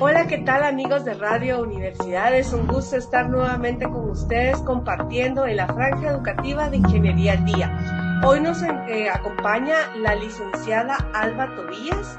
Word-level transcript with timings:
Hola, 0.00 0.28
¿qué 0.28 0.38
tal 0.38 0.62
amigos 0.62 1.04
de 1.04 1.14
Radio 1.14 1.60
Universidad? 1.60 2.32
Es 2.32 2.52
un 2.52 2.68
gusto 2.68 2.96
estar 2.96 3.28
nuevamente 3.28 3.84
con 3.84 4.08
ustedes 4.10 4.56
compartiendo 4.58 5.44
en 5.44 5.56
la 5.56 5.66
franja 5.66 6.10
educativa 6.10 6.70
de 6.70 6.76
Ingeniería 6.76 7.32
al 7.32 7.44
Día. 7.44 8.20
Hoy 8.24 8.38
nos 8.38 8.62
eh, 8.62 9.10
acompaña 9.10 9.74
la 9.96 10.14
licenciada 10.14 10.94
Alba 11.12 11.52
Tobías, 11.56 12.16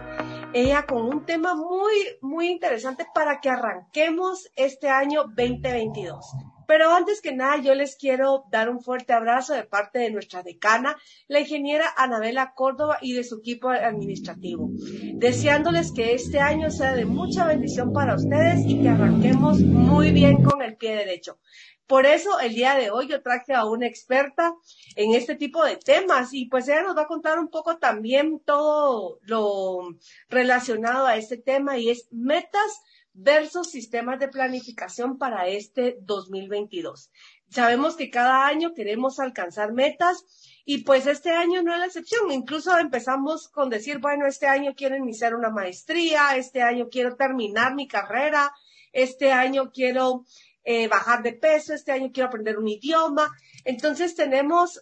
ella 0.52 0.86
con 0.86 1.04
un 1.04 1.26
tema 1.26 1.56
muy, 1.56 1.94
muy 2.22 2.50
interesante 2.50 3.08
para 3.14 3.40
que 3.40 3.50
arranquemos 3.50 4.52
este 4.58 4.90
año 4.90 5.24
2022. 5.24 6.36
Pero 6.70 6.94
antes 6.94 7.20
que 7.20 7.34
nada, 7.34 7.58
yo 7.58 7.74
les 7.74 7.96
quiero 7.96 8.46
dar 8.52 8.70
un 8.70 8.80
fuerte 8.80 9.12
abrazo 9.12 9.56
de 9.56 9.64
parte 9.64 9.98
de 9.98 10.12
nuestra 10.12 10.44
decana, 10.44 10.96
la 11.28 11.40
ingeniera 11.40 11.92
Anabela 11.98 12.54
Córdoba 12.54 13.00
y 13.02 13.14
de 13.14 13.24
su 13.24 13.40
equipo 13.40 13.70
administrativo, 13.70 14.70
deseándoles 15.16 15.92
que 15.92 16.14
este 16.14 16.40
año 16.40 16.70
sea 16.70 16.94
de 16.94 17.06
mucha 17.06 17.48
bendición 17.48 17.92
para 17.92 18.14
ustedes 18.14 18.68
y 18.68 18.84
que 18.84 18.90
arranquemos 18.90 19.62
muy 19.62 20.12
bien 20.12 20.44
con 20.44 20.62
el 20.62 20.78
pie 20.78 20.96
derecho. 20.96 21.40
Por 21.88 22.06
eso 22.06 22.40
el 22.40 22.54
día 22.54 22.76
de 22.76 22.92
hoy 22.92 23.08
yo 23.08 23.24
traje 23.24 23.56
a 23.56 23.66
una 23.66 23.88
experta 23.88 24.54
en 24.96 25.16
este 25.16 25.34
tipo 25.36 25.66
de 25.66 25.76
temas 25.78 26.36
y 26.36 26.46
pues 26.46 26.68
ella 26.68 26.84
nos 26.84 26.96
va 26.96 27.02
a 27.02 27.08
contar 27.08 27.40
un 27.40 27.48
poco 27.48 27.80
también 27.80 28.42
todo 28.46 29.18
lo 29.24 29.96
relacionado 30.30 31.08
a 31.08 31.16
este 31.16 31.38
tema 31.38 31.80
y 31.80 31.90
es 31.90 32.08
metas 32.12 32.84
versus 33.22 33.70
sistemas 33.70 34.18
de 34.20 34.30
planificación 34.30 35.18
para 35.18 35.48
este 35.48 35.98
2022. 36.02 37.12
Sabemos 37.50 37.96
que 37.98 38.10
cada 38.10 38.48
año 38.48 38.74
queremos 38.74 39.20
alcanzar 39.20 39.74
metas 39.74 40.24
y 40.64 40.84
pues 40.84 41.06
este 41.06 41.32
año 41.32 41.62
no 41.62 41.74
es 41.74 41.80
la 41.80 41.86
excepción. 41.86 42.32
Incluso 42.32 42.78
empezamos 42.78 43.50
con 43.50 43.70
decir, 43.70 43.98
bueno, 44.00 44.26
este 44.26 44.48
año 44.48 44.74
quiero 44.76 44.96
iniciar 44.96 45.36
una 45.36 45.50
maestría, 45.50 46.38
este 46.38 46.62
año 46.62 46.88
quiero 46.90 47.16
terminar 47.18 47.76
mi 47.76 47.88
carrera, 47.88 48.54
este 48.94 49.34
año 49.34 49.72
quiero 49.72 50.26
eh, 50.64 50.88
bajar 50.88 51.22
de 51.22 51.34
peso, 51.34 51.74
este 51.74 51.92
año 51.92 52.12
quiero 52.14 52.30
aprender 52.30 52.58
un 52.58 52.70
idioma. 52.70 53.30
Entonces 53.66 54.16
tenemos 54.16 54.82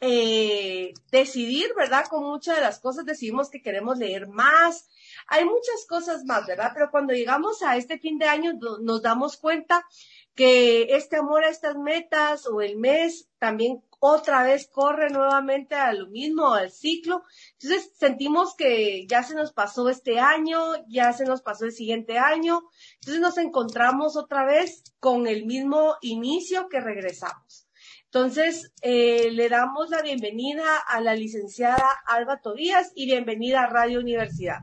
eh, 0.00 0.94
decidir, 1.10 1.74
¿verdad? 1.76 2.06
Con 2.08 2.24
muchas 2.24 2.56
de 2.56 2.62
las 2.62 2.78
cosas 2.78 3.04
decidimos 3.04 3.50
que 3.50 3.60
queremos 3.60 3.98
leer 3.98 4.28
más, 4.28 4.88
hay 5.28 5.44
muchas 5.44 5.86
cosas 5.86 6.24
más, 6.24 6.46
¿verdad? 6.46 6.72
Pero 6.74 6.90
cuando 6.90 7.12
llegamos 7.12 7.62
a 7.62 7.76
este 7.76 7.98
fin 7.98 8.18
de 8.18 8.26
año 8.26 8.54
nos 8.80 9.02
damos 9.02 9.36
cuenta 9.36 9.86
que 10.34 10.94
este 10.94 11.16
amor 11.16 11.44
a 11.44 11.50
estas 11.50 11.76
metas 11.76 12.46
o 12.46 12.62
el 12.62 12.76
mes 12.76 13.28
también 13.38 13.82
otra 14.00 14.42
vez 14.42 14.68
corre 14.68 15.10
nuevamente 15.10 15.74
a 15.74 15.92
lo 15.92 16.06
mismo, 16.06 16.54
al 16.54 16.70
ciclo. 16.70 17.24
Entonces 17.60 17.92
sentimos 17.98 18.54
que 18.54 19.06
ya 19.06 19.22
se 19.22 19.34
nos 19.34 19.52
pasó 19.52 19.88
este 19.88 20.18
año, 20.18 20.60
ya 20.88 21.12
se 21.12 21.24
nos 21.24 21.42
pasó 21.42 21.66
el 21.66 21.72
siguiente 21.72 22.18
año. 22.18 22.62
Entonces 23.00 23.20
nos 23.20 23.36
encontramos 23.36 24.16
otra 24.16 24.44
vez 24.46 24.82
con 25.00 25.26
el 25.26 25.44
mismo 25.44 25.96
inicio 26.00 26.68
que 26.68 26.80
regresamos. 26.80 27.68
Entonces, 28.04 28.72
eh, 28.80 29.30
le 29.32 29.50
damos 29.50 29.90
la 29.90 30.00
bienvenida 30.00 30.78
a 30.78 31.02
la 31.02 31.14
licenciada 31.14 31.90
Alba 32.06 32.40
Tobías 32.40 32.90
y 32.94 33.04
bienvenida 33.04 33.64
a 33.64 33.66
Radio 33.66 34.00
Universidad. 34.00 34.60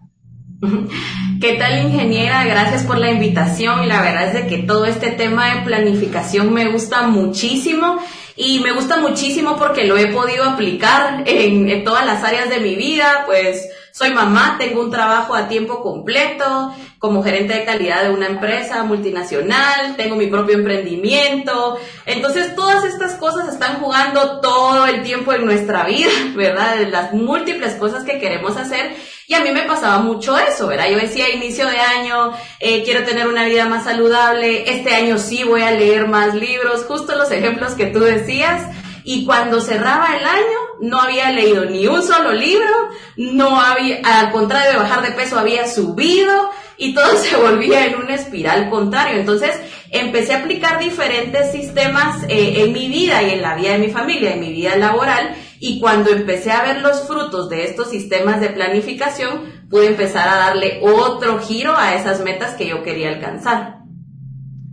¿Qué 1.41 1.53
tal 1.53 1.85
ingeniera? 1.85 2.43
Gracias 2.45 2.83
por 2.83 2.97
la 2.97 3.11
invitación 3.11 3.87
la 3.87 4.01
verdad 4.01 4.27
es 4.27 4.33
de 4.33 4.47
que 4.47 4.63
todo 4.63 4.85
este 4.85 5.11
tema 5.11 5.53
de 5.53 5.61
planificación 5.61 6.53
me 6.53 6.69
gusta 6.69 7.03
muchísimo 7.03 7.97
y 8.35 8.59
me 8.59 8.71
gusta 8.71 8.97
muchísimo 8.97 9.55
porque 9.57 9.85
lo 9.85 9.97
he 9.97 10.07
podido 10.07 10.43
aplicar 10.43 11.23
en, 11.25 11.69
en 11.69 11.83
todas 11.83 12.05
las 12.05 12.23
áreas 12.23 12.49
de 12.49 12.59
mi 12.59 12.75
vida, 12.75 13.23
pues 13.25 13.69
soy 13.95 14.11
mamá, 14.11 14.57
tengo 14.59 14.81
un 14.81 14.91
trabajo 14.91 15.35
a 15.35 15.47
tiempo 15.47 15.81
completo 15.81 16.75
como 16.99 17.23
gerente 17.23 17.53
de 17.53 17.63
calidad 17.63 18.03
de 18.03 18.09
una 18.09 18.27
empresa 18.27 18.83
multinacional, 18.83 19.95
tengo 19.95 20.17
mi 20.17 20.27
propio 20.27 20.55
emprendimiento. 20.55 21.79
Entonces 22.05 22.55
todas 22.55 22.83
estas 22.83 23.13
cosas 23.13 23.47
están 23.47 23.77
jugando 23.77 24.41
todo 24.41 24.85
el 24.85 25.01
tiempo 25.03 25.31
en 25.31 25.45
nuestra 25.45 25.85
vida, 25.85 26.09
¿verdad? 26.35 26.75
Las 26.89 27.13
múltiples 27.13 27.75
cosas 27.75 28.03
que 28.03 28.19
queremos 28.19 28.57
hacer. 28.57 28.97
Y 29.27 29.33
a 29.33 29.41
mí 29.41 29.51
me 29.51 29.63
pasaba 29.63 29.99
mucho 29.99 30.37
eso, 30.37 30.67
¿verdad? 30.67 30.89
Yo 30.89 30.97
decía, 30.97 31.29
inicio 31.29 31.67
de 31.67 31.79
año, 31.79 32.31
eh, 32.59 32.83
quiero 32.83 33.03
tener 33.03 33.27
una 33.27 33.45
vida 33.45 33.65
más 33.65 33.85
saludable, 33.85 34.69
este 34.69 34.93
año 34.93 35.17
sí 35.17 35.43
voy 35.43 35.63
a 35.63 35.71
leer 35.71 36.07
más 36.07 36.35
libros, 36.35 36.85
justo 36.87 37.15
los 37.15 37.31
ejemplos 37.31 37.73
que 37.73 37.87
tú 37.87 38.01
decías. 38.01 38.69
Y 39.03 39.25
cuando 39.25 39.61
cerraba 39.61 40.15
el 40.17 40.25
año, 40.25 40.59
no 40.81 40.99
había 40.99 41.31
leído 41.31 41.65
ni 41.65 41.87
un 41.87 42.03
solo 42.03 42.33
libro, 42.33 42.89
no 43.17 43.59
había, 43.61 43.99
al 44.03 44.31
contrario 44.31 44.71
de 44.71 44.77
bajar 44.77 45.03
de 45.03 45.11
peso, 45.11 45.39
había 45.39 45.67
subido 45.67 46.49
y 46.77 46.93
todo 46.93 47.17
se 47.23 47.35
volvía 47.35 47.85
en 47.85 47.95
una 47.95 48.15
espiral 48.15 48.69
contrario. 48.69 49.19
Entonces, 49.19 49.59
empecé 49.91 50.33
a 50.33 50.39
aplicar 50.39 50.79
diferentes 50.79 51.51
sistemas 51.51 52.23
eh, 52.29 52.63
en 52.63 52.73
mi 52.73 52.87
vida 52.89 53.23
y 53.23 53.31
en 53.31 53.41
la 53.41 53.55
vida 53.55 53.71
de 53.71 53.79
mi 53.79 53.89
familia, 53.89 54.33
en 54.33 54.39
mi 54.39 54.51
vida 54.51 54.75
laboral, 54.75 55.35
y 55.67 55.79
cuando 55.79 56.11
empecé 56.11 56.51
a 56.51 56.61
ver 56.61 56.81
los 56.81 57.07
frutos 57.07 57.49
de 57.49 57.63
estos 57.63 57.89
sistemas 57.89 58.39
de 58.39 58.49
planificación, 58.49 59.67
pude 59.67 59.87
empezar 59.87 60.29
a 60.29 60.37
darle 60.37 60.79
otro 60.83 61.39
giro 61.39 61.75
a 61.75 61.95
esas 61.95 62.21
metas 62.21 62.53
que 62.53 62.67
yo 62.67 62.83
quería 62.83 63.09
alcanzar. 63.09 63.79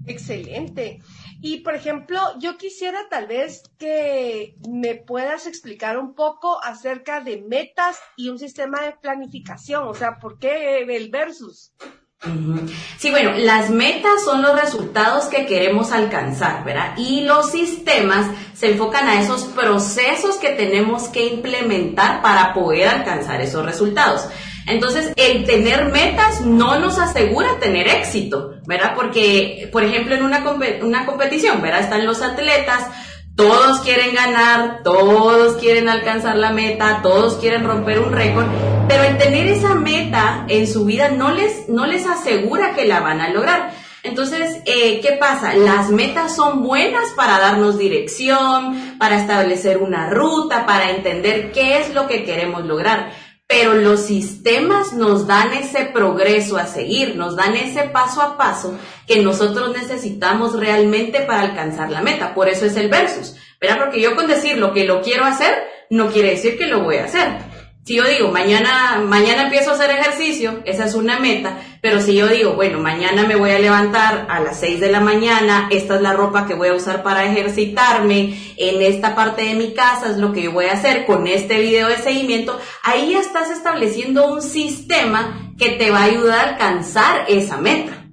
Excelente. 0.07 0.99
Y 1.41 1.61
por 1.61 1.75
ejemplo, 1.75 2.21
yo 2.39 2.59
quisiera 2.59 3.09
tal 3.09 3.27
vez 3.27 3.63
que 3.79 4.55
me 4.69 4.95
puedas 4.97 5.47
explicar 5.47 5.97
un 5.97 6.15
poco 6.15 6.63
acerca 6.63 7.23
de 7.23 7.41
metas 7.41 7.99
y 8.19 8.29
un 8.29 8.39
sistema 8.39 8.83
de 8.83 8.93
planificación, 8.93 9.89
o 9.89 9.95
sea, 9.95 10.19
¿por 10.19 10.39
qué 10.39 10.81
el 10.83 11.11
versus? 11.11 11.73
Sí, 12.99 13.11
bueno, 13.11 13.33
las 13.37 13.71
metas 13.71 14.23
son 14.25 14.43
los 14.43 14.61
resultados 14.61 15.25
que 15.25 15.45
queremos 15.45 15.91
alcanzar, 15.91 16.65
¿verdad? 16.65 16.95
Y 16.97 17.23
los 17.23 17.51
sistemas 17.51 18.31
se 18.55 18.71
enfocan 18.71 19.09
a 19.09 19.21
esos 19.21 19.43
procesos 19.45 20.37
que 20.37 20.51
tenemos 20.51 21.09
que 21.09 21.27
implementar 21.27 22.23
para 22.23 22.55
poder 22.55 22.87
alcanzar 22.87 23.41
esos 23.41 23.67
resultados. 23.67 24.29
Entonces, 24.69 25.13
el 25.17 25.45
tener 25.45 25.87
metas 25.87 26.43
no 26.43 26.79
nos 26.79 26.99
asegura 26.99 27.59
tener 27.59 27.89
éxito, 27.89 28.55
¿verdad? 28.67 28.93
Porque, 28.95 29.69
por 29.73 29.83
ejemplo, 29.83 30.15
en 30.15 30.23
una, 30.23 30.45
competición, 31.05 31.61
¿verdad? 31.61 31.81
Están 31.81 32.07
los 32.07 32.23
atletas, 32.23 32.87
todos 33.35 33.81
quieren 33.81 34.15
ganar, 34.15 34.81
todos 34.83 35.57
quieren 35.57 35.89
alcanzar 35.89 36.37
la 36.37 36.53
meta, 36.53 37.01
todos 37.03 37.35
quieren 37.35 37.65
romper 37.65 38.01
un 38.01 38.13
récord, 38.13 38.47
pero 38.89 39.05
el 39.05 39.19
tener 39.19 39.47
esa 39.47 39.75
meta 39.75 40.45
en 40.49 40.67
su 40.67 40.85
vida 40.85 41.09
no 41.09 41.31
les, 41.31 41.69
no 41.69 41.87
les 41.87 42.07
asegura 42.07 42.75
que 42.75 42.87
la 42.87 43.01
van 43.01 43.21
a 43.21 43.31
lograr. 43.31 43.71
Entonces, 44.05 44.61
eh, 44.67 45.01
¿qué 45.01 45.13
pasa? 45.13 45.55
Las 45.55 45.91
metas 45.91 46.35
son 46.35 46.65
buenas 46.65 47.11
para 47.17 47.39
darnos 47.39 47.79
dirección, 47.79 48.97
para 48.99 49.21
establecer 49.21 49.79
una 49.79 50.11
ruta, 50.11 50.67
para 50.67 50.91
entender 50.91 51.53
qué 51.53 51.79
es 51.79 51.95
lo 51.95 52.09
que 52.09 52.25
queremos 52.25 52.65
lograr 52.65 53.13
pero 53.53 53.75
los 53.75 54.01
sistemas 54.01 54.95
nos 54.95 55.27
dan 55.27 55.53
ese 55.53 55.85
progreso 55.85 56.57
a 56.57 56.67
seguir, 56.67 57.17
nos 57.17 57.37
dan 57.37 57.55
ese 57.55 57.83
paso 57.83 58.23
a 58.23 58.39
paso 58.39 58.79
que 59.07 59.21
nosotros 59.21 59.77
necesitamos 59.77 60.59
realmente 60.59 61.21
para 61.21 61.43
alcanzar 61.43 61.91
la 61.91 62.01
meta. 62.01 62.33
Por 62.33 62.49
eso 62.49 62.65
es 62.65 62.77
el 62.77 62.89
versus, 62.89 63.37
¿verdad? 63.61 63.79
Porque 63.79 64.01
yo 64.01 64.17
con 64.17 64.27
decir 64.27 64.57
lo 64.57 64.73
que 64.73 64.87
lo 64.87 65.03
quiero 65.03 65.27
hacer, 65.27 65.53
no 65.91 66.11
quiere 66.11 66.31
decir 66.31 66.57
que 66.57 66.67
lo 66.67 66.83
voy 66.83 66.97
a 66.97 67.05
hacer. 67.05 67.52
Si 67.85 67.97
yo 67.97 68.05
digo, 68.05 68.31
mañana, 68.31 69.01
mañana 69.05 69.43
empiezo 69.43 69.71
a 69.71 69.75
hacer 69.75 69.91
ejercicio, 69.91 70.63
esa 70.67 70.85
es 70.85 70.95
una 70.95 71.19
meta, 71.19 71.59
pero 71.81 72.01
si 72.01 72.15
yo 72.15 72.29
digo, 72.29 72.53
bueno, 72.55 72.79
mañana 72.79 73.27
me 73.27 73.35
voy 73.35 73.51
a 73.51 73.59
levantar 73.59 74.29
a 74.31 74.39
las 74.39 74.61
6 74.61 74.79
de 74.79 74.93
la 74.93 75.01
mañana, 75.01 75.69
esta 75.69 75.97
es 75.97 76.01
la 76.01 76.13
ropa 76.13 76.47
que 76.47 76.55
voy 76.55 76.69
a 76.69 76.75
usar 76.75 77.03
para 77.03 77.25
ejercitarme, 77.25 78.55
en 78.57 78.83
esta 78.83 79.17
parte 79.17 79.43
de 79.43 79.55
mi 79.55 79.75
casa 79.75 80.13
es 80.13 80.19
lo 80.19 80.33
que 80.33 80.43
yo 80.43 80.53
voy 80.53 80.67
a 80.67 80.75
hacer 80.75 81.07
con 81.07 81.27
este 81.27 81.59
video 81.59 81.89
de 81.89 81.97
seguimiento, 81.97 82.57
ahí 82.85 83.15
ya 83.15 83.19
estás 83.19 83.51
estableciendo 83.51 84.33
un 84.33 84.43
sistema 84.43 85.53
que 85.59 85.71
te 85.71 85.91
va 85.91 86.03
a 86.03 86.05
ayudar 86.05 86.39
a 86.39 86.51
alcanzar 86.51 87.25
esa 87.27 87.57
meta. 87.57 88.07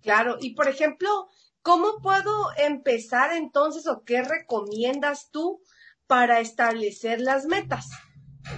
Claro, 0.00 0.36
y 0.40 0.54
por 0.54 0.68
ejemplo, 0.68 1.26
¿cómo 1.62 2.00
puedo 2.00 2.50
empezar 2.56 3.32
entonces 3.32 3.88
o 3.88 4.04
qué 4.04 4.22
recomiendas 4.22 5.28
tú 5.32 5.60
para 6.06 6.38
establecer 6.38 7.20
las 7.20 7.46
metas? 7.46 7.88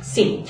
Sí. 0.00 0.44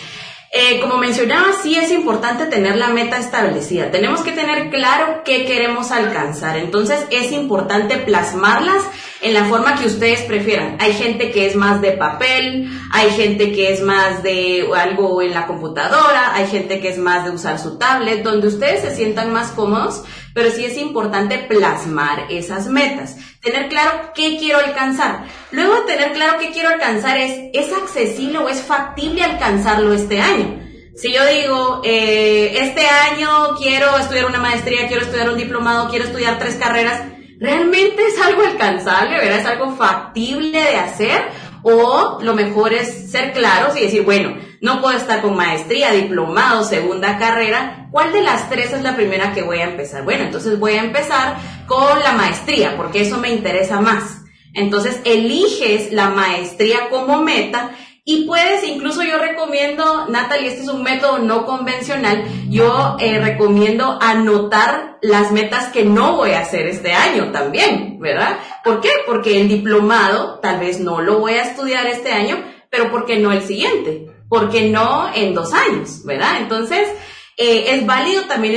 Eh, 0.55 0.81
como 0.83 0.99
mencionaba, 0.99 1.47
sí 1.63 1.77
es 1.77 1.91
importante 1.91 2.45
tener 2.45 2.77
la 2.77 2.89
meta 2.89 3.17
establecida. 3.19 3.91
Tenemos 3.91 4.21
que 4.21 4.33
tener 4.33 4.69
claro 4.69 5.23
qué 5.25 5.47
queremos 5.47 5.91
alcanzar. 5.91 6.59
Entonces 6.59 7.07
es 7.11 7.33
importante 7.33 7.97
plasmarlas 7.97 8.83
en 9.23 9.33
la 9.33 9.47
forma 9.47 9.77
que 9.77 9.87
ustedes 9.87 10.21
prefieran. 10.23 10.77
Hay 10.79 10.93
gente 10.93 11.31
que 11.31 11.47
es 11.47 11.57
más 11.57 11.81
de 11.81 11.93
papel, 11.93 12.69
hay 12.93 13.11
gente 13.13 13.53
que 13.53 13.73
es 13.73 13.81
más 13.81 14.23
de 14.23 14.69
algo 14.77 15.23
en 15.23 15.33
la 15.33 15.47
computadora, 15.47 16.35
hay 16.35 16.47
gente 16.47 16.81
que 16.81 16.91
es 16.91 16.99
más 16.99 17.25
de 17.25 17.31
usar 17.31 17.59
su 17.59 17.79
tablet, 17.79 18.23
donde 18.23 18.49
ustedes 18.49 18.83
se 18.83 18.95
sientan 18.95 19.33
más 19.33 19.53
cómodos, 19.53 20.03
pero 20.35 20.51
sí 20.51 20.67
es 20.67 20.77
importante 20.77 21.39
plasmar 21.39 22.27
esas 22.29 22.67
metas 22.67 23.17
tener 23.43 23.69
claro 23.69 24.13
qué 24.15 24.39
quiero 24.39 24.61
alcanzar. 24.61 25.25
Luego 25.51 25.75
de 25.75 25.93
tener 25.93 26.13
claro 26.13 26.39
qué 26.39 26.53
quiero 26.53 26.69
alcanzar 26.71 27.19
es, 27.19 27.51
¿es 27.53 27.73
accesible 27.73 28.39
o 28.39 28.49
es 28.49 28.63
factible 28.63 29.23
alcanzarlo 29.23 29.93
este 29.93 30.21
año? 30.21 30.61
Si 30.95 31.13
yo 31.13 31.27
digo, 31.27 31.81
eh, 31.85 32.59
este 32.61 32.87
año 32.87 33.57
quiero 33.59 33.99
estudiar 33.99 34.27
una 34.27 34.39
maestría, 34.39 34.87
quiero 34.87 35.03
estudiar 35.03 35.31
un 35.31 35.39
diplomado, 35.39 35.91
quiero 35.91 36.05
estudiar 36.05 36.39
tres 36.39 36.55
carreras, 36.55 37.03
¿realmente 37.41 38.07
es 38.07 38.21
algo 38.21 38.43
alcanzable, 38.43 39.19
verdad? 39.19 39.41
¿Es 39.41 39.47
algo 39.47 39.75
factible 39.75 40.63
de 40.63 40.77
hacer? 40.77 41.23
O 41.63 42.19
lo 42.23 42.35
mejor 42.35 42.73
es 42.73 43.11
ser 43.11 43.33
claros 43.33 43.77
y 43.77 43.83
decir, 43.83 44.03
bueno, 44.03 44.37
no 44.61 44.81
puedo 44.81 44.97
estar 44.97 45.23
con 45.23 45.37
maestría, 45.37 45.93
diplomado, 45.93 46.65
segunda 46.65 47.19
carrera. 47.19 47.89
¿Cuál 47.91 48.13
de 48.13 48.23
las 48.23 48.49
tres 48.49 48.73
es 48.73 48.83
la 48.83 48.97
primera 48.97 49.33
que 49.33 49.43
voy 49.43 49.59
a 49.59 49.65
empezar? 49.65 50.05
Bueno, 50.05 50.25
entonces 50.25 50.59
voy 50.59 50.75
a 50.75 50.85
empezar 50.85 51.37
con 51.67 51.99
la 52.01 52.13
maestría, 52.13 52.77
porque 52.77 53.03
eso 53.03 53.19
me 53.19 53.31
interesa 53.31 53.81
más. 53.81 54.23
Entonces 54.55 55.01
eliges 55.05 55.93
la 55.93 56.11
maestría 56.11 56.91
como 56.91 57.23
meta 57.23 57.71
y 58.05 58.25
puedes, 58.25 58.65
incluso 58.65 59.03
yo 59.05 59.19
recomiendo, 59.19 60.09
Natalie, 60.09 60.49
este 60.49 60.63
es 60.63 60.69
un 60.69 60.83
método 60.83 61.21
no 61.21 61.47
convencional, 61.47 62.25
yo 62.49 62.97
eh, 62.99 63.21
recomiendo 63.21 63.97
anotar 64.01 64.99
las 65.03 65.31
metas 65.31 65.69
que 65.73 65.85
no 65.85 66.17
voy 66.17 66.33
a 66.33 66.41
hacer 66.41 66.67
este 66.67 66.93
año 66.93 67.31
también, 67.31 68.01
¿verdad? 68.01 68.39
¿Por 68.65 68.81
qué? 68.81 68.91
Porque 69.07 69.41
el 69.41 69.49
diplomado 69.49 70.41
tal 70.41 70.59
vez 70.59 70.81
no 70.81 71.01
lo 71.01 71.21
voy 71.21 71.35
a 71.35 71.45
estudiar 71.45 71.87
este 71.87 72.11
año, 72.11 72.43
pero 72.71 72.91
¿por 72.91 73.07
qué 73.07 73.21
no 73.21 73.31
el 73.31 73.43
siguiente? 73.43 74.09
¿Por 74.29 74.51
qué 74.51 74.69
no 74.69 75.09
en 75.15 75.33
dos 75.33 75.53
años, 75.53 76.05
¿verdad? 76.05 76.39
Entonces, 76.41 76.89
eh, 77.37 77.75
es 77.75 77.87
válido 77.87 78.25
también 78.25 78.53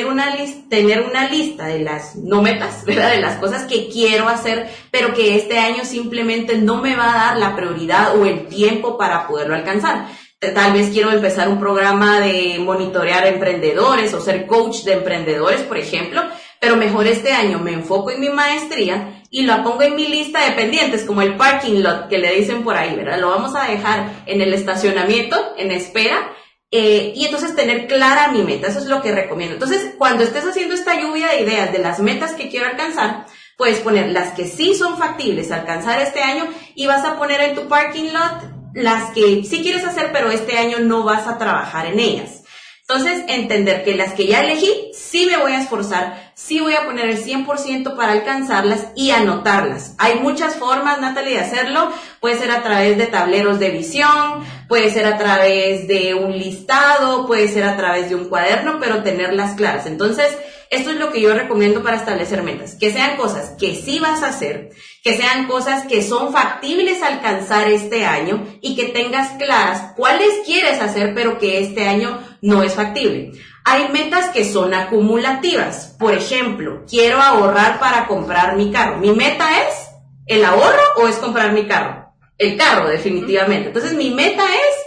tener 0.69 1.01
una 1.01 1.30
lista 1.30 1.68
de 1.68 1.80
las 1.80 2.16
no 2.16 2.42
metas, 2.42 2.83
¿verdad? 2.86 3.12
De 3.12 3.22
las 3.22 3.38
cosas 3.38 3.63
que 3.66 3.89
quiero 3.89 4.27
hacer, 4.27 4.69
pero 4.92 5.13
que 5.13 5.36
este 5.36 5.60
año 5.60 5.86
simplemente 5.86 6.57
no 6.57 6.81
me 6.81 6.95
va 6.95 7.13
a 7.13 7.27
dar 7.27 7.38
la 7.38 7.56
prioridad 7.56 8.19
o 8.19 8.25
el 8.25 8.48
tiempo 8.48 8.98
para 8.98 9.27
poderlo 9.27 9.56
alcanzar. 9.56 10.07
Tal 10.39 10.74
vez 10.74 10.89
quiero 10.92 11.12
empezar 11.12 11.50
un 11.50 11.60
programa 11.60 12.19
de 12.19 12.57
monitorear 12.60 13.25
emprendedores 13.25 14.13
o 14.13 14.22
ser 14.22 14.45
coach 14.45 14.83
de 14.83 14.94
emprendedores, 14.94 15.62
por 15.62 15.78
ejemplo, 15.78 16.21
pero 16.60 16.75
mejor 16.75 17.07
este 17.07 17.31
año 17.31 17.57
me 17.60 17.74
enfoco 17.74 18.12
en 18.12 18.19
mi 18.19 18.30
maestría 18.30 19.24
y 19.31 19.44
lo 19.44 19.63
pongo 19.63 19.81
en 19.81 19.95
mi 19.95 20.07
lista 20.07 20.45
de 20.45 20.51
pendientes, 20.51 21.04
como 21.04 21.21
el 21.21 21.36
parking 21.36 21.81
lot 21.81 22.10
que 22.10 22.18
le 22.18 22.36
dicen 22.36 22.63
por 22.63 22.75
ahí, 22.75 22.95
¿verdad? 22.95 23.19
Lo 23.19 23.30
vamos 23.30 23.56
a 23.56 23.68
dejar 23.68 24.24
en 24.25 24.42
el 24.42 24.54
estacionamiento, 24.54 25.54
en 25.57 25.71
espera, 25.71 26.31
eh, 26.77 27.13
y 27.16 27.24
entonces 27.24 27.56
tener 27.56 27.88
clara 27.88 28.27
mi 28.27 28.42
meta, 28.42 28.68
eso 28.68 28.80
es 28.80 28.88
lo 28.88 29.01
que 29.01 29.13
recomiendo. 29.13 29.54
Entonces, 29.54 29.94
cuando 29.98 30.24
estés 30.24 30.45
haciendo 30.45 30.75
esta 30.75 31.00
lluvia 31.00 31.30
de 31.30 31.42
ideas 31.42 31.72
de 31.72 31.80
las 31.80 32.01
metas 32.01 32.33
que 32.33 32.50
quiero 32.50 32.66
alcanzar, 32.66 33.27
puedes 33.56 33.80
poner 33.80 34.10
las 34.10 34.33
que 34.33 34.45
sí 34.45 34.75
son 34.75 34.98
factibles 34.98 35.54
alcanzar 35.54 36.01
este 36.01 36.22
año 36.22 36.45
y 36.75 36.86
vas 36.86 37.06
a 37.06 37.18
poner 37.18 37.39
en 37.39 37.56
tu 37.56 37.69
parking 37.69 38.12
lot 38.12 38.44
las 38.74 39.12
que 39.12 39.45
sí 39.45 39.62
quieres 39.63 39.86
hacer, 39.86 40.12
pero 40.12 40.31
este 40.31 40.57
año 40.57 40.80
no 40.80 41.04
vas 41.04 41.27
a 41.27 41.38
trabajar 41.38 41.86
en 41.86 41.98
ellas. 41.98 42.44
Entonces, 42.81 43.24
entender 43.30 43.86
que 43.86 43.95
las 43.95 44.13
que 44.13 44.28
ya 44.28 44.44
elegí, 44.44 44.92
sí 44.94 45.25
me 45.28 45.38
voy 45.38 45.54
a 45.54 45.62
esforzar, 45.62 46.25
sí 46.35 46.59
voy 46.59 46.73
a 46.73 46.85
poner 46.85 47.09
el 47.09 47.23
100% 47.23 47.95
para 47.95 48.11
alcanzarlas 48.11 48.87
y 48.95 49.11
anotarlas. 49.11 49.95
Hay 49.97 50.19
muchas 50.19 50.57
formas, 50.57 50.99
Natalie, 50.99 51.35
de 51.35 51.39
hacerlo. 51.39 51.91
Puede 52.19 52.37
ser 52.37 52.51
a 52.51 52.61
través 52.61 52.97
de 52.97 53.07
tableros 53.07 53.57
de 53.57 53.69
visión, 53.71 54.43
puede 54.67 54.91
ser 54.91 55.05
a 55.05 55.17
través 55.17 55.87
de 55.87 56.13
un 56.13 56.37
listado, 56.37 57.25
puede 57.25 57.47
ser 57.47 57.63
a 57.63 57.77
través 57.77 58.09
de 58.09 58.15
un 58.15 58.25
cuaderno, 58.25 58.79
pero 58.81 59.01
tenerlas 59.01 59.55
claras. 59.55 59.85
Entonces, 59.85 60.37
esto 60.69 60.89
es 60.89 60.97
lo 60.97 61.11
que 61.11 61.21
yo 61.21 61.33
recomiendo 61.33 61.83
para 61.83 61.95
establecer 61.95 62.43
metas, 62.43 62.75
que 62.75 62.91
sean 62.91 63.15
cosas 63.15 63.51
que 63.57 63.75
sí 63.75 63.99
vas 63.99 64.23
a 64.23 64.29
hacer, 64.29 64.71
que 65.03 65.15
sean 65.15 65.47
cosas 65.47 65.85
que 65.85 66.01
son 66.01 66.33
factibles 66.33 67.01
alcanzar 67.01 67.69
este 67.69 68.05
año 68.05 68.45
y 68.61 68.75
que 68.75 68.85
tengas 68.85 69.37
claras 69.37 69.93
cuáles 69.95 70.31
quieres 70.45 70.81
hacer, 70.81 71.13
pero 71.13 71.37
que 71.37 71.59
este 71.59 71.87
año 71.87 72.19
no 72.41 72.63
es 72.63 72.73
factible. 72.73 73.31
Hay 73.67 73.89
metas 73.89 74.29
que 74.29 74.45
son 74.45 74.75
acumulativas. 74.75 75.95
Por 75.97 76.13
ejemplo, 76.13 76.83
quiero 76.88 77.19
ahorrar 77.19 77.79
para 77.79 78.06
comprar 78.06 78.56
mi 78.56 78.71
carro. 78.71 79.00
Mi 79.00 79.12
meta 79.12 79.47
es 79.63 79.89
el 80.27 80.45
ahorro 80.45 80.83
o 80.97 81.07
es 81.07 81.15
comprar 81.15 81.51
mi 81.51 81.65
carro. 81.65 82.13
El 82.38 82.57
carro, 82.57 82.88
definitivamente. 82.88 83.69
Entonces, 83.69 83.94
mi 83.94 84.12
meta 84.12 84.44
es 84.44 84.85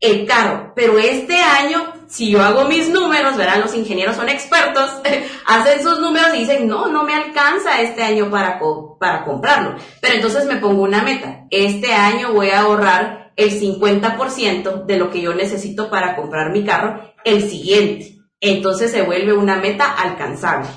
el 0.00 0.26
carro. 0.26 0.72
Pero 0.74 0.98
este 0.98 1.36
año, 1.36 1.92
si 2.08 2.30
yo 2.30 2.42
hago 2.42 2.64
mis 2.64 2.88
números, 2.88 3.36
verán, 3.36 3.60
los 3.60 3.74
ingenieros 3.76 4.16
son 4.16 4.28
expertos, 4.28 4.90
hacen 5.46 5.82
sus 5.84 6.00
números 6.00 6.34
y 6.34 6.38
dicen, 6.38 6.66
no, 6.66 6.88
no 6.88 7.04
me 7.04 7.14
alcanza 7.14 7.80
este 7.80 8.02
año 8.02 8.28
para, 8.28 8.58
para 8.98 9.24
comprarlo. 9.24 9.76
Pero 10.00 10.14
entonces 10.14 10.46
me 10.46 10.56
pongo 10.56 10.82
una 10.82 11.02
meta. 11.02 11.46
Este 11.50 11.94
año 11.94 12.32
voy 12.32 12.50
a 12.50 12.62
ahorrar 12.62 13.32
el 13.36 13.52
50% 13.52 14.84
de 14.84 14.96
lo 14.96 15.10
que 15.10 15.20
yo 15.20 15.32
necesito 15.32 15.90
para 15.90 16.16
comprar 16.16 16.50
mi 16.50 16.64
carro 16.64 17.14
el 17.22 17.48
siguiente. 17.48 18.15
Entonces 18.40 18.90
se 18.90 19.02
vuelve 19.02 19.32
una 19.32 19.56
meta 19.56 19.92
alcanzable. 19.92 20.68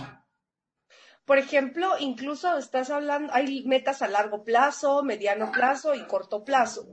Por 1.26 1.38
ejemplo, 1.38 1.92
incluso 2.00 2.58
estás 2.58 2.90
hablando, 2.90 3.32
hay 3.34 3.64
metas 3.66 4.02
a 4.02 4.08
largo 4.08 4.44
plazo, 4.44 5.04
mediano 5.04 5.52
plazo 5.52 5.94
y 5.94 6.08
corto 6.08 6.44
plazo. 6.44 6.88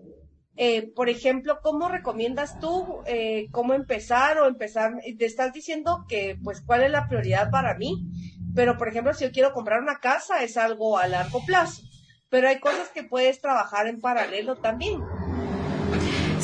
Eh, 0.58 0.92
por 0.94 1.08
ejemplo, 1.08 1.60
¿cómo 1.62 1.88
recomiendas 1.88 2.58
tú 2.58 3.02
eh, 3.06 3.46
cómo 3.52 3.74
empezar 3.74 4.38
o 4.38 4.46
empezar? 4.46 4.92
Te 5.18 5.24
estás 5.24 5.52
diciendo 5.52 6.04
que, 6.08 6.38
pues, 6.42 6.62
¿cuál 6.62 6.82
es 6.82 6.90
la 6.90 7.08
prioridad 7.08 7.50
para 7.50 7.76
mí? 7.76 8.10
Pero, 8.54 8.76
por 8.76 8.88
ejemplo, 8.88 9.12
si 9.12 9.24
yo 9.24 9.32
quiero 9.32 9.52
comprar 9.52 9.80
una 9.80 10.00
casa, 10.00 10.42
es 10.42 10.56
algo 10.56 10.98
a 10.98 11.06
largo 11.08 11.44
plazo. 11.44 11.82
Pero 12.30 12.48
hay 12.48 12.58
cosas 12.58 12.88
que 12.88 13.04
puedes 13.04 13.40
trabajar 13.40 13.86
en 13.86 14.00
paralelo 14.00 14.56
también. 14.56 15.00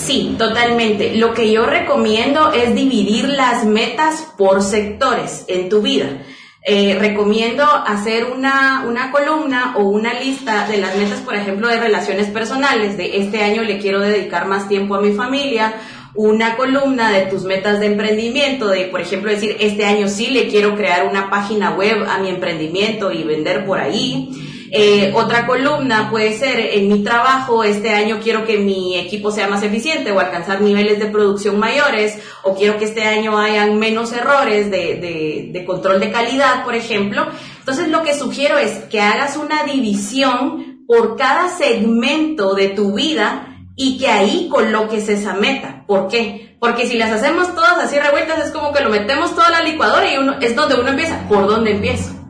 Sí, 0.05 0.35
totalmente. 0.37 1.15
Lo 1.15 1.33
que 1.33 1.53
yo 1.53 1.65
recomiendo 1.65 2.53
es 2.53 2.75
dividir 2.75 3.29
las 3.29 3.65
metas 3.65 4.33
por 4.37 4.63
sectores 4.63 5.45
en 5.47 5.69
tu 5.69 5.81
vida. 5.81 6.25
Eh, 6.65 6.97
recomiendo 6.99 7.65
hacer 7.65 8.25
una, 8.25 8.85
una 8.87 9.13
columna 9.13 9.75
o 9.77 9.85
una 9.85 10.15
lista 10.15 10.67
de 10.67 10.79
las 10.79 10.97
metas, 10.97 11.21
por 11.21 11.37
ejemplo, 11.37 11.69
de 11.69 11.79
relaciones 11.79 12.29
personales, 12.29 12.97
de 12.97 13.19
este 13.19 13.43
año 13.43 13.63
le 13.63 13.79
quiero 13.79 14.01
dedicar 14.01 14.47
más 14.47 14.69
tiempo 14.69 14.97
a 14.97 15.01
mi 15.01 15.13
familia, 15.13 15.75
una 16.15 16.57
columna 16.57 17.11
de 17.11 17.27
tus 17.27 17.45
metas 17.45 17.81
de 17.81 17.87
emprendimiento, 17.87 18.69
de, 18.69 18.87
por 18.87 19.01
ejemplo, 19.01 19.31
decir, 19.31 19.57
este 19.61 19.87
año 19.87 20.09
sí 20.09 20.29
le 20.29 20.49
quiero 20.49 20.77
crear 20.77 21.07
una 21.07 21.31
página 21.31 21.73
web 21.73 22.05
a 22.09 22.19
mi 22.19 22.29
emprendimiento 22.29 23.13
y 23.13 23.23
vender 23.23 23.65
por 23.65 23.79
ahí. 23.79 24.31
Eh, 24.75 25.13
otra 25.15 25.47
columna 25.47 26.09
puede 26.11 26.33
ser, 26.33 26.59
en 26.59 26.89
mi 26.89 27.05
trabajo, 27.05 27.63
este 27.63 27.91
año 27.91 28.21
quiero 28.23 28.47
que 28.47 28.57
mi 28.57 28.97
equipo 28.99 29.31
sea 29.31 29.47
más 29.47 29.63
eficiente 29.63 30.13
o 30.13 30.19
alcanzar 30.19 30.63
niveles 30.63 30.99
de 30.99 31.07
producción 31.07 31.59
mayores, 31.59 32.19
o 32.43 32.55
quiero 32.55 32.79
que 32.79 32.87
este 32.87 33.05
año 33.05 33.37
hayan 33.37 33.79
menos 33.79 34.13
errores 34.13 34.71
de, 34.71 34.95
de, 34.95 35.51
de 35.53 35.65
control 35.67 36.01
de 36.01 36.11
calidad, 36.11 36.65
por 36.65 36.75
ejemplo. 36.75 37.27
Entonces 37.59 37.89
lo 37.89 38.03
que 38.03 38.19
sugiero 38.19 38.57
es 38.57 38.85
que 38.85 39.03
hagas 39.03 39.37
una 39.37 39.63
división 39.65 40.85
por 40.89 41.17
cada 41.17 41.51
segmento 41.51 42.55
de 42.55 42.69
tu 42.69 42.95
vida 42.95 43.59
y 43.77 43.99
que 43.99 44.09
ahí 44.09 44.49
coloques 44.51 45.07
esa 45.11 45.35
meta. 45.35 45.85
¿Por 45.87 46.09
qué? 46.09 46.57
Porque 46.59 46.87
si 46.87 46.97
las 46.97 47.11
hacemos 47.11 47.55
todas 47.55 47.77
así 47.79 47.99
revueltas 47.99 48.47
es 48.47 48.51
como 48.53 48.73
que 48.73 48.83
lo 48.83 48.89
metemos 48.89 49.35
toda 49.35 49.51
la 49.51 49.63
licuadora 49.63 50.11
y 50.11 50.17
uno 50.17 50.37
es 50.41 50.57
donde 50.57 50.77
uno 50.77 50.89
empieza. 50.89 51.29
¿Por 51.29 51.47
dónde 51.47 51.73
empiezo? 51.73 52.22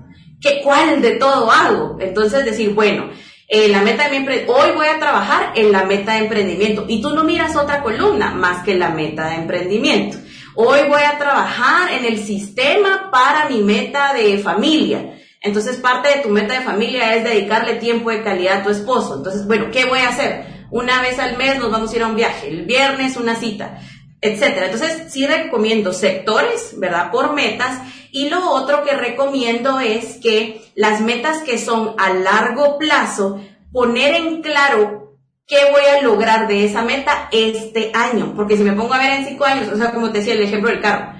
¿Qué, 0.42 0.60
¿Cuál 0.62 1.00
de 1.00 1.12
todo 1.12 1.50
hago? 1.50 1.96
Entonces 2.00 2.44
decir, 2.44 2.74
bueno, 2.74 3.10
eh, 3.48 3.68
la 3.68 3.82
meta 3.82 4.08
de 4.08 4.18
mi 4.18 4.26
hoy 4.48 4.70
voy 4.74 4.86
a 4.86 4.98
trabajar 4.98 5.52
en 5.54 5.72
la 5.72 5.84
meta 5.84 6.14
de 6.14 6.20
emprendimiento 6.20 6.86
y 6.88 7.00
tú 7.00 7.14
no 7.14 7.22
miras 7.22 7.54
otra 7.54 7.82
columna 7.82 8.32
más 8.32 8.64
que 8.64 8.74
la 8.74 8.88
meta 8.88 9.28
de 9.28 9.36
emprendimiento. 9.36 10.16
Hoy 10.54 10.80
voy 10.88 11.02
a 11.02 11.18
trabajar 11.18 11.92
en 11.92 12.04
el 12.04 12.18
sistema 12.18 13.10
para 13.12 13.48
mi 13.48 13.62
meta 13.62 14.12
de 14.14 14.38
familia. 14.38 15.18
Entonces 15.40 15.76
parte 15.76 16.08
de 16.08 16.22
tu 16.22 16.28
meta 16.28 16.54
de 16.54 16.64
familia 16.64 17.14
es 17.14 17.24
dedicarle 17.24 17.74
tiempo 17.74 18.10
de 18.10 18.22
calidad 18.22 18.60
a 18.60 18.62
tu 18.64 18.70
esposo. 18.70 19.16
Entonces, 19.16 19.46
bueno, 19.46 19.66
¿qué 19.72 19.84
voy 19.84 20.00
a 20.00 20.08
hacer? 20.08 20.46
Una 20.70 21.02
vez 21.02 21.18
al 21.18 21.36
mes 21.36 21.58
nos 21.58 21.70
vamos 21.70 21.92
a 21.92 21.96
ir 21.96 22.02
a 22.02 22.06
un 22.06 22.16
viaje, 22.16 22.48
el 22.48 22.64
viernes 22.64 23.16
una 23.16 23.36
cita, 23.36 23.78
etcétera. 24.20 24.66
Entonces, 24.66 25.12
sí 25.12 25.26
recomiendo 25.26 25.92
sectores, 25.92 26.74
¿verdad? 26.78 27.10
Por 27.10 27.34
metas 27.34 27.80
y 28.12 28.28
lo 28.28 28.50
otro 28.50 28.84
que 28.84 28.94
recomiendo 28.94 29.80
es 29.80 30.18
que 30.18 30.62
las 30.74 31.00
metas 31.00 31.42
que 31.42 31.56
son 31.56 31.94
a 31.96 32.12
largo 32.12 32.76
plazo, 32.76 33.40
poner 33.72 34.14
en 34.14 34.42
claro 34.42 35.16
qué 35.46 35.56
voy 35.70 35.80
a 35.80 36.02
lograr 36.02 36.46
de 36.46 36.66
esa 36.66 36.82
meta 36.82 37.30
este 37.32 37.90
año. 37.94 38.34
Porque 38.36 38.58
si 38.58 38.64
me 38.64 38.74
pongo 38.74 38.92
a 38.92 38.98
ver 38.98 39.12
en 39.12 39.26
cinco 39.26 39.46
años, 39.46 39.72
o 39.72 39.76
sea, 39.78 39.92
como 39.92 40.12
te 40.12 40.18
decía 40.18 40.34
el 40.34 40.42
ejemplo 40.42 40.68
del 40.68 40.82
carro, 40.82 41.14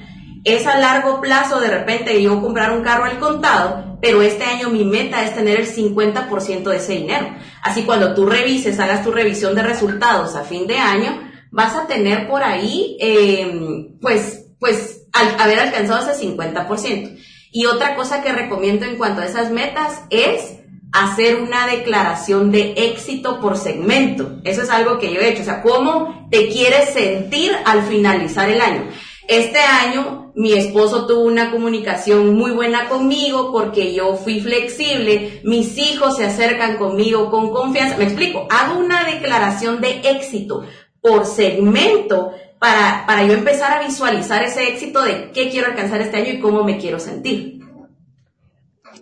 es 0.45 0.67
a 0.67 0.79
largo 0.79 1.21
plazo 1.23 1.61
de 1.61 1.71
repente 1.71 2.21
yo 2.23 2.43
comprar 2.43 2.73
un 2.73 2.83
carro 2.83 3.05
al 3.05 3.19
contado, 3.19 3.99
pero 4.03 4.21
este 4.21 4.45
año 4.45 4.69
mi 4.69 4.85
meta 4.85 5.25
es 5.25 5.35
tener 5.35 5.61
el 5.61 5.67
50% 5.67 6.63
de 6.65 6.77
ese 6.77 6.93
dinero. 6.93 7.27
Así 7.63 7.85
cuando 7.85 8.15
tú 8.15 8.27
revises, 8.27 8.79
hagas 8.79 9.03
tu 9.03 9.13
revisión 9.13 9.55
de 9.55 9.63
resultados 9.63 10.37
a 10.37 10.45
fin 10.45 10.67
de 10.67 10.77
año, 10.77 11.23
vas 11.51 11.75
a 11.75 11.87
tener 11.87 12.29
por 12.29 12.43
ahí, 12.43 12.99
eh, 13.01 13.97
pues, 13.99 14.51
pues 14.59 15.02
al 15.13 15.41
haber 15.41 15.61
alcanzado 15.61 16.11
ese 16.11 16.27
50%. 16.27 17.19
Y 17.51 17.67
otra 17.67 17.97
cosa 17.97 18.23
que 18.23 18.33
recomiendo 18.33 18.87
en 18.87 18.97
cuanto 18.97 19.21
a 19.21 19.27
esas 19.27 19.51
metas 19.51 20.03
es 20.11 20.59
hacer 20.93 21.37
una 21.37 21.67
declaración 21.67 22.51
de 22.51 22.75
éxito 22.77 23.41
por 23.41 23.57
segmento. 23.57 24.41
Eso 24.45 24.63
es 24.63 24.71
algo 24.71 24.99
que 24.99 25.13
yo 25.13 25.21
he 25.21 25.31
hecho. 25.31 25.43
O 25.43 25.45
sea, 25.45 25.63
cómo 25.63 26.29
te 26.31 26.49
quieres 26.49 26.91
sentir 26.91 27.53
al 27.65 27.83
finalizar 27.83 28.49
el 28.49 28.61
año. 28.61 28.89
Este 29.29 29.59
año 29.59 30.23
mi 30.35 30.55
esposo 30.55 31.07
tuvo 31.07 31.25
una 31.25 31.51
comunicación 31.51 32.35
muy 32.35 32.53
buena 32.53 32.89
conmigo 32.89 33.53
porque 33.53 33.95
yo 33.95 34.17
fui 34.17 34.41
flexible, 34.41 35.41
mis 35.45 35.77
hijos 35.77 36.17
se 36.17 36.25
acercan 36.25 36.77
conmigo 36.79 37.31
con 37.31 37.51
confianza. 37.51 37.99
Me 37.99 38.05
explico, 38.05 38.47
hago 38.51 38.79
una 38.79 39.05
declaración 39.05 39.81
de 39.81 40.01
éxito 40.05 40.65
por 41.01 41.27
segmento 41.27 42.33
para, 42.63 43.05
para 43.07 43.27
yo 43.27 43.35
empezar 43.35 43.73
a 43.73 43.85
visualizar 43.85 44.43
ese 44.45 44.69
éxito 44.69 45.03
de 45.03 45.33
qué 45.33 45.51
quiero 45.51 45.67
alcanzar 45.67 46.01
este 46.01 46.17
año 46.17 46.33
y 46.35 46.41
cómo 46.41 46.63
me 46.63 46.79
quiero 46.79 47.01
sentir 47.01 47.63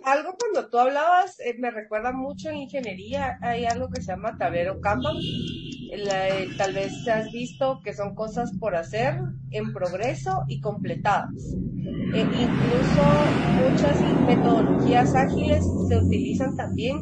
algo 0.03 0.35
cuando 0.37 0.69
tú 0.69 0.77
hablabas 0.79 1.39
eh, 1.39 1.55
me 1.59 1.71
recuerda 1.71 2.11
mucho 2.11 2.49
en 2.49 2.57
ingeniería, 2.57 3.37
hay 3.41 3.65
algo 3.65 3.89
que 3.89 4.01
se 4.01 4.07
llama 4.07 4.37
tablero 4.37 4.79
Kanban. 4.81 5.15
Eh, 5.93 6.47
tal 6.57 6.73
vez 6.73 7.07
has 7.07 7.31
visto 7.31 7.81
que 7.83 7.93
son 7.93 8.15
cosas 8.15 8.51
por 8.59 8.75
hacer 8.75 9.19
en 9.51 9.73
progreso 9.73 10.43
y 10.47 10.61
completadas. 10.61 11.33
E 12.13 12.19
incluso 12.19 13.03
muchas 13.69 14.01
metodologías 14.25 15.13
ágiles 15.15 15.65
se 15.87 15.97
utilizan 15.97 16.55
también. 16.55 17.01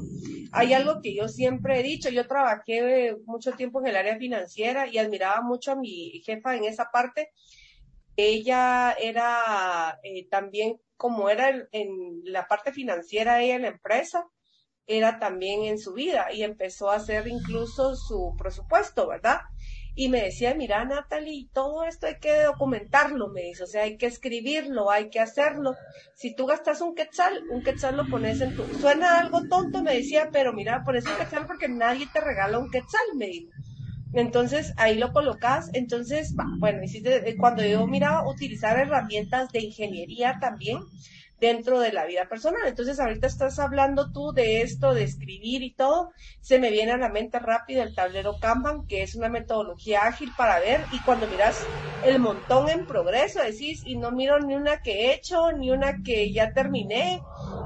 Hay 0.51 0.73
algo 0.73 1.01
que 1.01 1.15
yo 1.15 1.27
siempre 1.27 1.79
he 1.79 1.83
dicho, 1.83 2.09
yo 2.09 2.27
trabajé 2.27 3.15
mucho 3.25 3.51
tiempo 3.53 3.79
en 3.79 3.87
el 3.87 3.97
área 3.97 4.17
financiera 4.17 4.87
y 4.87 4.97
admiraba 4.97 5.41
mucho 5.41 5.71
a 5.71 5.75
mi 5.75 6.21
jefa 6.25 6.55
en 6.55 6.63
esa 6.63 6.89
parte. 6.91 7.31
Ella 8.15 8.93
era 8.99 9.99
eh, 10.03 10.27
también 10.29 10.79
como 10.97 11.29
era 11.29 11.67
en 11.71 12.21
la 12.25 12.47
parte 12.47 12.73
financiera 12.73 13.41
ella 13.41 13.55
en 13.55 13.61
la 13.61 13.67
empresa, 13.69 14.25
era 14.85 15.19
también 15.19 15.63
en 15.63 15.77
su 15.77 15.93
vida 15.93 16.33
y 16.33 16.43
empezó 16.43 16.89
a 16.89 16.95
hacer 16.95 17.27
incluso 17.27 17.95
su 17.95 18.35
presupuesto, 18.37 19.07
¿verdad? 19.07 19.41
Y 19.95 20.09
me 20.09 20.21
decía, 20.21 20.53
mira, 20.55 20.85
Natalie, 20.85 21.49
todo 21.53 21.83
esto 21.83 22.07
hay 22.07 22.19
que 22.19 22.43
documentarlo, 22.43 23.29
me 23.29 23.41
dice, 23.41 23.63
o 23.63 23.67
sea, 23.67 23.83
hay 23.83 23.97
que 23.97 24.05
escribirlo, 24.05 24.91
hay 24.91 25.09
que 25.09 25.19
hacerlo. 25.19 25.75
Si 26.15 26.35
tú 26.35 26.45
gastas 26.45 26.81
un 26.81 26.95
quetzal, 26.95 27.43
un 27.51 27.63
quetzal 27.63 27.97
lo 27.97 28.07
pones 28.07 28.39
en 28.41 28.55
tu... 28.55 28.63
Suena 28.79 29.19
algo 29.19 29.41
tonto, 29.49 29.83
me 29.83 29.95
decía, 29.95 30.29
pero 30.31 30.53
mira, 30.53 30.83
pones 30.85 31.05
un 31.05 31.17
quetzal 31.17 31.45
porque 31.45 31.67
nadie 31.67 32.07
te 32.11 32.21
regala 32.21 32.59
un 32.59 32.69
quetzal, 32.69 33.01
me 33.15 33.27
dijo. 33.27 33.51
Entonces 34.13 34.73
ahí 34.77 34.97
lo 34.97 35.11
colocas. 35.11 35.69
Entonces, 35.73 36.33
bueno, 36.59 36.79
eh, 36.81 37.35
cuando 37.37 37.63
yo 37.63 37.85
miraba 37.87 38.27
utilizar 38.27 38.79
herramientas 38.79 39.51
de 39.51 39.61
ingeniería 39.61 40.37
también 40.39 40.79
dentro 41.39 41.79
de 41.79 41.91
la 41.91 42.05
vida 42.05 42.27
personal. 42.27 42.61
Entonces 42.67 42.99
ahorita 42.99 43.27
estás 43.27 43.59
hablando 43.59 44.11
tú 44.11 44.31
de 44.33 44.61
esto, 44.61 44.93
de 44.93 45.03
escribir 45.03 45.63
y 45.63 45.73
todo, 45.73 46.11
se 46.41 46.59
me 46.59 46.71
viene 46.71 46.91
a 46.93 46.97
la 46.97 47.09
mente 47.09 47.39
rápido 47.39 47.83
el 47.83 47.95
tablero 47.95 48.37
Kanban, 48.39 48.85
que 48.87 49.03
es 49.03 49.15
una 49.15 49.29
metodología 49.29 50.03
ágil 50.03 50.33
para 50.35 50.59
ver 50.59 50.85
y 50.89 51.01
cuando 51.01 51.27
miras 51.27 51.71
el 52.01 52.19
montón 52.19 52.69
en 52.69 52.85
progreso, 52.85 53.41
decís, 53.41 53.81
y 53.85 53.97
no 53.97 54.11
miro 54.11 54.39
ni 54.39 54.55
una 54.55 54.81
que 54.81 54.91
he 55.07 55.13
hecho, 55.13 55.51
ni 55.51 55.69
una 55.71 56.01
que 56.03 56.31
ya 56.31 56.53
terminé. 56.53 57.21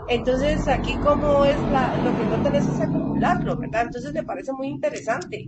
Entonces 0.05 0.67
aquí 0.67 0.99
como 0.99 1.45
es 1.45 1.65
la, 1.65 1.97
lo 1.97 2.15
que 2.15 2.25
no 2.25 2.41
tenés 2.41 2.67
es 2.67 2.79
acumularlo, 2.81 3.57
¿verdad? 3.57 3.83
Entonces 3.83 4.13
me 4.13 4.23
parece 4.23 4.51
muy 4.53 4.67
interesante. 4.67 5.47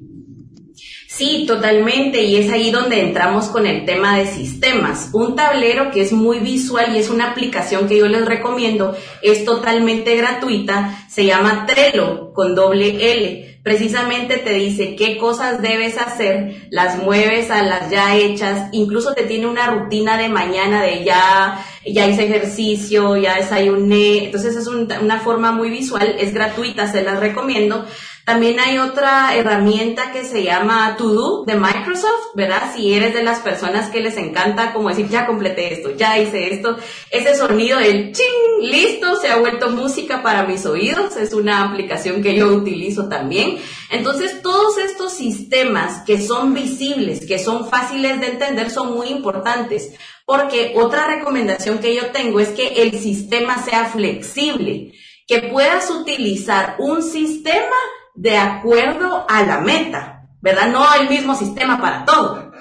Sí, 1.08 1.46
totalmente, 1.48 2.24
y 2.24 2.36
es 2.36 2.52
ahí 2.52 2.72
donde 2.72 3.00
entramos 3.00 3.46
con 3.46 3.66
el 3.66 3.86
tema 3.86 4.18
de 4.18 4.26
sistemas. 4.26 5.10
Un 5.14 5.36
tablero 5.36 5.90
que 5.92 6.02
es 6.02 6.12
muy 6.12 6.40
visual 6.40 6.94
y 6.94 7.00
es 7.00 7.10
una 7.10 7.32
aplicación 7.32 7.88
que 7.88 7.98
yo 7.98 8.08
les 8.08 8.26
recomiendo, 8.26 8.96
es 9.22 9.46
totalmente 9.46 10.16
gratuita, 10.18 11.06
se 11.10 11.26
llama 11.26 11.66
Trello 11.66 12.34
con 12.34 12.54
doble 12.54 13.14
L. 13.14 13.60
Precisamente 13.64 14.38
te 14.38 14.54
dice 14.54 14.96
qué 14.96 15.18
cosas 15.18 15.62
debes 15.62 15.98
hacer, 15.98 16.68
las 16.70 16.98
mueves 16.98 17.50
a 17.50 17.64
las 17.64 17.90
ya 17.90 18.16
hechas, 18.16 18.70
incluso 18.74 19.14
te 19.14 19.24
tiene 19.24 19.48
una 19.48 19.68
rutina 19.68 20.18
de 20.18 20.30
mañana 20.30 20.84
de 20.84 21.04
ya, 21.04 21.66
ya 21.84 22.08
hice 22.08 22.26
ejercicio, 22.26 23.16
ya 23.18 23.38
desayuné, 23.38 24.26
entonces 24.26 24.56
es 24.56 24.68
una 24.68 25.20
forma 25.20 25.52
muy 25.52 25.70
visual, 25.70 26.16
es 26.20 26.34
gratuita, 26.34 26.92
se 26.92 27.04
las 27.04 27.20
recomiendo. 27.20 27.86
También 28.26 28.60
hay 28.60 28.80
otra 28.80 29.36
herramienta 29.36 30.12
que 30.12 30.26
se 30.26 30.42
llama 30.42 30.96
To 30.98 31.10
Do 31.10 31.46
de 31.46 31.54
Microsoft, 31.54 32.34
¿verdad? 32.34 32.74
Si 32.76 32.92
eres 32.92 33.14
de 33.14 33.22
las 33.22 33.42
personas 33.42 33.92
que 33.92 34.00
les 34.00 34.18
encanta 34.18 34.74
como 34.74 34.90
decir, 34.90 35.08
ya 35.10 35.28
completé 35.28 35.72
esto, 35.72 35.92
ya 35.92 36.18
hice 36.18 36.52
esto, 36.52 36.76
ese 37.12 37.36
sonido 37.36 37.78
del 37.78 38.14
ching, 38.14 38.62
listo, 38.62 39.16
se 39.18 39.30
ha 39.30 39.38
vuelto 39.38 39.70
música 39.70 40.24
para 40.24 40.44
mis 40.48 40.66
oídos, 40.66 41.18
es 41.18 41.34
una 41.34 41.66
aplicación 41.66 42.24
que 42.24 42.34
yo 42.34 42.48
utilizo 42.48 43.08
también. 43.10 43.60
Entonces, 43.92 44.42
todos 44.42 44.80
estos 44.80 45.14
sistemas 45.14 46.02
que 46.04 46.20
son 46.20 46.56
visibles, 46.56 47.28
que 47.28 47.38
son 47.38 47.70
fáciles 47.70 48.20
de 48.22 48.28
entender, 48.28 48.72
son 48.72 48.96
muy 48.96 49.10
importantes. 49.10 49.94
Porque 50.26 50.74
otra 50.76 51.06
recomendación 51.06 51.78
que 51.78 51.94
yo 51.94 52.08
tengo 52.08 52.40
es 52.40 52.50
que 52.50 52.82
el 52.82 53.00
sistema 53.00 53.64
sea 53.64 53.86
flexible, 53.86 54.94
que 55.28 55.44
puedas 55.44 55.92
utilizar 55.92 56.76
un 56.80 57.04
sistema 57.04 57.76
de 58.16 58.38
acuerdo 58.38 59.26
a 59.30 59.44
la 59.44 59.60
meta, 59.60 60.28
¿verdad? 60.42 60.68
No 60.68 60.86
el 60.96 61.10
mismo 61.10 61.36
sistema 61.36 61.80
para 61.80 62.06
todo. 62.06 62.52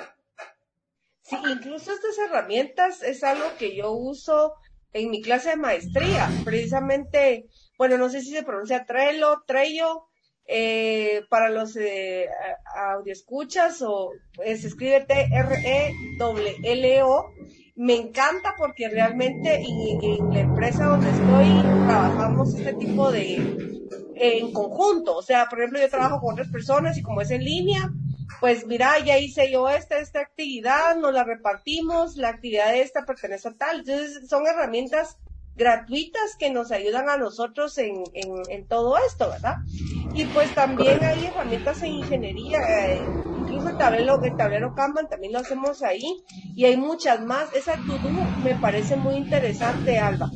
Sí, 1.23 1.37
incluso 1.50 1.92
estas 1.92 2.18
herramientas 2.18 3.02
es 3.02 3.25
algo 3.25 3.46
que 3.58 3.75
yo 3.76 3.92
uso 3.92 4.54
en 4.92 5.11
mi 5.11 5.23
clase 5.23 5.50
de 5.50 5.56
maestría, 5.56 6.28
precisamente, 6.44 7.46
bueno, 7.78 7.99
no 7.99 8.08
sé 8.08 8.20
si 8.20 8.30
se 8.30 8.42
pronuncia 8.42 8.84
Trello, 8.84 9.42
Trello, 9.46 10.06
eh, 10.46 11.23
para 11.30 11.49
los 11.49 11.75
eh, 11.76 12.28
escuchas 13.06 13.80
o 13.82 14.11
eh, 14.44 14.56
se 14.56 14.68
escribe 14.68 15.00
T-R-E-L-L-O. 15.06 16.20
Me 17.76 17.97
encanta 17.97 18.54
porque 18.57 18.88
realmente 18.88 19.61
en 19.61 20.33
la 20.33 20.40
empresa 20.40 20.85
donde 20.87 21.11
estoy 21.11 21.61
trabajamos 21.87 22.54
este 22.54 22.73
tipo 22.75 23.11
de, 23.11 23.35
en 24.14 24.52
conjunto. 24.52 25.16
O 25.16 25.23
sea, 25.23 25.47
por 25.47 25.59
ejemplo, 25.59 25.81
yo 25.81 25.90
trabajo 25.90 26.21
con 26.21 26.35
otras 26.35 26.49
personas 26.49 26.97
y 26.97 27.02
como 27.02 27.21
es 27.21 27.31
en 27.33 27.43
línea, 27.45 27.90
pues 28.40 28.66
mira, 28.66 28.99
ya 29.00 29.19
hice 29.19 29.50
yo 29.50 29.69
esta, 29.69 29.99
esta 29.99 30.21
actividad, 30.21 30.97
nos 30.97 31.12
la 31.12 31.25
repartimos, 31.25 32.16
la 32.16 32.28
actividad 32.28 32.71
de 32.71 32.83
esta 32.83 33.04
pertenece 33.04 33.49
a 33.49 33.54
tal. 33.54 33.81
Entonces, 33.81 34.28
son 34.28 34.47
herramientas 34.47 35.19
gratuitas 35.57 36.37
que 36.38 36.50
nos 36.50 36.73
ayudan 36.73 37.09
a 37.09 37.16
nosotros 37.16 37.78
en, 37.78 38.02
en, 38.14 38.66
todo 38.66 38.97
esto, 38.99 39.31
¿verdad? 39.31 39.57
Y 40.14 40.25
pues 40.26 40.52
también 40.54 41.02
hay 41.02 41.26
herramientas 41.26 41.83
en 41.83 41.93
ingeniería, 41.93 42.59
eh, 42.88 43.02
el 43.58 43.78
tablero, 43.78 44.23
el 44.23 44.37
tablero 44.37 44.75
Kanban 44.75 45.08
también 45.08 45.32
lo 45.32 45.40
hacemos 45.40 45.82
ahí, 45.82 46.23
y 46.54 46.64
hay 46.64 46.76
muchas 46.76 47.25
más. 47.25 47.52
Esa 47.54 47.75
todo 47.87 48.11
me 48.42 48.54
parece 48.54 48.96
muy 48.96 49.14
interesante, 49.16 49.99
Alba. 49.99 50.30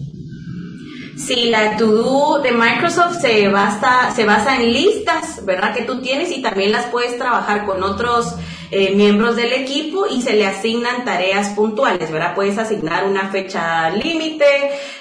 Sí, 1.16 1.50
la 1.50 1.76
To-Do 1.76 2.40
de 2.42 2.52
Microsoft 2.52 3.20
se 3.20 3.48
basa, 3.48 4.12
se 4.14 4.24
basa 4.24 4.56
en 4.56 4.72
listas, 4.72 5.44
¿verdad? 5.44 5.74
Que 5.74 5.82
tú 5.82 6.00
tienes 6.00 6.30
y 6.30 6.40
también 6.40 6.70
las 6.70 6.86
puedes 6.86 7.18
trabajar 7.18 7.66
con 7.66 7.82
otros 7.82 8.36
eh, 8.70 8.94
miembros 8.94 9.36
del 9.36 9.52
equipo 9.52 10.06
y 10.06 10.22
se 10.22 10.34
le 10.34 10.46
asignan 10.46 11.04
tareas 11.04 11.50
puntuales, 11.50 12.10
¿verdad? 12.10 12.34
Puedes 12.34 12.58
asignar 12.58 13.04
una 13.04 13.28
fecha 13.30 13.90
límite, 13.90 14.44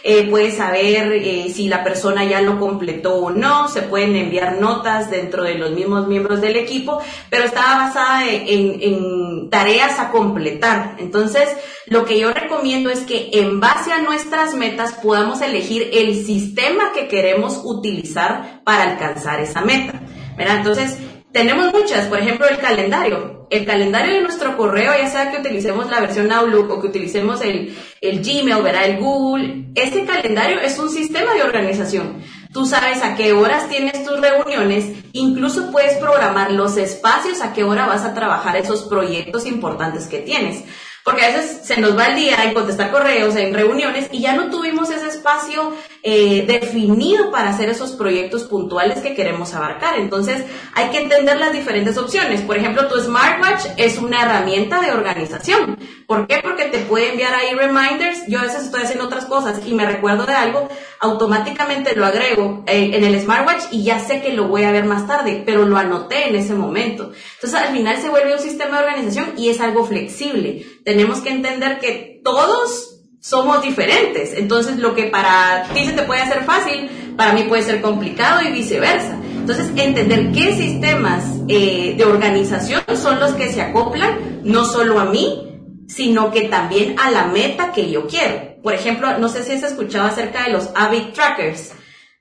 eh, 0.04 0.28
puedes 0.30 0.56
saber 0.56 1.14
eh, 1.14 1.52
si 1.54 1.68
la 1.68 1.84
persona 1.84 2.24
ya 2.24 2.42
lo 2.42 2.60
completó 2.60 3.16
o 3.16 3.32
no, 3.32 3.68
se 3.68 3.82
pueden 3.82 4.16
enviar 4.16 4.60
notas 4.60 5.10
dentro 5.10 5.44
de 5.44 5.56
los 5.56 5.72
mismos 5.72 6.08
miembros 6.08 6.42
del 6.42 6.56
equipo, 6.56 7.02
pero 7.30 7.46
está 7.46 7.78
basada 7.78 8.26
en, 8.28 8.82
en 8.82 9.50
tareas 9.50 10.00
a 10.00 10.12
completar. 10.12 10.96
Entonces, 11.00 11.50
lo 11.88 12.06
que 12.06 12.20
yo 12.20 12.32
recomiendo 12.32 12.90
es 12.90 13.02
que 13.02 13.30
en 13.34 13.60
base 13.60 13.92
a 13.92 14.02
nuestras 14.02 14.54
metas 14.54 14.94
podamos 14.94 15.42
elegir 15.42 15.90
el 15.94 16.26
sistema 16.26 16.92
que 16.94 17.08
queremos 17.08 17.62
utilizar 17.64 18.62
para 18.64 18.84
alcanzar 18.84 19.40
esa 19.40 19.62
meta. 19.62 20.02
¿verdad? 20.38 20.58
Entonces, 20.58 20.98
tenemos 21.32 21.74
muchas, 21.74 22.06
por 22.06 22.20
ejemplo, 22.20 22.48
el 22.48 22.58
calendario. 22.60 23.37
El 23.50 23.66
calendario 23.66 24.16
de 24.16 24.22
nuestro 24.22 24.58
correo, 24.58 24.92
ya 24.98 25.10
sea 25.10 25.32
que 25.32 25.40
utilicemos 25.40 25.90
la 25.90 26.02
versión 26.02 26.32
Outlook 26.32 26.70
o 26.70 26.82
que 26.82 26.88
utilicemos 26.88 27.42
el, 27.42 27.78
el 28.02 28.20
Gmail, 28.20 28.62
¿verdad? 28.62 28.86
El 28.86 28.98
Google, 28.98 29.70
este 29.76 30.06
calendario 30.06 30.60
es 30.60 30.78
un 30.80 30.90
sistema 30.90 31.34
de 31.34 31.44
organización. 31.44 32.22
Tú 32.52 32.66
sabes 32.66 33.04
a 33.04 33.16
qué 33.16 33.34
horas 33.34 33.70
tienes 33.70 34.04
tus 34.04 34.20
reuniones, 34.20 34.86
incluso 35.14 35.72
puedes 35.72 35.98
programar 35.98 36.52
los 36.52 36.78
espacios 36.78 37.42
a 37.42 37.54
qué 37.54 37.64
hora 37.64 37.86
vas 37.86 38.04
a 38.04 38.14
trabajar 38.14 38.58
esos 38.58 38.84
proyectos 38.84 39.46
importantes 39.46 40.08
que 40.08 40.20
tienes. 40.20 40.64
Porque 41.08 41.24
a 41.24 41.30
veces 41.30 41.62
se 41.64 41.80
nos 41.80 41.98
va 41.98 42.08
el 42.08 42.18
día 42.18 42.44
en 42.44 42.54
contestar 42.54 42.92
correos, 42.92 43.34
en 43.38 43.54
reuniones, 43.54 44.10
y 44.12 44.20
ya 44.20 44.34
no 44.34 44.50
tuvimos 44.50 44.90
ese 44.90 45.08
espacio 45.08 45.74
eh, 46.04 46.44
definido 46.46 47.32
para 47.32 47.48
hacer 47.48 47.70
esos 47.70 47.94
proyectos 47.94 48.44
puntuales 48.44 49.00
que 49.00 49.16
queremos 49.16 49.54
abarcar. 49.54 49.98
Entonces, 49.98 50.44
hay 50.74 50.90
que 50.90 51.04
entender 51.04 51.38
las 51.38 51.54
diferentes 51.54 51.98
opciones. 51.98 52.42
Por 52.42 52.58
ejemplo, 52.58 52.90
tu 52.90 53.00
smartwatch 53.00 53.68
es 53.78 53.98
una 54.00 54.24
herramienta 54.24 54.82
de 54.82 54.92
organización. 54.92 55.80
¿Por 56.08 56.28
qué? 56.28 56.40
Porque 56.44 56.66
te 56.66 56.80
puede 56.80 57.12
enviar 57.12 57.34
ahí 57.34 57.54
reminders. 57.54 58.28
Yo 58.28 58.40
a 58.40 58.44
veces 58.44 58.66
estoy 58.66 58.82
haciendo 58.82 59.06
otras 59.06 59.24
cosas 59.28 59.62
y 59.66 59.74
me 59.74 59.86
recuerdo 59.86 60.26
de 60.26 60.34
algo. 60.34 60.68
Automáticamente 61.00 61.96
lo 61.96 62.06
agrego 62.06 62.64
eh, 62.68 62.92
en 62.94 63.04
el 63.04 63.20
smartwatch 63.20 63.66
y 63.72 63.84
ya 63.84 64.00
sé 64.00 64.22
que 64.22 64.34
lo 64.34 64.48
voy 64.48 64.64
a 64.64 64.72
ver 64.72 64.86
más 64.86 65.08
tarde, 65.08 65.44
pero 65.46 65.66
lo 65.66 65.78
anoté 65.78 66.30
en 66.30 66.36
ese 66.36 66.54
momento. 66.54 67.12
Entonces 67.36 67.60
al 67.60 67.74
final 67.74 67.98
se 68.02 68.10
vuelve 68.10 68.34
un 68.34 68.40
sistema 68.40 68.78
de 68.78 68.88
organización 68.88 69.34
y 69.38 69.50
es 69.50 69.62
algo 69.62 69.86
flexible. 69.86 70.66
Tenemos 70.84 71.20
que 71.20 71.30
entender 71.30 71.80
que 71.80 72.22
todos 72.24 73.02
somos 73.20 73.62
diferentes. 73.62 74.34
Entonces 74.34 74.78
lo 74.78 74.96
que 74.96 75.06
para 75.06 75.68
ti 75.74 75.86
se 75.86 75.94
te 75.94 76.04
puede 76.04 76.22
hacer 76.22 76.44
fácil, 76.44 76.90
para 77.18 77.34
mí 77.34 77.44
puede 77.44 77.64
ser 77.64 77.82
complicado 77.82 78.42
y 78.42 78.52
viceversa. 78.52 79.18
Entonces, 79.50 79.72
entender 79.78 80.34
qué 80.34 80.54
sistemas 80.58 81.24
eh, 81.48 81.96
de 81.98 82.04
organización 82.04 82.82
son 83.02 83.22
los 83.22 83.32
que 83.32 83.50
se 83.50 83.62
acoplan 83.62 84.42
no 84.44 84.66
solo 84.66 85.00
a 85.00 85.06
mí, 85.06 85.86
sino 85.88 86.32
que 86.32 86.50
también 86.50 86.96
a 87.00 87.12
la 87.12 87.28
meta 87.28 87.72
que 87.72 87.90
yo 87.90 88.08
quiero. 88.08 88.57
Por 88.68 88.74
ejemplo, 88.74 89.18
no 89.18 89.30
sé 89.30 89.44
si 89.44 89.54
has 89.54 89.64
escuchado 89.64 90.10
acerca 90.10 90.44
de 90.44 90.52
los 90.52 90.72
habit 90.76 91.14
trackers, 91.14 91.72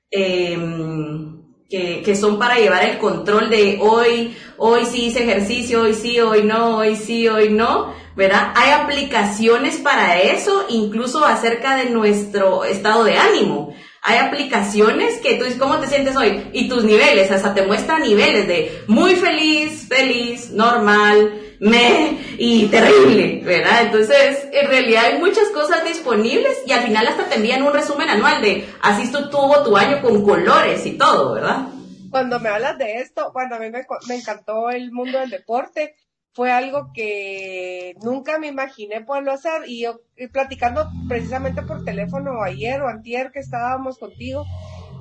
em, 0.09 1.41
que, 1.69 2.01
que, 2.01 2.15
son 2.15 2.39
para 2.39 2.55
llevar 2.55 2.85
el 2.85 2.99
control 2.99 3.49
de 3.49 3.79
hoy, 3.81 4.33
hoy 4.55 4.85
sí 4.85 5.07
hice 5.07 5.23
ejercicio, 5.23 5.81
hoy 5.81 5.93
sí, 5.93 6.21
hoy 6.21 6.43
no, 6.43 6.77
hoy 6.77 6.95
sí, 6.95 7.27
hoy 7.27 7.49
no, 7.49 7.93
¿verdad? 8.15 8.53
Hay 8.55 8.71
aplicaciones 8.71 9.75
para 9.75 10.21
eso, 10.21 10.67
incluso 10.69 11.25
acerca 11.25 11.75
de 11.75 11.89
nuestro 11.89 12.63
estado 12.63 13.03
de 13.03 13.17
ánimo. 13.17 13.75
Hay 14.01 14.19
aplicaciones 14.19 15.17
que 15.17 15.33
tú 15.33 15.43
dices, 15.43 15.59
¿cómo 15.59 15.79
te 15.79 15.87
sientes 15.87 16.15
hoy? 16.15 16.47
Y 16.53 16.69
tus 16.69 16.85
niveles, 16.85 17.29
hasta 17.29 17.53
te 17.53 17.63
muestra 17.63 17.99
niveles 17.99 18.47
de 18.47 18.83
muy 18.87 19.17
feliz, 19.17 19.85
feliz, 19.89 20.51
normal, 20.51 21.46
me 21.59 22.19
y 22.37 22.67
terrible, 22.67 23.41
¿verdad? 23.43 23.83
Entonces, 23.83 24.47
en 24.51 24.67
realidad 24.67 25.05
hay 25.05 25.19
muchas 25.19 25.49
cosas 25.49 25.83
disponibles 25.83 26.61
y 26.65 26.71
al 26.71 26.83
final 26.83 27.07
hasta 27.07 27.25
te 27.25 27.35
envían 27.35 27.63
un 27.63 27.73
resumen 27.73 28.09
anual 28.09 28.41
de 28.41 28.67
así 28.81 29.11
tuvo 29.11 29.63
tu 29.63 29.75
año 29.75 30.01
con 30.01 30.23
colores 30.23 30.85
y 30.85 30.97
todo, 30.97 31.33
¿verdad? 31.33 31.67
Cuando 32.09 32.39
me 32.39 32.49
hablas 32.49 32.77
de 32.77 32.97
esto, 32.97 33.31
bueno, 33.33 33.55
a 33.55 33.59
mí 33.59 33.69
me, 33.69 33.85
me 34.07 34.15
encantó 34.15 34.69
el 34.69 34.91
mundo 34.91 35.19
del 35.19 35.29
deporte 35.29 35.95
fue 36.37 36.51
algo 36.51 36.91
que 36.93 37.95
nunca 38.03 38.37
me 38.37 38.45
imaginé 38.45 39.01
poderlo 39.01 39.31
hacer 39.31 39.63
y 39.65 39.81
yo 39.81 40.01
platicando 40.31 40.87
precisamente 41.09 41.63
por 41.63 41.83
teléfono 41.83 42.43
ayer 42.43 42.79
o 42.79 42.87
antier 42.87 43.31
que 43.31 43.39
estábamos 43.39 43.97
contigo, 43.97 44.45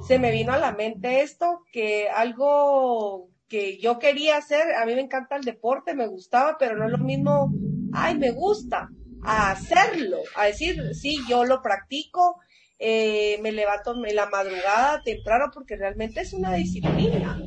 se 0.08 0.18
me 0.18 0.30
vino 0.30 0.54
a 0.54 0.58
la 0.58 0.72
mente 0.72 1.20
esto, 1.20 1.60
que 1.70 2.08
algo 2.08 3.28
que 3.48 3.78
yo 3.78 3.98
quería 3.98 4.36
hacer, 4.36 4.74
a 4.74 4.84
mí 4.86 4.94
me 4.94 5.02
encanta 5.02 5.36
el 5.36 5.44
deporte, 5.44 5.94
me 5.94 6.06
gustaba, 6.06 6.56
pero 6.58 6.76
no 6.76 6.86
es 6.86 6.90
lo 6.90 6.98
mismo, 6.98 7.52
ay, 7.92 8.18
me 8.18 8.32
gusta, 8.32 8.88
a 9.22 9.50
hacerlo, 9.50 10.18
a 10.34 10.46
decir, 10.46 10.94
sí, 10.94 11.18
yo 11.28 11.44
lo 11.44 11.62
practico, 11.62 12.40
eh, 12.78 13.38
me 13.42 13.52
levanto 13.52 13.94
en 13.94 14.16
la 14.16 14.26
madrugada 14.26 15.00
temprano 15.02 15.46
porque 15.52 15.76
realmente 15.76 16.20
es 16.20 16.32
una 16.32 16.54
disciplina. 16.54 17.38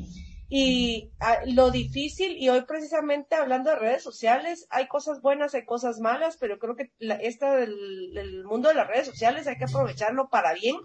Y 0.52 1.12
ah, 1.20 1.42
lo 1.46 1.70
difícil, 1.70 2.36
y 2.38 2.50
hoy 2.50 2.64
precisamente 2.64 3.36
hablando 3.36 3.70
de 3.70 3.76
redes 3.76 4.02
sociales, 4.02 4.66
hay 4.72 4.88
cosas 4.88 5.22
buenas, 5.22 5.54
hay 5.54 5.64
cosas 5.64 6.00
malas, 6.00 6.38
pero 6.38 6.58
creo 6.58 6.76
que 6.76 6.92
la, 6.98 7.16
esta 7.16 7.56
del, 7.56 8.44
mundo 8.46 8.70
de 8.70 8.76
las 8.76 8.88
redes 8.88 9.06
sociales 9.06 9.46
hay 9.46 9.58
que 9.58 9.66
aprovecharlo 9.66 10.30
para 10.30 10.54
bien. 10.54 10.78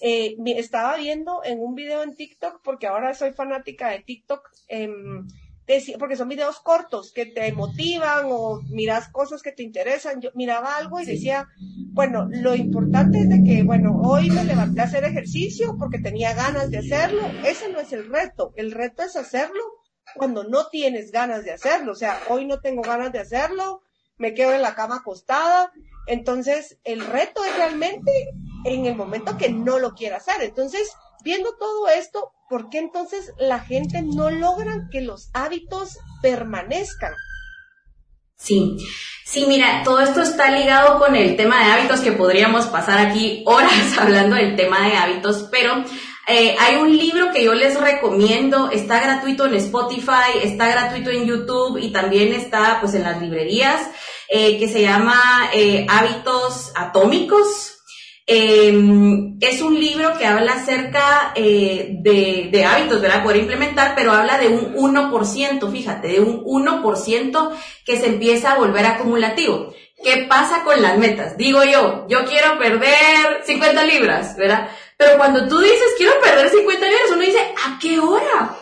Eh, 0.00 0.36
estaba 0.56 0.96
viendo 0.96 1.42
en 1.44 1.60
un 1.60 1.74
video 1.74 2.02
en 2.02 2.14
TikTok, 2.14 2.60
porque 2.62 2.86
ahora 2.86 3.14
soy 3.14 3.32
fanática 3.32 3.90
de 3.90 4.00
TikTok, 4.00 4.50
eh, 4.68 4.88
porque 5.98 6.16
son 6.16 6.28
videos 6.28 6.60
cortos 6.60 7.12
que 7.12 7.26
te 7.26 7.50
motivan 7.52 8.26
o 8.28 8.60
miras 8.70 9.08
cosas 9.08 9.42
que 9.42 9.52
te 9.52 9.62
interesan. 9.62 10.20
Yo 10.20 10.30
miraba 10.34 10.76
algo 10.76 11.00
y 11.00 11.06
decía, 11.06 11.48
bueno, 11.92 12.28
lo 12.30 12.54
importante 12.54 13.20
es 13.20 13.28
de 13.28 13.42
que, 13.44 13.62
bueno, 13.62 14.00
hoy 14.02 14.30
me 14.30 14.44
levanté 14.44 14.80
a 14.80 14.84
hacer 14.84 15.04
ejercicio 15.04 15.76
porque 15.78 15.98
tenía 15.98 16.34
ganas 16.34 16.70
de 16.70 16.78
hacerlo. 16.78 17.22
Ese 17.46 17.70
no 17.70 17.80
es 17.80 17.92
el 17.92 18.10
reto. 18.10 18.52
El 18.56 18.72
reto 18.72 19.02
es 19.02 19.16
hacerlo 19.16 19.62
cuando 20.14 20.44
no 20.44 20.68
tienes 20.68 21.10
ganas 21.10 21.44
de 21.44 21.52
hacerlo. 21.52 21.92
O 21.92 21.96
sea, 21.96 22.20
hoy 22.28 22.44
no 22.44 22.60
tengo 22.60 22.82
ganas 22.82 23.12
de 23.12 23.20
hacerlo, 23.20 23.82
me 24.16 24.34
quedo 24.34 24.52
en 24.52 24.62
la 24.62 24.74
cama 24.74 24.96
acostada. 24.96 25.72
Entonces, 26.06 26.78
el 26.84 27.06
reto 27.06 27.44
es 27.44 27.56
realmente 27.56 28.10
en 28.64 28.86
el 28.86 28.96
momento 28.96 29.36
que 29.36 29.50
no 29.50 29.78
lo 29.78 29.94
quiera 29.94 30.16
hacer. 30.16 30.42
Entonces, 30.42 30.92
viendo 31.24 31.54
todo 31.56 31.88
esto, 31.88 32.32
¿por 32.48 32.68
qué 32.68 32.78
entonces 32.78 33.32
la 33.38 33.60
gente 33.60 34.02
no 34.02 34.30
logra 34.30 34.88
que 34.90 35.00
los 35.00 35.30
hábitos 35.32 35.98
permanezcan? 36.20 37.12
Sí, 38.36 38.76
sí, 39.24 39.46
mira, 39.46 39.82
todo 39.84 40.00
esto 40.00 40.20
está 40.20 40.50
ligado 40.50 40.98
con 40.98 41.14
el 41.14 41.36
tema 41.36 41.64
de 41.64 41.72
hábitos 41.72 42.00
que 42.00 42.10
podríamos 42.10 42.66
pasar 42.66 42.98
aquí 42.98 43.44
horas 43.46 43.72
hablando 43.98 44.34
del 44.36 44.56
tema 44.56 44.88
de 44.88 44.96
hábitos, 44.96 45.48
pero 45.50 45.84
eh, 46.26 46.56
hay 46.58 46.76
un 46.76 46.96
libro 46.96 47.30
que 47.32 47.44
yo 47.44 47.54
les 47.54 47.80
recomiendo, 47.80 48.70
está 48.70 49.00
gratuito 49.00 49.46
en 49.46 49.54
Spotify, 49.54 50.38
está 50.42 50.68
gratuito 50.68 51.10
en 51.10 51.26
YouTube 51.26 51.78
y 51.78 51.92
también 51.92 52.32
está 52.32 52.78
pues 52.80 52.94
en 52.94 53.04
las 53.04 53.20
librerías, 53.20 53.88
eh, 54.28 54.58
que 54.58 54.68
se 54.68 54.82
llama 54.82 55.50
eh, 55.52 55.86
Hábitos 55.88 56.72
Atómicos 56.74 57.71
Em, 58.24 59.36
es 59.40 59.60
un 59.62 59.78
libro 59.78 60.16
que 60.16 60.26
habla 60.26 60.52
acerca 60.52 61.32
eh, 61.34 61.96
de, 62.00 62.64
hábitos, 62.64 63.00
¿verdad? 63.00 63.24
Poder 63.24 63.38
implementar, 63.38 63.94
pero 63.96 64.12
habla 64.12 64.38
de 64.38 64.48
un 64.48 64.74
1%, 64.74 65.70
fíjate, 65.70 66.08
de 66.08 66.20
un 66.20 66.44
1% 66.44 67.50
que 67.84 67.96
se 67.96 68.06
empieza 68.06 68.52
a 68.52 68.58
volver 68.58 68.86
acumulativo. 68.86 69.74
¿Qué 70.02 70.26
pasa 70.28 70.62
con 70.64 70.80
las 70.80 70.98
metas? 70.98 71.36
Digo 71.36 71.64
yo, 71.64 72.06
yo 72.08 72.24
quiero 72.24 72.58
perder 72.58 73.42
50 73.44 73.84
libras, 73.84 74.36
¿verdad? 74.36 74.68
Pero 74.96 75.16
cuando 75.16 75.48
tú 75.48 75.58
dices 75.58 75.94
quiero 75.96 76.20
perder 76.20 76.48
50 76.48 76.86
libras, 76.86 77.10
uno 77.10 77.22
dice, 77.22 77.54
¿a 77.64 77.78
qué 77.80 77.98
hora? 77.98 78.56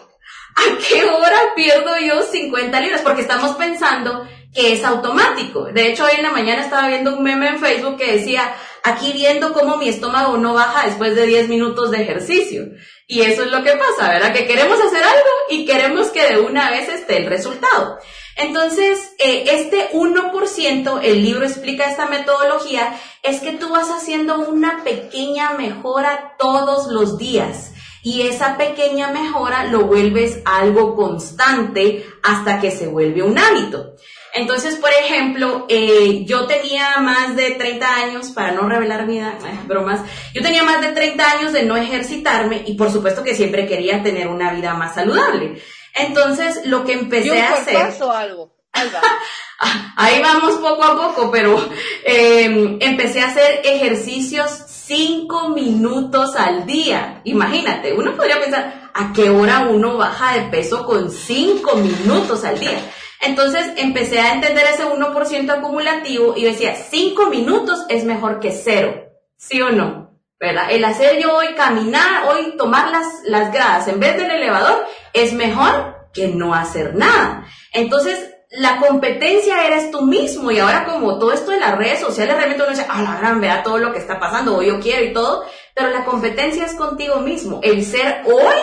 ¿A 0.57 0.79
qué 0.88 1.05
hora 1.05 1.38
pierdo 1.55 1.99
yo 1.99 2.23
50 2.23 2.81
libras? 2.81 3.03
Porque 3.03 3.23
estamos 3.23 3.57
pensando 3.57 4.27
que 4.53 4.73
es 4.73 4.85
automático. 4.85 5.65
De 5.67 5.89
hecho, 5.89 6.05
hoy 6.05 6.13
en 6.17 6.23
la 6.25 6.33
mañana 6.33 6.63
estaba 6.63 6.89
viendo 6.89 7.17
un 7.17 7.23
meme 7.23 7.49
en 7.49 7.59
Facebook 7.59 7.97
que 7.97 8.13
decía, 8.13 8.53
aquí 8.83 9.13
viendo 9.13 9.53
cómo 9.53 9.77
mi 9.77 9.89
estómago 9.89 10.37
no 10.39 10.55
baja 10.55 10.87
después 10.87 11.15
de 11.15 11.27
10 11.27 11.49
minutos 11.49 11.91
de 11.91 12.03
ejercicio. 12.03 12.65
Y 13.07 13.23
eso 13.23 13.43
es 13.43 13.51
lo 13.51 13.63
que 13.63 13.73
pasa, 13.73 14.09
¿verdad? 14.09 14.33
Que 14.33 14.47
queremos 14.47 14.79
hacer 14.81 15.03
algo 15.03 15.29
y 15.49 15.65
queremos 15.65 16.09
que 16.09 16.27
de 16.27 16.41
una 16.41 16.71
vez 16.71 16.89
esté 16.89 17.19
el 17.19 17.27
resultado. 17.27 17.99
Entonces, 18.37 19.15
eh, 19.19 19.45
este 19.51 19.91
1%, 19.93 21.01
el 21.03 21.23
libro 21.23 21.45
explica 21.45 21.91
esta 21.91 22.07
metodología, 22.07 22.95
es 23.23 23.41
que 23.41 23.53
tú 23.53 23.71
vas 23.71 23.91
haciendo 23.91 24.39
una 24.39 24.83
pequeña 24.85 25.51
mejora 25.55 26.37
todos 26.39 26.87
los 26.91 27.19
días. 27.19 27.73
Y 28.03 28.23
esa 28.23 28.57
pequeña 28.57 29.11
mejora 29.11 29.65
lo 29.65 29.81
vuelves 29.81 30.41
algo 30.47 30.97
constante 30.97 32.07
hasta 32.23 32.61
que 32.61 32.71
se 32.71 32.87
vuelve 32.87 33.23
un 33.23 33.39
hábito. 33.39 33.97
Entonces, 34.35 34.77
por 34.77 34.90
ejemplo, 34.90 35.66
eh, 35.69 36.25
yo 36.25 36.47
tenía 36.47 36.99
más 36.99 37.37
de 37.37 37.53
30 37.53 37.95
años, 37.95 38.31
para 38.31 38.53
no 38.53 38.69
revelar 38.69 39.07
mi 39.07 39.19
edad, 39.19 39.35
bromas, 39.66 40.01
yo 40.35 40.43
tenía 40.43 40.62
más 40.62 40.81
de 40.81 40.88
30 40.88 41.31
años 41.31 41.53
de 41.53 41.64
no 41.64 41.77
ejercitarme 41.77 42.62
y 42.66 42.75
por 42.75 42.93
supuesto 42.93 43.23
que 43.23 43.35
siempre 43.35 43.66
quería 43.66 44.03
tener 44.03 44.29
una 44.29 44.53
vida 44.53 44.75
más 44.75 44.95
saludable. 44.95 45.61
Entonces, 45.95 46.66
lo 46.66 46.85
que 46.85 46.93
empecé 46.93 47.40
a 47.40 47.55
hacer... 47.55 47.77
O 48.03 48.12
algo? 48.12 48.53
Ahí 49.97 50.23
vamos 50.23 50.55
poco 50.55 50.83
a 50.83 50.97
poco, 50.97 51.31
pero 51.31 51.69
em, 52.05 52.79
empecé 52.81 53.21
a 53.21 53.29
hacer 53.29 53.61
ejercicios 53.64 54.51
5 54.87 55.51
minutos 55.51 56.35
al 56.37 56.66
día. 56.66 57.21
Imagínate, 57.25 57.93
uno 57.93 58.16
podría 58.16 58.40
pensar, 58.40 58.90
¿a 58.95 59.12
qué 59.12 59.29
hora 59.29 59.69
uno 59.69 59.97
baja 59.97 60.35
de 60.35 60.43
peso 60.51 60.87
con 60.87 61.11
5 61.11 61.77
minutos 61.77 62.45
al 62.45 62.59
día? 62.59 62.81
Entonces 63.21 63.73
empecé 63.77 64.21
a 64.21 64.35
entender 64.35 64.65
ese 64.67 64.85
1% 64.85 65.51
acumulativo 65.51 66.35
y 66.37 66.45
decía, 66.45 66.75
5 66.75 67.27
minutos 67.27 67.85
es 67.89 68.05
mejor 68.05 68.41
que 68.41 68.51
cero, 68.51 69.13
¿sí 69.37 69.61
o 69.61 69.71
no? 69.71 70.19
¿Verdad? 70.39 70.69
El 70.71 70.85
hacer 70.85 71.21
yo 71.21 71.37
hoy 71.37 71.55
caminar, 71.55 72.29
hoy 72.31 72.57
tomar 72.57 72.91
las, 72.91 73.07
las 73.25 73.53
gradas 73.53 73.89
en 73.89 74.01
vez 74.01 74.17
del 74.17 74.31
elevador 74.31 74.87
es 75.13 75.35
mejor 75.35 76.09
que 76.15 76.29
no 76.29 76.55
hacer 76.55 76.95
nada. 76.95 77.45
Entonces, 77.75 78.31
la 78.51 78.79
competencia 78.79 79.67
eres 79.67 79.91
tú 79.91 80.03
mismo 80.03 80.51
y 80.51 80.59
ahora 80.59 80.85
como 80.85 81.19
todo 81.19 81.33
esto 81.33 81.53
de 81.53 81.61
las 81.61 81.77
redes 81.77 82.01
sociales 82.01 82.37
realmente 82.37 82.63
uno 82.63 82.73
dice, 82.73 82.87
ah, 82.89 83.03
la 83.03 83.19
gran, 83.19 83.41
vea 83.41 83.63
todo 83.63 83.79
lo 83.79 83.93
que 83.93 83.99
está 83.99 84.19
pasando, 84.19 84.57
o 84.57 84.63
yo 84.63 84.81
quiero 84.81 85.05
y 85.05 85.13
todo, 85.13 85.45
pero 85.75 85.91
la 85.91 86.05
competencia 86.05 86.65
es 86.65 86.75
contigo 86.75 87.21
mismo, 87.21 87.61
el 87.63 87.85
ser 87.85 88.23
hoy 88.25 88.57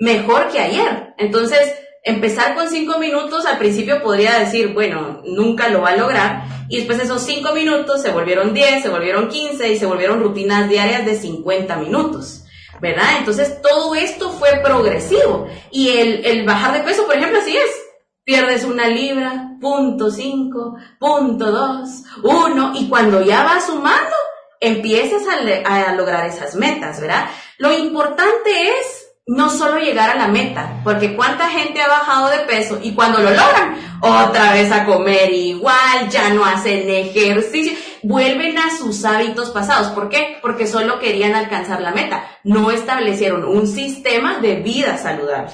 mejor 0.00 0.48
que 0.48 0.58
ayer. 0.58 1.14
Entonces, 1.18 1.72
empezar 2.04 2.54
con 2.54 2.68
cinco 2.68 2.98
minutos, 2.98 3.46
al 3.46 3.58
principio 3.58 4.02
podría 4.02 4.38
decir, 4.38 4.72
bueno, 4.74 5.22
nunca 5.24 5.68
lo 5.68 5.82
va 5.82 5.90
a 5.90 5.96
lograr, 5.96 6.44
y 6.68 6.76
después 6.76 6.98
esos 7.00 7.22
cinco 7.22 7.52
minutos 7.54 8.02
se 8.02 8.10
volvieron 8.10 8.52
10, 8.52 8.82
se 8.82 8.88
volvieron 8.88 9.28
15 9.28 9.72
y 9.72 9.78
se 9.78 9.86
volvieron 9.86 10.20
rutinas 10.20 10.68
diarias 10.68 11.06
de 11.06 11.16
50 11.16 11.76
minutos. 11.76 12.44
¿Verdad? 12.80 13.16
Entonces 13.18 13.60
todo 13.60 13.94
esto 13.96 14.30
fue 14.30 14.60
progresivo. 14.62 15.48
Y 15.72 15.88
el, 15.88 16.24
el 16.24 16.46
bajar 16.46 16.74
de 16.74 16.84
peso, 16.84 17.06
por 17.06 17.16
ejemplo, 17.16 17.40
así 17.40 17.56
es. 17.56 17.70
Pierdes 18.22 18.64
una 18.64 18.86
libra, 18.86 19.56
punto 19.60 20.10
cinco, 20.10 20.76
punto 21.00 21.50
dos, 21.50 22.04
uno, 22.22 22.72
y 22.76 22.88
cuando 22.88 23.22
ya 23.22 23.42
vas 23.42 23.66
sumando, 23.66 24.14
empieces 24.60 25.22
a, 25.26 25.88
a 25.88 25.94
lograr 25.94 26.26
esas 26.26 26.54
metas, 26.54 27.00
¿verdad? 27.00 27.30
Lo 27.56 27.72
importante 27.72 28.68
es 28.68 28.87
no 29.28 29.50
solo 29.50 29.78
llegar 29.78 30.08
a 30.08 30.16
la 30.16 30.28
meta, 30.28 30.80
porque 30.82 31.14
cuánta 31.14 31.50
gente 31.50 31.82
ha 31.82 31.86
bajado 31.86 32.30
de 32.30 32.38
peso 32.46 32.80
y 32.82 32.94
cuando 32.94 33.18
lo 33.18 33.30
logran, 33.30 33.76
otra 34.00 34.54
vez 34.54 34.72
a 34.72 34.86
comer 34.86 35.32
igual, 35.32 36.08
ya 36.10 36.30
no 36.30 36.44
hacen 36.44 36.88
ejercicio, 36.88 37.76
vuelven 38.02 38.56
a 38.56 38.74
sus 38.76 39.04
hábitos 39.04 39.50
pasados. 39.50 39.88
¿Por 39.88 40.08
qué? 40.08 40.38
Porque 40.40 40.66
solo 40.66 40.98
querían 40.98 41.34
alcanzar 41.34 41.82
la 41.82 41.92
meta, 41.92 42.24
no 42.42 42.70
establecieron 42.70 43.44
un 43.44 43.66
sistema 43.66 44.38
de 44.40 44.56
vida 44.56 44.96
saludable. 44.96 45.52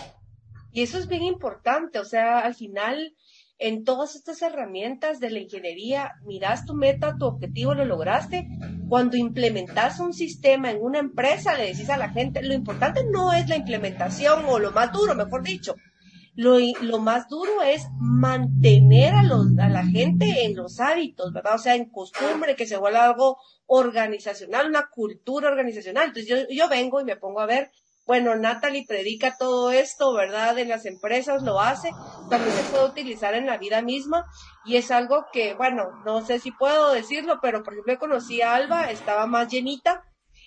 Y 0.72 0.82
eso 0.82 0.98
es 0.98 1.08
bien 1.08 1.24
importante, 1.24 1.98
o 1.98 2.04
sea, 2.04 2.38
al 2.38 2.54
final 2.54 3.14
en 3.58 3.84
todas 3.84 4.16
estas 4.16 4.42
herramientas 4.42 5.20
de 5.20 5.30
la 5.30 5.38
ingeniería, 5.38 6.12
miras 6.24 6.66
tu 6.66 6.74
meta, 6.74 7.16
tu 7.18 7.26
objetivo, 7.26 7.74
lo 7.74 7.84
lograste. 7.84 8.48
Cuando 8.94 9.16
implementas 9.16 9.98
un 9.98 10.14
sistema 10.14 10.70
en 10.70 10.80
una 10.80 11.00
empresa, 11.00 11.59
le 11.59 11.66
decís 11.66 11.90
a 11.90 11.96
la 11.96 12.11
gente, 12.11 12.44
lo 12.44 12.54
importante 12.54 13.00
no 13.11 13.33
es 13.33 13.48
la 13.48 13.57
implementación 13.57 14.44
o 14.46 14.61
lo 14.61 14.70
más 14.70 14.92
duro, 14.92 15.16
mejor 15.16 15.42
dicho. 15.42 15.74
Lo, 16.37 16.59
lo 16.80 17.00
más 17.00 17.28
duro 17.28 17.61
es 17.62 17.88
mantener 17.98 19.12
a, 19.14 19.24
los, 19.24 19.48
a 19.59 19.68
la 19.68 19.85
gente 19.85 20.44
en 20.44 20.54
los 20.54 20.78
hábitos, 20.78 21.33
¿verdad? 21.33 21.57
O 21.57 21.59
sea, 21.59 21.74
en 21.74 21.90
costumbre, 21.90 22.54
que 22.54 22.66
se 22.66 22.76
vuelva 22.76 23.07
algo 23.07 23.38
organizacional, 23.66 24.68
una 24.68 24.88
cultura 24.88 25.48
organizacional. 25.48 26.07
Entonces 26.07 26.28
yo, 26.28 26.54
yo 26.54 26.68
vengo 26.68 27.00
y 27.00 27.04
me 27.04 27.16
pongo 27.16 27.40
a 27.40 27.46
ver 27.46 27.72
bueno, 28.07 28.37
Natalie 28.37 28.85
predica 28.87 29.37
todo 29.38 29.71
esto, 29.71 30.12
¿verdad? 30.12 30.59
En 30.59 30.69
las 30.69 30.85
empresas 30.85 31.43
lo 31.43 31.61
hace, 31.61 31.90
también 32.29 32.55
se 32.55 32.62
puede 32.64 32.87
utilizar 32.87 33.35
en 33.35 33.47
la 33.47 33.57
vida 33.57 33.83
misma 33.83 34.27
y 34.64 34.77
es 34.77 34.90
algo 34.90 35.27
que, 35.33 35.55
bueno, 35.55 35.90
no 36.05 36.25
sé 36.25 36.38
si 36.38 36.51
puedo 36.51 36.93
decirlo, 36.93 37.38
pero 37.40 37.62
por 37.62 37.73
ejemplo 37.73 37.99
conocí 37.99 38.43
a 38.43 38.55
Alba, 38.55 38.90
estaba 38.90 39.27
más 39.27 39.49
llenita 39.49 40.05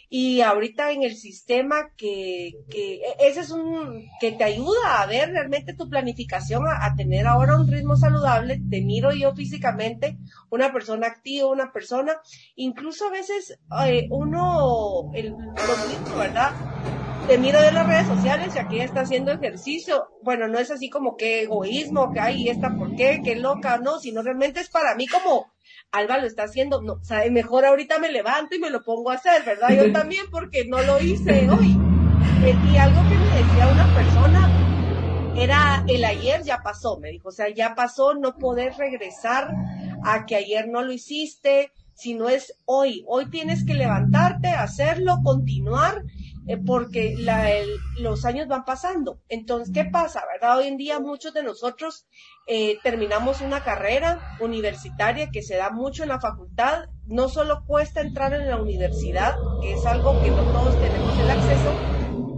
y 0.10 0.42
ahorita 0.42 0.92
en 0.92 1.04
el 1.04 1.16
sistema 1.16 1.92
que, 1.98 2.54
que 2.70 2.96
e, 2.96 3.28
ese 3.28 3.42
es 3.42 3.52
un, 3.52 4.06
que 4.20 4.32
te 4.32 4.44
ayuda 4.44 5.02
a 5.02 5.06
ver 5.06 5.30
realmente 5.30 5.74
tu 5.74 5.90
planificación, 5.90 6.64
a, 6.68 6.96
tener 6.96 7.28
ahora 7.28 7.56
un 7.56 7.68
ritmo 7.68 7.96
saludable, 7.96 8.62
te 8.70 8.82
miro 8.82 9.12
yo 9.12 9.36
físicamente, 9.36 10.18
una 10.50 10.72
persona 10.72 11.08
activa, 11.08 11.50
una 11.50 11.72
persona, 11.72 12.14
incluso 12.56 13.08
a 13.08 13.12
veces 13.12 13.60
eh, 13.86 14.08
uno, 14.10 15.12
el, 15.14 15.32
lo 15.32 16.18
¿verdad? 16.18 16.54
te 17.28 17.38
miro 17.38 17.62
de 17.62 17.74
las 17.74 17.86
redes 17.86 18.08
sociales 18.08 18.56
y 18.56 18.60
aquí 18.60 18.80
está 18.80 19.02
haciendo 19.02 19.34
ejercicio. 19.34 20.08
Bueno, 20.24 20.48
no 20.48 20.60
es 20.60 20.72
así 20.72 20.90
como 20.90 21.18
que 21.18 21.42
egoísmo, 21.42 22.14
que 22.14 22.22
hay 22.22 22.48
esta 22.48 22.74
por 22.78 22.96
qué, 22.96 23.20
qué 23.22 23.36
loca, 23.36 23.78
no, 23.80 24.00
sino 24.00 24.22
realmente 24.22 24.62
es 24.62 24.70
para 24.70 24.96
mí 24.96 25.08
como 25.08 25.52
Alba 25.92 26.18
lo 26.18 26.28
está 26.28 26.44
haciendo, 26.44 26.82
no, 26.82 26.94
o 26.94 27.04
sea, 27.04 27.30
mejor 27.32 27.66
ahorita 27.66 28.00
me 28.00 28.12
levanto 28.12 28.56
y 28.56 28.60
me 28.60 28.70
lo 28.70 28.84
pongo 28.84 29.12
a 29.12 29.16
hacer, 29.16 29.44
¿verdad? 29.44 29.70
Yo 29.76 29.92
también 29.94 30.26
porque 30.32 30.66
no 30.66 30.82
lo 30.82 31.00
hice 31.02 31.50
hoy. 31.50 31.78
Eh, 32.44 32.60
y 32.64 32.78
algo 32.78 33.08
que 33.08 33.18
me 33.20 33.38
decía 33.38 33.68
una 33.68 33.92
persona 33.94 34.40
era 35.36 35.84
el 35.88 36.04
ayer 36.04 36.42
ya 36.44 36.62
pasó, 36.64 37.00
me 37.00 37.12
dijo, 37.12 37.30
o 37.30 37.32
sea, 37.32 37.50
ya 37.50 37.76
pasó, 37.76 38.16
no 38.16 38.38
poder 38.38 38.74
regresar 38.78 39.54
a 40.04 40.26
que 40.26 40.36
ayer 40.36 40.68
no 40.68 40.82
lo 40.82 40.92
hiciste, 40.92 41.72
sino 41.94 42.30
es 42.30 42.54
hoy. 42.66 43.04
Hoy 43.08 43.30
tienes 43.30 43.66
que 43.66 43.74
levantarte, 43.74 44.50
hacerlo, 44.50 45.18
continuar 45.24 46.04
eh, 46.48 46.58
porque 46.58 47.16
los 47.98 48.26
años 48.26 48.48
van 48.48 48.64
pasando. 48.64 49.20
Entonces, 49.28 49.74
¿qué 49.74 49.84
pasa? 49.86 50.24
¿Verdad? 50.32 50.58
Hoy 50.58 50.68
en 50.68 50.78
día 50.78 51.00
muchos 51.00 51.34
de 51.34 51.44
nosotros 51.44 52.08
eh, 52.48 52.78
terminamos 52.84 53.42
una 53.42 53.64
carrera 53.64 54.38
universitaria 54.40 55.30
que 55.30 55.44
se 55.44 55.58
da 55.58 55.72
mucho 55.72 56.04
en 56.04 56.10
la 56.10 56.22
facultad. 56.22 56.86
No 57.06 57.28
solo 57.28 57.66
cuesta 57.66 58.00
entrar 58.00 58.34
en 58.34 58.48
la 58.48 58.62
universidad, 58.62 59.36
que 59.62 59.74
es 59.74 59.86
algo 59.86 60.22
que 60.22 60.32
no 60.32 60.44
todos 60.54 60.80
tenemos 60.80 61.20
el 61.20 61.30
acceso, 61.30 61.74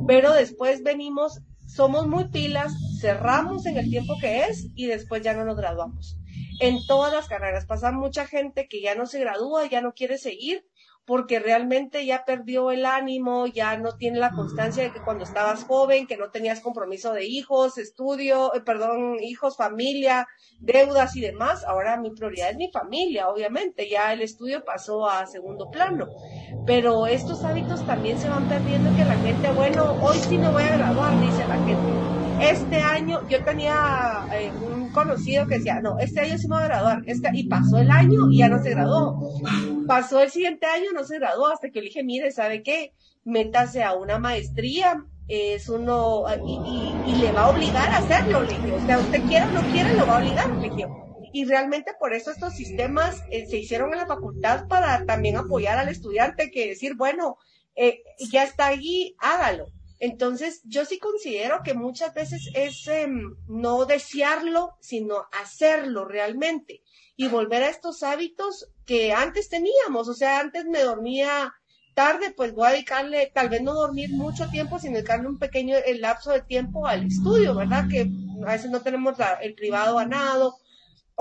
pero 0.07 0.33
después 0.33 0.81
venimos, 0.81 1.41
somos 1.67 2.07
muy 2.07 2.29
pilas, 2.29 2.73
cerramos 2.99 3.67
en 3.67 3.77
el 3.77 3.91
tiempo 3.91 4.15
que 4.19 4.45
es 4.45 4.67
y 4.75 4.87
después 4.87 5.21
ya 5.21 5.35
no 5.35 5.45
nos 5.45 5.55
graduamos. 5.55 6.17
En 6.59 6.79
todas 6.87 7.13
las 7.13 7.27
carreras 7.27 7.65
pasa 7.65 7.91
mucha 7.91 8.25
gente 8.25 8.67
que 8.67 8.81
ya 8.81 8.95
no 8.95 9.05
se 9.05 9.19
gradúa, 9.19 9.67
ya 9.67 9.81
no 9.81 9.93
quiere 9.93 10.17
seguir 10.17 10.65
porque 11.05 11.39
realmente 11.39 12.05
ya 12.05 12.23
perdió 12.25 12.71
el 12.71 12.85
ánimo, 12.85 13.47
ya 13.47 13.77
no 13.77 13.97
tiene 13.97 14.19
la 14.19 14.31
constancia 14.31 14.83
de 14.83 14.91
que 14.91 15.01
cuando 15.01 15.23
estabas 15.23 15.63
joven, 15.63 16.05
que 16.05 16.17
no 16.17 16.29
tenías 16.29 16.61
compromiso 16.61 17.13
de 17.13 17.25
hijos, 17.25 17.77
estudio, 17.77 18.53
eh, 18.53 18.61
perdón, 18.61 19.17
hijos, 19.19 19.57
familia, 19.57 20.27
deudas 20.59 21.15
y 21.15 21.21
demás. 21.21 21.63
Ahora 21.65 21.97
mi 21.97 22.11
prioridad 22.11 22.51
es 22.51 22.57
mi 22.57 22.69
familia, 22.71 23.29
obviamente, 23.29 23.89
ya 23.89 24.13
el 24.13 24.21
estudio 24.21 24.63
pasó 24.63 25.07
a 25.09 25.25
segundo 25.25 25.71
plano. 25.71 26.07
Pero 26.65 27.07
estos 27.07 27.43
hábitos 27.43 27.85
también 27.85 28.19
se 28.19 28.29
van 28.29 28.47
perdiendo 28.47 28.93
que 28.93 29.05
la 29.05 29.17
gente, 29.17 29.51
bueno, 29.51 29.97
hoy 30.01 30.17
sí 30.19 30.37
me 30.37 30.49
voy 30.51 30.63
a 30.63 30.77
graduar, 30.77 31.19
dice 31.19 31.47
la 31.47 31.59
gente. 31.59 32.28
Este 32.41 32.77
año, 32.77 33.27
yo 33.27 33.43
tenía 33.43 34.25
eh, 34.33 34.51
un 34.61 34.91
conocido 34.91 35.45
que 35.47 35.57
decía, 35.57 35.81
no, 35.81 35.99
este 35.99 36.21
año 36.21 36.37
sí 36.37 36.47
me 36.47 36.55
voy 36.55 36.63
a 36.63 36.67
graduar, 36.67 37.01
este, 37.05 37.29
y 37.33 37.47
pasó 37.47 37.77
el 37.77 37.91
año 37.91 38.31
y 38.31 38.37
ya 38.37 38.49
no 38.49 38.61
se 38.63 38.71
graduó 38.71 39.19
pasó 39.89 40.21
el 40.21 40.29
siguiente 40.29 40.67
año, 40.67 40.91
no 40.93 41.03
se 41.03 41.17
graduó, 41.17 41.47
hasta 41.47 41.71
que 41.71 41.79
le 41.79 41.87
dije, 41.87 42.03
mire, 42.03 42.31
¿sabe 42.31 42.61
qué? 42.61 42.93
Métase 43.23 43.81
a 43.83 43.95
una 43.95 44.19
maestría, 44.19 45.03
es 45.27 45.67
uno, 45.67 46.25
y, 46.45 47.15
le 47.15 47.31
va 47.31 47.41
a 47.41 47.49
obligar 47.49 47.89
a 47.89 47.97
hacerlo, 47.97 48.43
le 48.43 48.53
dije, 48.53 48.71
o 48.71 48.85
sea, 48.85 48.99
usted 48.99 49.23
quiera 49.23 49.47
o 49.47 49.51
no 49.51 49.61
quiera, 49.63 49.91
lo 49.93 50.05
va 50.05 50.17
a 50.17 50.19
obligar, 50.19 50.47
le 50.57 50.69
dije. 50.69 50.87
Y 51.33 51.45
realmente 51.45 51.91
por 51.99 52.13
eso 52.13 52.29
estos 52.29 52.53
sistemas 52.53 53.23
eh, 53.31 53.47
se 53.47 53.57
hicieron 53.57 53.91
en 53.91 53.97
la 53.97 54.05
facultad 54.05 54.67
para 54.67 55.05
también 55.05 55.37
apoyar 55.37 55.79
al 55.79 55.89
estudiante, 55.89 56.51
que 56.51 56.67
decir, 56.67 56.95
bueno, 56.95 57.37
eh, 57.75 58.03
ya 58.31 58.43
está 58.43 58.67
allí, 58.67 59.15
hágalo. 59.17 59.65
Entonces, 59.99 60.61
yo 60.63 60.85
sí 60.85 60.97
considero 60.97 61.61
que 61.63 61.73
muchas 61.73 62.13
veces 62.13 62.49
es 62.53 62.87
em, 62.87 63.35
no 63.47 63.85
desearlo, 63.85 64.77
sino 64.79 65.27
hacerlo 65.31 66.05
realmente 66.05 66.81
y 67.17 67.27
volver 67.27 67.63
a 67.63 67.69
estos 67.69 68.01
hábitos 68.01 68.71
que 68.85 69.11
antes 69.11 69.49
teníamos. 69.49 70.07
O 70.07 70.13
sea, 70.13 70.39
antes 70.39 70.65
me 70.65 70.83
dormía 70.83 71.53
tarde, 71.93 72.31
pues 72.31 72.53
voy 72.53 72.67
a 72.67 72.71
dedicarle, 72.71 73.29
tal 73.33 73.49
vez 73.49 73.61
no 73.61 73.73
dormir 73.73 74.11
mucho 74.11 74.49
tiempo, 74.49 74.79
sino 74.79 74.95
dedicarle 74.95 75.27
un 75.27 75.37
pequeño 75.37 75.75
lapso 75.99 76.31
de 76.31 76.41
tiempo 76.43 76.87
al 76.87 77.05
estudio, 77.05 77.53
¿verdad? 77.53 77.89
Que 77.89 78.09
a 78.41 78.51
veces 78.51 78.71
no 78.71 78.81
tenemos 78.81 79.17
el 79.41 79.53
privado 79.53 79.97
ganado, 79.97 80.55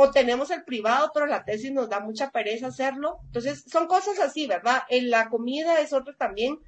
o 0.01 0.12
tenemos 0.12 0.53
el 0.53 0.62
privado, 0.62 1.11
pero 1.12 1.27
la 1.27 1.45
tesis 1.45 1.73
nos 1.73 1.88
da 1.88 1.99
mucha 1.99 2.31
pereza 2.31 2.69
hacerlo. 2.69 3.19
Entonces, 3.25 3.64
son 3.67 3.88
cosas 3.88 4.21
así, 4.21 4.47
¿verdad? 4.47 4.83
En 4.88 5.11
la 5.11 5.29
comida 5.29 5.81
es 5.81 5.93
otro 5.93 6.14
también 6.14 6.61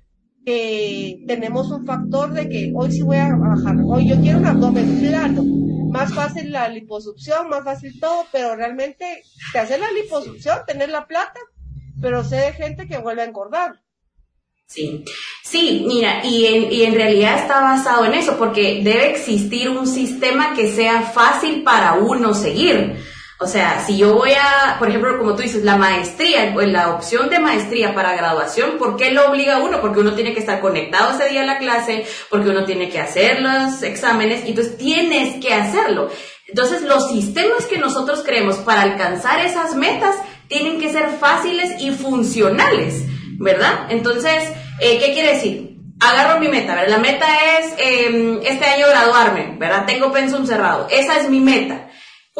que 0.44 1.22
tenemos 1.26 1.70
un 1.70 1.84
factor 1.86 2.32
de 2.32 2.48
que 2.48 2.72
hoy 2.74 2.90
sí 2.92 3.02
voy 3.02 3.18
a 3.18 3.34
bajar, 3.36 3.76
hoy 3.84 4.08
yo 4.08 4.20
quiero 4.20 4.38
un 4.38 4.46
abdomen 4.46 5.00
plano 5.00 5.42
más 5.90 6.14
fácil 6.14 6.52
la 6.52 6.68
liposucción, 6.68 7.48
más 7.48 7.64
fácil 7.64 7.98
todo, 8.00 8.24
pero 8.32 8.56
realmente 8.56 9.22
te 9.52 9.58
hace 9.58 9.76
la 9.76 9.90
liposucción, 9.90 10.60
tener 10.66 10.88
la 10.88 11.06
plata, 11.06 11.40
pero 12.00 12.24
sé 12.24 12.36
de 12.36 12.52
gente 12.52 12.86
que 12.86 12.98
vuelve 12.98 13.22
a 13.22 13.26
engordar. 13.26 13.80
Sí, 14.66 15.04
sí, 15.42 15.84
mira, 15.86 16.24
y 16.24 16.46
en, 16.46 16.72
y 16.72 16.82
en 16.82 16.94
realidad 16.94 17.40
está 17.40 17.60
basado 17.60 18.04
en 18.04 18.14
eso, 18.14 18.38
porque 18.38 18.82
debe 18.84 19.10
existir 19.10 19.68
un 19.68 19.86
sistema 19.86 20.54
que 20.54 20.72
sea 20.72 21.02
fácil 21.02 21.64
para 21.64 21.94
uno 21.94 22.34
seguir. 22.34 22.96
O 23.42 23.46
sea, 23.46 23.82
si 23.86 23.96
yo 23.96 24.16
voy 24.16 24.32
a, 24.32 24.76
por 24.78 24.90
ejemplo, 24.90 25.16
como 25.16 25.34
tú 25.34 25.40
dices, 25.40 25.64
la 25.64 25.78
maestría, 25.78 26.54
la 26.54 26.90
opción 26.90 27.30
de 27.30 27.38
maestría 27.38 27.94
para 27.94 28.14
graduación, 28.14 28.76
¿por 28.76 28.98
qué 28.98 29.12
lo 29.12 29.30
obliga 29.30 29.60
uno? 29.60 29.80
Porque 29.80 30.00
uno 30.00 30.12
tiene 30.12 30.34
que 30.34 30.40
estar 30.40 30.60
conectado 30.60 31.12
ese 31.12 31.30
día 31.30 31.40
a 31.40 31.46
la 31.46 31.56
clase, 31.56 32.04
porque 32.28 32.50
uno 32.50 32.66
tiene 32.66 32.90
que 32.90 33.00
hacer 33.00 33.40
los 33.40 33.82
exámenes, 33.82 34.44
y 34.44 34.50
entonces 34.50 34.76
tienes 34.76 35.42
que 35.42 35.54
hacerlo. 35.54 36.10
Entonces, 36.48 36.82
los 36.82 37.08
sistemas 37.08 37.64
que 37.64 37.78
nosotros 37.78 38.22
creemos 38.26 38.56
para 38.56 38.82
alcanzar 38.82 39.40
esas 39.40 39.74
metas 39.74 40.16
tienen 40.48 40.78
que 40.78 40.92
ser 40.92 41.08
fáciles 41.08 41.80
y 41.80 41.92
funcionales, 41.92 43.04
¿verdad? 43.38 43.86
Entonces, 43.88 44.50
eh, 44.80 44.98
¿qué 44.98 45.14
quiere 45.14 45.32
decir? 45.32 45.78
Agarro 45.98 46.40
mi 46.40 46.48
meta, 46.48 46.74
¿verdad? 46.74 46.90
La 46.90 46.98
meta 46.98 47.26
es 47.58 47.72
eh, 47.78 48.40
este 48.44 48.66
año 48.66 48.86
graduarme, 48.86 49.56
¿verdad? 49.58 49.86
Tengo 49.86 50.12
pensum 50.12 50.44
cerrado. 50.44 50.88
Esa 50.90 51.18
es 51.18 51.30
mi 51.30 51.40
meta. 51.40 51.89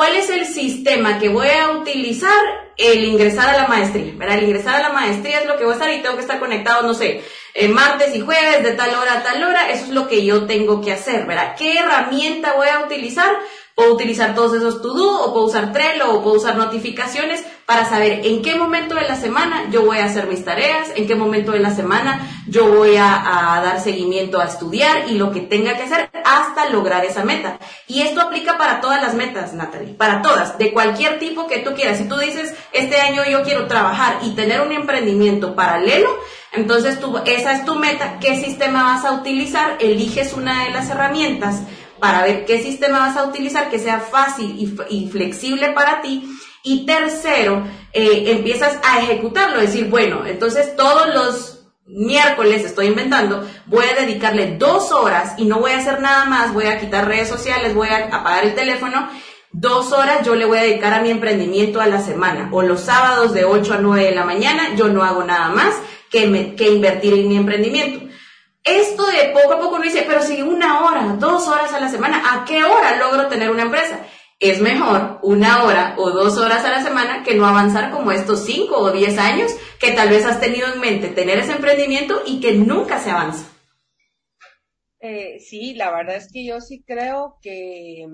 ¿Cuál 0.00 0.16
es 0.16 0.30
el 0.30 0.46
sistema 0.46 1.18
que 1.18 1.28
voy 1.28 1.48
a 1.48 1.72
utilizar? 1.72 2.42
El 2.78 3.04
ingresar 3.04 3.50
a 3.50 3.58
la 3.58 3.68
maestría, 3.68 4.14
¿verdad? 4.16 4.38
El 4.38 4.44
ingresar 4.44 4.76
a 4.76 4.88
la 4.88 4.94
maestría 4.94 5.40
es 5.40 5.46
lo 5.46 5.58
que 5.58 5.64
voy 5.64 5.72
a 5.72 5.76
estar 5.76 5.92
y 5.92 6.00
tengo 6.00 6.14
que 6.14 6.22
estar 6.22 6.40
conectado, 6.40 6.86
no 6.86 6.94
sé, 6.94 7.22
eh, 7.52 7.68
martes 7.68 8.16
y 8.16 8.20
jueves 8.20 8.62
de 8.62 8.72
tal 8.72 8.94
hora 8.94 9.18
a 9.18 9.22
tal 9.22 9.44
hora, 9.44 9.68
eso 9.68 9.84
es 9.84 9.90
lo 9.90 10.08
que 10.08 10.24
yo 10.24 10.46
tengo 10.46 10.80
que 10.80 10.92
hacer, 10.92 11.26
¿verdad? 11.26 11.54
¿Qué 11.54 11.76
herramienta 11.76 12.54
voy 12.54 12.68
a 12.68 12.80
utilizar? 12.80 13.30
Puedo 13.80 13.94
utilizar 13.94 14.34
todos 14.34 14.52
esos 14.52 14.82
to-do, 14.82 15.24
o 15.24 15.32
puedo 15.32 15.46
usar 15.46 15.72
Trello, 15.72 16.12
o 16.12 16.22
puedo 16.22 16.36
usar 16.36 16.54
notificaciones 16.54 17.42
para 17.64 17.88
saber 17.88 18.26
en 18.26 18.42
qué 18.42 18.54
momento 18.54 18.94
de 18.94 19.08
la 19.08 19.16
semana 19.16 19.70
yo 19.70 19.86
voy 19.86 19.96
a 19.96 20.04
hacer 20.04 20.26
mis 20.26 20.44
tareas, 20.44 20.90
en 20.96 21.06
qué 21.06 21.14
momento 21.14 21.52
de 21.52 21.60
la 21.60 21.74
semana 21.74 22.28
yo 22.46 22.66
voy 22.66 22.96
a, 22.96 23.62
dar 23.64 23.80
seguimiento 23.80 24.38
a 24.38 24.44
estudiar 24.44 25.08
y 25.08 25.14
lo 25.14 25.32
que 25.32 25.40
tenga 25.40 25.78
que 25.78 25.84
hacer 25.84 26.10
hasta 26.26 26.68
lograr 26.68 27.06
esa 27.06 27.24
meta. 27.24 27.58
Y 27.86 28.02
esto 28.02 28.20
aplica 28.20 28.58
para 28.58 28.82
todas 28.82 29.00
las 29.00 29.14
metas, 29.14 29.54
Natalie, 29.54 29.94
para 29.94 30.20
todas, 30.20 30.58
de 30.58 30.74
cualquier 30.74 31.18
tipo 31.18 31.46
que 31.46 31.60
tú 31.60 31.72
quieras. 31.72 31.96
Si 31.96 32.06
tú 32.06 32.18
dices, 32.18 32.54
este 32.74 33.00
año 33.00 33.22
yo 33.30 33.42
quiero 33.44 33.66
trabajar 33.66 34.18
y 34.20 34.32
tener 34.32 34.60
un 34.60 34.72
emprendimiento 34.72 35.54
paralelo, 35.54 36.18
entonces 36.52 37.00
tú, 37.00 37.16
esa 37.24 37.54
es 37.54 37.64
tu 37.64 37.76
meta, 37.76 38.18
¿qué 38.20 38.36
sistema 38.36 38.82
vas 38.82 39.06
a 39.06 39.12
utilizar? 39.12 39.78
Eliges 39.80 40.34
una 40.34 40.64
de 40.64 40.70
las 40.70 40.90
herramientas 40.90 41.62
para 42.00 42.22
ver 42.22 42.44
qué 42.44 42.62
sistema 42.62 42.98
vas 42.98 43.16
a 43.16 43.24
utilizar 43.24 43.70
que 43.70 43.78
sea 43.78 44.00
fácil 44.00 44.56
y, 44.88 45.08
flexible 45.08 45.72
para 45.72 46.00
ti. 46.00 46.28
Y 46.62 46.84
tercero, 46.84 47.64
eh, 47.92 48.24
empiezas 48.28 48.78
a 48.84 49.00
ejecutarlo, 49.00 49.60
decir, 49.60 49.88
bueno, 49.88 50.26
entonces 50.26 50.76
todos 50.76 51.14
los 51.14 51.60
miércoles, 51.86 52.64
estoy 52.64 52.86
inventando, 52.86 53.46
voy 53.66 53.84
a 53.86 54.00
dedicarle 54.00 54.56
dos 54.58 54.92
horas 54.92 55.34
y 55.38 55.44
no 55.44 55.58
voy 55.58 55.72
a 55.72 55.78
hacer 55.78 56.00
nada 56.00 56.24
más, 56.24 56.54
voy 56.54 56.66
a 56.66 56.78
quitar 56.78 57.08
redes 57.08 57.28
sociales, 57.28 57.74
voy 57.74 57.88
a 57.88 58.06
apagar 58.06 58.44
el 58.44 58.54
teléfono, 58.54 59.08
dos 59.52 59.92
horas 59.92 60.24
yo 60.24 60.34
le 60.34 60.44
voy 60.44 60.58
a 60.58 60.62
dedicar 60.62 60.94
a 60.94 61.02
mi 61.02 61.10
emprendimiento 61.10 61.80
a 61.80 61.86
la 61.86 62.00
semana. 62.00 62.48
O 62.52 62.62
los 62.62 62.80
sábados 62.80 63.34
de 63.34 63.44
8 63.44 63.74
a 63.74 63.78
9 63.78 64.04
de 64.04 64.14
la 64.14 64.24
mañana 64.24 64.74
yo 64.76 64.88
no 64.88 65.02
hago 65.02 65.24
nada 65.24 65.48
más 65.48 65.74
que, 66.10 66.54
que 66.54 66.70
invertir 66.70 67.14
en 67.14 67.28
mi 67.28 67.36
emprendimiento. 67.36 68.09
Esto 68.64 69.06
de 69.06 69.32
poco 69.32 69.54
a 69.54 69.60
poco 69.60 69.76
uno 69.76 69.84
dice, 69.84 70.04
pero 70.06 70.22
si 70.22 70.42
una 70.42 70.84
hora, 70.84 71.16
dos 71.18 71.48
horas 71.48 71.72
a 71.72 71.80
la 71.80 71.88
semana, 71.88 72.22
¿a 72.24 72.44
qué 72.44 72.62
hora 72.62 72.96
logro 72.96 73.28
tener 73.28 73.50
una 73.50 73.62
empresa? 73.62 74.00
Es 74.38 74.60
mejor 74.60 75.18
una 75.22 75.64
hora 75.64 75.94
o 75.98 76.10
dos 76.10 76.38
horas 76.38 76.64
a 76.64 76.70
la 76.70 76.82
semana 76.82 77.22
que 77.22 77.34
no 77.34 77.46
avanzar 77.46 77.90
como 77.90 78.10
estos 78.10 78.44
cinco 78.44 78.78
o 78.78 78.90
diez 78.90 79.18
años 79.18 79.52
que 79.78 79.92
tal 79.92 80.08
vez 80.08 80.24
has 80.24 80.40
tenido 80.40 80.72
en 80.72 80.80
mente 80.80 81.08
tener 81.08 81.38
ese 81.38 81.52
emprendimiento 81.52 82.22
y 82.26 82.40
que 82.40 82.54
nunca 82.54 82.98
se 83.00 83.10
avanza. 83.10 83.46
Eh, 85.00 85.40
sí, 85.40 85.74
la 85.74 85.90
verdad 85.90 86.16
es 86.16 86.30
que 86.30 86.44
yo 86.44 86.60
sí 86.60 86.82
creo 86.86 87.38
que 87.40 88.06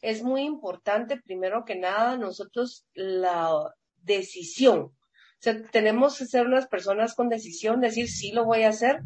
es 0.00 0.22
muy 0.22 0.42
importante, 0.42 1.20
primero 1.20 1.64
que 1.64 1.76
nada, 1.76 2.16
nosotros 2.16 2.86
la 2.94 3.50
decisión. 3.96 4.80
O 4.80 5.44
sea, 5.44 5.62
tenemos 5.70 6.18
que 6.18 6.26
ser 6.26 6.46
unas 6.46 6.66
personas 6.66 7.14
con 7.14 7.28
decisión, 7.28 7.80
decir 7.80 8.08
sí 8.08 8.32
lo 8.32 8.44
voy 8.44 8.62
a 8.62 8.70
hacer, 8.70 9.00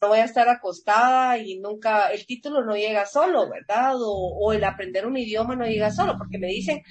no 0.00 0.08
voy 0.08 0.18
a 0.18 0.24
estar 0.24 0.48
acostada 0.48 1.38
y 1.38 1.58
nunca, 1.58 2.08
el 2.08 2.24
título 2.26 2.64
no 2.64 2.74
llega 2.76 3.04
solo, 3.06 3.48
¿verdad? 3.50 3.94
O, 3.98 4.52
el 4.52 4.64
aprender 4.64 5.06
un 5.06 5.16
idioma 5.16 5.56
no 5.56 5.66
llega 5.66 5.90
solo, 5.90 6.16
porque 6.16 6.38
me 6.38 6.46
dicen, 6.46 6.82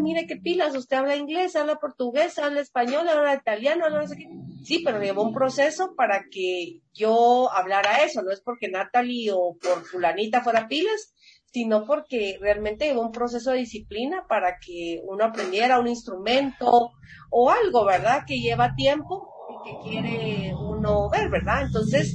mire 0.00 0.26
qué 0.26 0.36
pilas, 0.36 0.76
usted 0.76 0.98
habla 0.98 1.16
inglés, 1.16 1.56
habla 1.56 1.76
portugués, 1.76 2.38
habla 2.38 2.60
español, 2.60 3.08
habla 3.08 3.34
italiano, 3.34 3.86
habla 3.86 4.02
no 4.02 4.08
sé 4.08 4.16
qué. 4.16 4.28
Sí, 4.62 4.82
pero 4.84 5.00
llevó 5.00 5.22
un 5.22 5.32
proceso 5.32 5.94
para 5.96 6.24
que 6.30 6.80
yo 6.92 7.50
hablara 7.50 8.04
eso, 8.04 8.22
no 8.22 8.30
es 8.30 8.42
porque 8.42 8.68
Natalie 8.68 9.32
o 9.32 9.56
por 9.60 9.84
fulanita 9.84 10.42
fuera 10.42 10.68
pilas, 10.68 11.14
sino 11.46 11.84
porque 11.84 12.38
realmente 12.40 12.86
llevó 12.86 13.02
un 13.02 13.12
proceso 13.12 13.52
de 13.52 13.58
disciplina 13.58 14.26
para 14.28 14.58
que 14.64 15.00
uno 15.04 15.24
aprendiera 15.24 15.80
un 15.80 15.88
instrumento 15.88 16.90
o 17.30 17.50
algo, 17.50 17.84
¿verdad? 17.86 18.24
Que 18.26 18.38
lleva 18.38 18.74
tiempo 18.76 19.28
y 19.48 19.70
que 19.70 19.90
quiere 19.90 20.54
uno 20.54 21.08
ver, 21.08 21.30
¿verdad? 21.30 21.62
Entonces, 21.62 22.14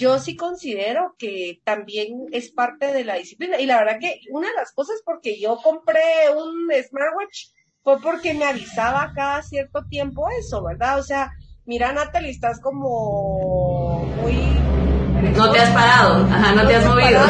yo 0.00 0.18
sí 0.18 0.34
considero 0.34 1.14
que 1.18 1.60
también 1.62 2.26
es 2.32 2.50
parte 2.50 2.92
de 2.92 3.04
la 3.04 3.16
disciplina. 3.16 3.60
Y 3.60 3.66
la 3.66 3.78
verdad 3.78 3.98
que 4.00 4.20
una 4.32 4.48
de 4.48 4.54
las 4.54 4.72
cosas 4.72 5.02
porque 5.04 5.38
yo 5.38 5.58
compré 5.62 6.00
un 6.34 6.68
smartwatch 6.72 7.50
fue 7.82 8.00
porque 8.00 8.32
me 8.32 8.46
avisaba 8.46 9.12
cada 9.14 9.42
cierto 9.42 9.84
tiempo 9.88 10.26
eso, 10.30 10.64
¿verdad? 10.64 10.98
O 10.98 11.02
sea, 11.02 11.30
mira 11.66 11.92
Natalie, 11.92 12.30
estás 12.30 12.60
como 12.60 14.04
muy... 14.22 14.34
No 15.36 15.52
te 15.52 15.58
has 15.58 15.70
parado, 15.70 16.24
ajá, 16.24 16.54
no, 16.54 16.66
te 16.66 16.76
has 16.76 16.86
movido. 16.86 17.20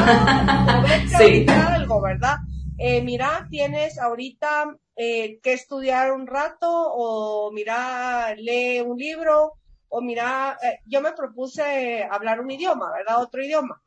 sí. 1.18 1.46
algo, 1.48 2.00
¿verdad? 2.00 2.37
Eh, 2.78 3.02
mira, 3.02 3.48
tienes 3.50 3.98
ahorita 3.98 4.76
eh, 4.94 5.40
que 5.42 5.54
estudiar 5.54 6.12
un 6.12 6.28
rato 6.28 6.68
o 6.70 7.50
mira, 7.52 8.33
lee 8.37 8.80
un 8.80 8.96
libro 8.96 9.54
o 9.90 10.00
mira, 10.00 10.57
eh, 10.62 10.79
yo 10.87 11.00
me 11.00 11.12
propuse 11.12 12.05
hablar 12.11 12.40
un 12.40 12.50
idioma, 12.50 12.90
¿verdad? 12.92 13.20
Otro 13.20 13.42
idioma. 13.44 13.83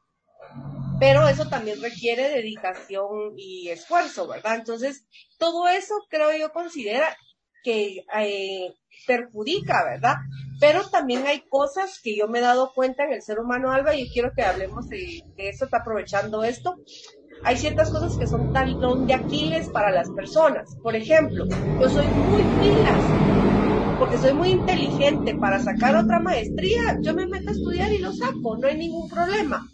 Pero 0.99 1.27
eso 1.27 1.47
también 1.49 1.81
requiere 1.81 2.29
dedicación 2.29 3.33
y 3.37 3.69
esfuerzo, 3.69 4.27
¿verdad? 4.27 4.55
Entonces, 4.55 5.05
todo 5.39 5.67
eso 5.67 5.95
creo 6.09 6.37
yo 6.37 6.51
considera 6.51 7.15
que 7.63 8.05
eh, 8.19 8.73
perjudica, 9.07 9.83
¿verdad? 9.85 10.15
Pero 10.59 10.87
también 10.89 11.25
hay 11.25 11.41
cosas 11.49 11.99
que 12.03 12.15
yo 12.15 12.27
me 12.27 12.39
he 12.39 12.41
dado 12.41 12.71
cuenta 12.75 13.05
en 13.05 13.13
el 13.13 13.21
ser 13.21 13.39
humano, 13.39 13.71
Alba, 13.71 13.95
y 13.95 14.09
quiero 14.11 14.31
que 14.35 14.43
hablemos 14.43 14.87
de, 14.87 15.21
de 15.35 15.49
eso, 15.49 15.65
está 15.65 15.77
aprovechando 15.77 16.43
esto. 16.43 16.75
Hay 17.45 17.57
ciertas 17.57 17.91
cosas 17.91 18.15
que 18.17 18.27
son 18.27 18.51
talón 18.51 19.05
de 19.05 19.13
Aquiles 19.13 19.69
para 19.73 19.91
las 19.91 20.09
personas. 20.11 20.77
Por 20.81 20.95
ejemplo, 20.95 21.45
yo 21.79 21.89
soy 21.89 22.11
muy 22.11 22.45
pilas 22.57 23.03
porque 23.97 24.17
soy 24.17 24.33
muy 24.33 24.49
inteligente 24.49 25.35
para 25.35 25.59
sacar 25.59 25.95
otra 25.95 26.19
maestría, 26.19 26.97
yo 27.01 27.13
me 27.13 27.27
meto 27.27 27.49
a 27.49 27.53
estudiar 27.53 27.91
y 27.91 27.99
lo 27.99 28.13
saco, 28.13 28.57
no 28.57 28.67
hay 28.67 28.77
ningún 28.77 29.09
problema. 29.09 29.67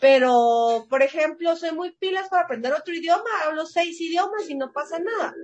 Pero, 0.00 0.86
por 0.90 1.02
ejemplo, 1.02 1.56
soy 1.56 1.72
muy 1.72 1.92
pilas 1.92 2.28
para 2.28 2.42
aprender 2.42 2.72
otro 2.72 2.94
idioma, 2.94 3.24
hablo 3.46 3.64
seis 3.66 4.00
idiomas 4.00 4.48
y 4.48 4.54
no 4.54 4.72
pasa 4.72 4.98
nada. 4.98 5.34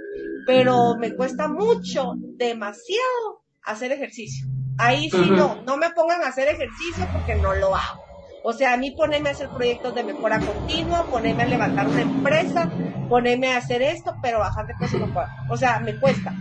Pero 0.47 0.97
me 0.99 1.15
cuesta 1.15 1.49
mucho, 1.49 2.15
demasiado, 2.37 3.43
hacer 3.65 3.93
ejercicio. 3.93 4.47
Ahí 4.79 5.09
sí 5.11 5.31
no, 5.31 5.63
no 5.63 5.77
me 5.77 5.91
pongan 5.91 6.23
a 6.23 6.29
hacer 6.29 6.49
ejercicio 6.49 7.07
porque 7.13 7.35
no 7.37 7.55
lo 7.55 7.75
hago. 7.75 8.05
O 8.45 8.53
sea, 8.53 8.73
a 8.73 8.77
mí 8.77 8.91
ponerme 8.91 9.29
a 9.29 9.33
hacer 9.33 9.49
proyectos 9.49 9.95
de 9.95 10.03
mejora 10.03 10.41
continua, 10.41 11.07
ponerme 11.07 11.45
a 11.45 11.47
levantar 11.47 11.87
una 11.87 12.03
empresa, 12.03 12.71
ponerme 13.09 13.53
a 13.53 13.59
hacer 13.59 13.83
esto, 13.83 14.15
pero 14.21 14.41
bajar 14.41 14.67
de 14.67 14.75
peso 14.75 14.99
no 14.99 15.13
puedo. 15.13 15.29
O 15.49 15.57
sea, 15.57 15.79
me 15.79 15.99
cuesta. 15.99 16.35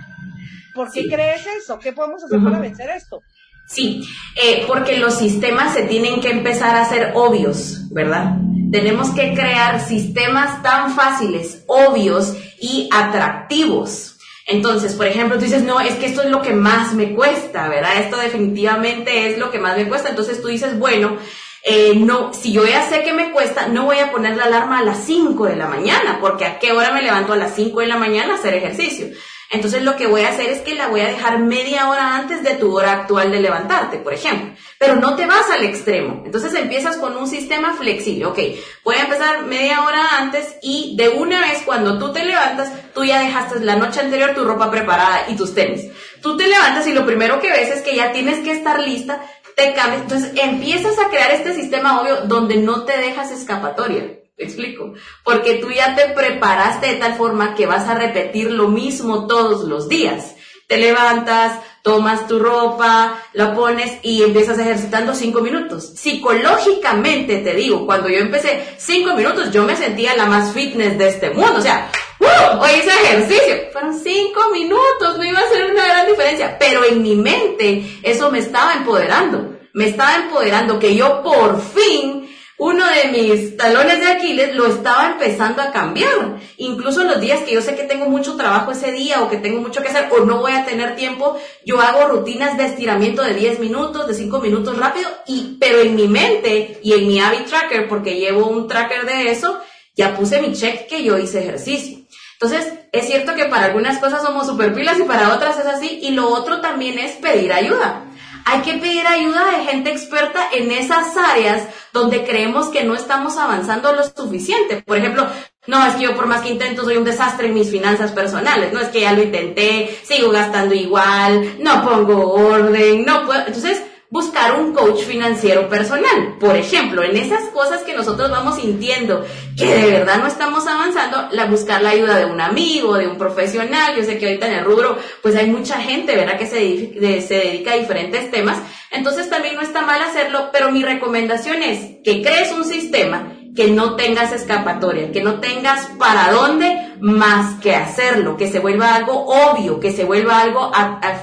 ¿Por 0.74 0.92
qué 0.92 1.08
crees 1.08 1.46
eso? 1.48 1.80
¿Qué 1.80 1.94
podemos 1.94 2.24
hacer 2.24 2.40
para 2.44 2.60
vencer 2.60 2.90
esto? 2.90 3.22
Sí, 3.68 4.06
eh, 4.36 4.66
porque 4.68 4.98
los 4.98 5.18
sistemas 5.18 5.74
se 5.74 5.84
tienen 5.84 6.20
que 6.20 6.30
empezar 6.30 6.76
a 6.76 6.86
ser 6.86 7.14
obvios, 7.16 7.90
¿verdad? 7.92 8.36
Tenemos 8.72 9.12
que 9.12 9.34
crear 9.34 9.80
sistemas 9.80 10.62
tan 10.62 10.94
fáciles, 10.94 11.64
obvios 11.68 12.36
y 12.60 12.90
atractivos. 12.92 14.18
Entonces, 14.46 14.94
por 14.94 15.08
ejemplo, 15.08 15.38
tú 15.38 15.46
dices, 15.46 15.64
no, 15.64 15.80
es 15.80 15.96
que 15.96 16.08
esto 16.08 16.24
es 16.24 16.30
lo 16.30 16.42
que 16.42 16.54
más 16.54 16.94
me 16.94 17.14
cuesta, 17.14 17.70
¿verdad? 17.70 17.98
Esto 18.00 18.18
definitivamente 18.18 19.30
es 19.30 19.38
lo 19.38 19.52
que 19.52 19.60
más 19.60 19.78
me 19.78 19.88
cuesta. 19.88 20.10
Entonces 20.10 20.42
tú 20.42 20.50
dices, 20.50 20.78
bueno, 20.78 21.18
eh, 21.64 21.96
no, 21.96 22.34
si 22.34 22.52
yo 22.52 22.66
ya 22.66 22.90
sé 22.90 23.04
que 23.04 23.14
me 23.14 23.32
cuesta, 23.32 23.68
no 23.68 23.86
voy 23.86 24.00
a 24.00 24.12
poner 24.12 24.36
la 24.36 24.46
alarma 24.46 24.80
a 24.80 24.84
las 24.84 25.06
5 25.06 25.46
de 25.46 25.56
la 25.56 25.68
mañana, 25.68 26.18
porque 26.20 26.46
a 26.46 26.60
qué 26.60 26.72
hora 26.72 26.92
me 26.92 27.04
levanto 27.04 27.34
a 27.34 27.38
las 27.38 27.56
5 27.56 27.80
de 27.80 27.88
la 27.88 27.98
mañana 27.98 28.34
a 28.34 28.38
hacer 28.38 28.56
ejercicio. 28.56 29.08
Entonces 29.52 29.84
lo 29.84 29.98
que 29.98 30.08
voy 30.08 30.22
a 30.22 30.30
hacer 30.30 30.50
es 30.50 30.62
que 30.62 30.76
la 30.76 30.88
voy 30.88 31.02
a 31.02 31.08
dejar 31.08 31.40
media 31.40 31.90
hora 31.90 32.16
antes 32.16 32.42
de 32.42 32.56
tu 32.56 32.74
hora 32.74 32.94
actual 32.94 33.32
de 33.32 33.42
levantarte, 33.42 33.98
por 33.98 34.14
ejemplo. 34.14 34.54
Pero 34.80 34.96
no 34.96 35.18
te 35.18 35.26
vas 35.26 35.50
al 35.52 35.66
extremo. 35.66 36.24
Entonces 36.26 36.54
empiezas 36.54 36.96
con 36.96 37.18
un 37.18 37.28
sistema 37.28 37.74
flexible. 37.74 38.26
Ok, 38.28 38.40
voy 38.86 38.96
a 38.96 39.02
empezar 39.02 39.44
media 39.44 39.84
hora 39.84 40.18
antes 40.20 40.56
y 40.62 40.96
de 40.96 41.10
una 41.10 41.42
vez 41.42 41.64
cuando 41.66 42.00
tú 42.00 42.14
te 42.14 42.24
levantas, 42.24 42.72
tú 42.94 43.04
ya 43.04 43.20
dejaste 43.20 43.60
la 43.60 43.76
noche 43.76 44.00
anterior 44.00 44.34
tu 44.34 44.46
ropa 44.46 44.72
preparada 44.72 45.26
y 45.28 45.36
tus 45.36 45.54
tenis. 45.54 45.92
Tú 46.22 46.38
te 46.38 46.48
levantas 46.48 46.88
y 46.88 46.94
lo 46.94 47.06
primero 47.06 47.42
que 47.42 47.52
ves 47.52 47.72
es 47.72 47.82
que 47.82 47.96
ya 47.96 48.14
tienes 48.14 48.40
que 48.40 48.54
estar 48.54 48.80
lista, 48.80 49.22
te 49.58 49.74
cambias. 49.74 50.04
Entonces 50.04 50.32
empiezas 50.42 50.98
a 50.98 51.10
crear 51.10 51.32
este 51.32 51.54
sistema 51.54 52.00
obvio 52.00 52.22
donde 52.22 52.56
no 52.56 52.86
te 52.86 52.98
dejas 52.98 53.32
escapatoria 53.32 54.21
explico? 54.44 54.94
Porque 55.24 55.56
tú 55.56 55.70
ya 55.72 55.96
te 55.96 56.10
preparaste 56.10 56.88
de 56.88 56.96
tal 56.96 57.16
forma 57.16 57.56
que 57.56 57.66
vas 57.66 57.88
a 57.88 57.96
repetir 57.96 58.52
lo 58.52 58.68
mismo 58.68 59.28
todos 59.28 59.68
los 59.68 59.90
días. 59.90 60.36
Te 60.68 60.78
levantas, 60.78 61.60
tomas 61.82 62.28
tu 62.28 62.40
ropa, 62.40 63.22
la 63.34 63.54
pones 63.54 64.00
y 64.04 64.24
empiezas 64.24 64.58
ejercitando 64.58 65.14
cinco 65.14 65.42
minutos. 65.42 65.94
Psicológicamente 65.96 67.40
te 67.40 67.54
digo, 67.56 67.86
cuando 67.86 68.08
yo 68.08 68.20
empecé 68.20 68.64
cinco 68.78 69.14
minutos, 69.16 69.52
yo 69.52 69.64
me 69.64 69.76
sentía 69.76 70.16
la 70.16 70.28
más 70.28 70.54
fitness 70.54 70.98
de 70.98 71.10
este 71.10 71.32
mundo. 71.32 71.56
O 71.58 71.62
sea, 71.62 71.92
¡uh! 72.20 72.62
Hoy 72.62 72.70
hice 72.80 72.90
ejercicio. 72.90 73.56
Fueron 73.74 74.00
cinco 74.00 74.50
minutos, 74.54 75.18
no 75.18 75.26
iba 75.26 75.40
a 75.40 75.50
ser 75.50 75.72
una 75.72 75.86
gran 75.86 76.08
diferencia. 76.08 76.58
Pero 76.58 76.84
en 76.86 77.02
mi 77.02 77.16
mente 77.16 78.00
eso 78.04 78.32
me 78.32 78.40
estaba 78.40 78.74
empoderando. 78.76 79.58
Me 79.74 79.88
estaba 79.88 80.16
empoderando 80.16 80.80
que 80.80 80.96
yo 80.96 81.24
por 81.24 81.62
fin 81.62 82.21
uno 82.62 82.86
de 82.86 83.08
mis 83.08 83.58
talones 83.58 84.00
de 84.00 84.06
Aquiles 84.06 84.56
lo 84.56 84.68
estaba 84.68 85.14
empezando 85.14 85.64
a 85.64 85.72
cambiar. 85.72 86.38
Incluso 86.58 87.04
los 87.04 87.20
días 87.20 87.40
que 87.40 87.56
yo 87.56 87.62
sé 87.64 87.74
que 87.74 87.86
tengo 87.86 88.06
mucho 88.06 88.38
trabajo 88.38 88.70
ese 88.70 88.92
día 88.92 89.24
o 89.24 89.32
que 89.32 89.38
tengo 89.38 89.60
mucho 89.62 89.82
que 89.82 89.88
hacer 89.88 90.10
o 90.12 90.26
no 90.26 90.42
voy 90.42 90.52
a 90.52 90.64
tener 90.64 90.96
tiempo, 90.96 91.40
yo 91.66 91.82
hago 91.82 92.08
rutinas 92.10 92.58
de 92.58 92.66
estiramiento 92.66 93.24
de 93.24 93.34
10 93.34 93.58
minutos, 93.58 94.06
de 94.06 94.14
5 94.14 94.40
minutos 94.42 94.78
rápido, 94.78 95.10
y, 95.26 95.58
pero 95.60 95.80
en 95.80 95.96
mi 95.96 96.08
mente 96.08 96.80
y 96.84 96.94
en 96.94 97.08
mi 97.08 97.20
habit 97.20 97.48
tracker, 97.48 97.88
porque 97.88 98.20
llevo 98.20 98.46
un 98.46 98.68
tracker 98.68 99.08
de 99.08 99.32
eso, 99.32 99.60
Ya 99.98 100.16
puse 100.16 100.40
mi 100.40 100.54
check 100.54 100.88
que 100.88 101.04
yo 101.04 101.18
hice 101.18 101.40
ejercicio. 101.40 101.98
Entonces, 102.40 102.74
es 102.92 103.08
cierto 103.08 103.34
que 103.36 103.46
para 103.46 103.66
algunas 103.66 103.98
cosas 103.98 104.22
somos 104.22 104.46
super 104.46 104.74
pilas 104.74 105.00
y 105.00 105.04
para 105.04 105.34
otras 105.34 105.58
es 105.58 105.66
así. 105.66 106.00
Y 106.04 106.12
lo 106.12 106.30
otro 106.30 106.62
también 106.62 106.98
es 106.98 107.14
pedir 107.14 107.52
ayuda. 107.52 108.11
Hay 108.46 108.62
que 108.62 108.74
pedir 108.74 109.06
ayuda 109.08 109.46
de 109.46 109.66
gente 109.66 109.92
experta 109.92 110.48
en 110.54 110.72
esas 110.72 111.16
áreas 111.18 111.68
donde 111.94 112.24
creemos 112.24 112.70
que 112.70 112.84
no 112.84 112.96
estamos 112.96 113.38
avanzando 113.38 113.94
lo 113.94 114.04
suficiente. 114.04 114.82
Por 114.82 114.98
ejemplo, 114.98 115.28
no, 115.68 115.86
es 115.86 115.96
que 115.96 116.04
yo 116.04 116.16
por 116.16 116.26
más 116.26 116.42
que 116.42 116.50
intento 116.50 116.84
soy 116.84 116.98
un 116.98 117.04
desastre 117.04 117.48
en 117.48 117.54
mis 117.54 117.70
finanzas 117.70 118.12
personales. 118.12 118.74
No 118.74 118.80
es 118.80 118.90
que 118.90 119.02
ya 119.02 119.14
lo 119.14 119.22
intenté, 119.22 120.00
sigo 120.04 120.32
gastando 120.32 120.74
igual, 120.74 121.58
no 121.60 121.84
pongo 121.84 122.34
orden, 122.34 123.06
no 123.06 123.26
puedo. 123.26 123.46
Entonces, 123.46 123.82
buscar 124.12 124.60
un 124.60 124.74
coach 124.74 125.06
financiero 125.06 125.70
personal. 125.70 126.36
Por 126.38 126.56
ejemplo, 126.58 127.02
en 127.02 127.16
esas 127.16 127.44
cosas 127.50 127.82
que 127.84 127.96
nosotros 127.96 128.30
vamos 128.30 128.58
sintiendo 128.58 129.26
que 129.58 129.66
de 129.66 129.92
verdad 129.92 130.18
no 130.20 130.28
estamos 130.28 130.68
avanzando, 130.68 131.30
la 131.32 131.46
buscar 131.46 131.82
la 131.82 131.92
ayuda 131.92 132.18
de 132.18 132.26
un 132.26 132.42
amigo, 132.42 132.98
de 132.98 133.08
un 133.08 133.18
profesional. 133.18 133.96
Yo 133.96 134.04
sé 134.04 134.18
que 134.18 134.28
ahorita 134.28 134.48
en 134.48 134.60
el 134.60 134.66
rubro, 134.66 134.98
pues 135.24 135.36
hay 135.38 135.48
mucha 135.48 135.80
gente, 135.80 136.14
¿verdad? 136.14 136.38
Que 136.38 136.46
se, 136.46 137.22
se 137.22 137.36
dedica 137.36 137.72
a 137.72 137.78
diferentes 137.78 138.30
temas. 138.30 138.60
Entonces 138.92 139.30
también 139.30 139.56
no 139.56 139.62
está 139.62 139.82
mal 139.82 140.02
hacerlo, 140.02 140.50
pero 140.52 140.72
mi 140.72 140.84
recomendación 140.84 141.64
es 141.64 142.02
que 142.04 142.22
crees 142.22 142.52
un 142.52 142.66
sistema 142.66 143.38
que 143.56 143.70
no 143.70 143.96
tengas 143.96 144.32
escapatoria, 144.32 145.12
que 145.12 145.24
no 145.24 145.40
tengas 145.40 145.88
para 145.98 146.32
dónde 146.32 146.96
más 147.00 147.60
que 147.60 147.76
hacerlo, 147.76 148.38
que 148.38 148.50
se 148.50 148.60
vuelva 148.60 148.96
algo 148.96 149.26
obvio, 149.26 149.80
que 149.80 149.92
se 149.92 150.04
vuelva 150.04 150.42
algo 150.42 150.72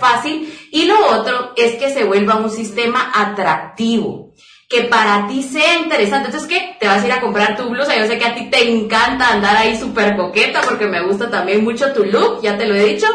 fácil 0.00 0.52
y 0.70 0.84
lo 0.84 1.06
otro 1.06 1.52
es 1.56 1.76
que 1.76 1.90
se 1.90 2.04
vuelva 2.04 2.36
un 2.36 2.50
sistema 2.50 3.10
atractivo, 3.14 4.34
que 4.68 4.82
para 4.82 5.26
ti 5.26 5.42
sea 5.42 5.76
interesante. 5.76 6.26
Entonces, 6.26 6.48
¿qué? 6.48 6.76
Te 6.78 6.86
vas 6.86 7.02
a 7.02 7.06
ir 7.06 7.12
a 7.12 7.20
comprar 7.20 7.56
tu 7.56 7.70
blusa. 7.70 7.96
Yo 7.96 8.06
sé 8.06 8.18
que 8.18 8.26
a 8.26 8.34
ti 8.34 8.50
te 8.50 8.70
encanta 8.70 9.32
andar 9.32 9.56
ahí 9.56 9.78
súper 9.78 10.16
coqueta 10.16 10.60
porque 10.60 10.86
me 10.86 11.02
gusta 11.02 11.30
también 11.30 11.64
mucho 11.64 11.92
tu 11.92 12.04
look, 12.04 12.42
ya 12.42 12.58
te 12.58 12.66
lo 12.66 12.74
he 12.74 12.84
dicho. 12.84 13.06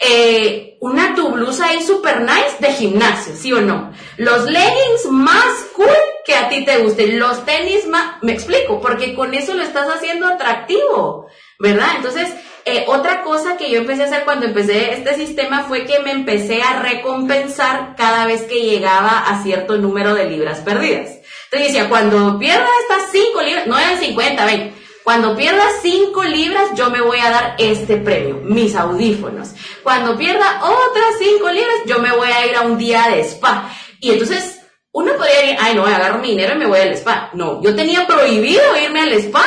Eh, 0.00 0.76
una 0.80 1.14
tu 1.14 1.30
blusa 1.30 1.66
ahí 1.66 1.82
super 1.82 2.20
nice 2.20 2.56
de 2.58 2.72
gimnasio, 2.72 3.34
¿sí 3.36 3.52
o 3.52 3.60
no? 3.60 3.92
Los 4.16 4.44
leggings 4.44 5.06
más 5.10 5.66
cool 5.74 5.86
que 6.26 6.34
a 6.34 6.48
ti 6.48 6.64
te 6.64 6.78
gusten, 6.78 7.20
los 7.20 7.44
tenis 7.46 7.84
me 8.20 8.32
explico, 8.32 8.80
porque 8.80 9.14
con 9.14 9.32
eso 9.32 9.54
lo 9.54 9.62
estás 9.62 9.88
haciendo 9.88 10.26
atractivo, 10.26 11.28
¿verdad? 11.60 11.88
Entonces, 11.96 12.28
eh, 12.64 12.84
otra 12.88 13.22
cosa 13.22 13.56
que 13.56 13.70
yo 13.70 13.78
empecé 13.78 14.02
a 14.02 14.06
hacer 14.06 14.24
cuando 14.24 14.44
empecé 14.44 14.92
este 14.92 15.14
sistema 15.14 15.62
fue 15.68 15.84
que 15.84 16.00
me 16.00 16.10
empecé 16.10 16.62
a 16.62 16.82
recompensar 16.82 17.94
cada 17.96 18.26
vez 18.26 18.42
que 18.42 18.62
llegaba 18.62 19.20
a 19.20 19.40
cierto 19.44 19.78
número 19.78 20.14
de 20.14 20.28
libras 20.28 20.58
perdidas. 20.58 21.10
Entonces 21.44 21.72
decía, 21.72 21.88
cuando 21.88 22.40
pierda 22.40 22.66
estas 22.82 23.12
5 23.12 23.42
libras, 23.42 23.66
no 23.68 23.78
eran 23.78 24.00
50, 24.00 24.44
ven, 24.46 24.74
cuando 25.04 25.36
pierda 25.36 25.62
5 25.80 26.24
libras 26.24 26.70
yo 26.74 26.90
me 26.90 27.00
voy 27.00 27.20
a 27.20 27.30
dar 27.30 27.54
este 27.58 27.98
premio, 27.98 28.40
mis 28.42 28.74
audífonos. 28.74 29.50
Cuando 29.84 30.18
pierda 30.18 30.60
otras 30.64 31.14
5 31.20 31.48
libras 31.50 31.76
yo 31.86 32.00
me 32.00 32.10
voy 32.10 32.30
a 32.30 32.46
ir 32.46 32.56
a 32.56 32.62
un 32.62 32.76
día 32.76 33.06
de 33.10 33.20
spa. 33.20 33.70
Y 34.00 34.10
entonces 34.10 34.55
uno 34.96 35.12
podría 35.14 35.40
decir, 35.42 35.56
ay 35.60 35.74
no, 35.74 35.84
agarro 35.84 36.20
mi 36.20 36.30
dinero 36.30 36.54
y 36.54 36.58
me 36.58 36.66
voy 36.66 36.80
al 36.80 36.94
spa. 36.94 37.30
No, 37.34 37.62
yo 37.62 37.76
tenía 37.76 38.06
prohibido 38.06 38.62
irme 38.82 39.02
al 39.02 39.12
spa 39.12 39.44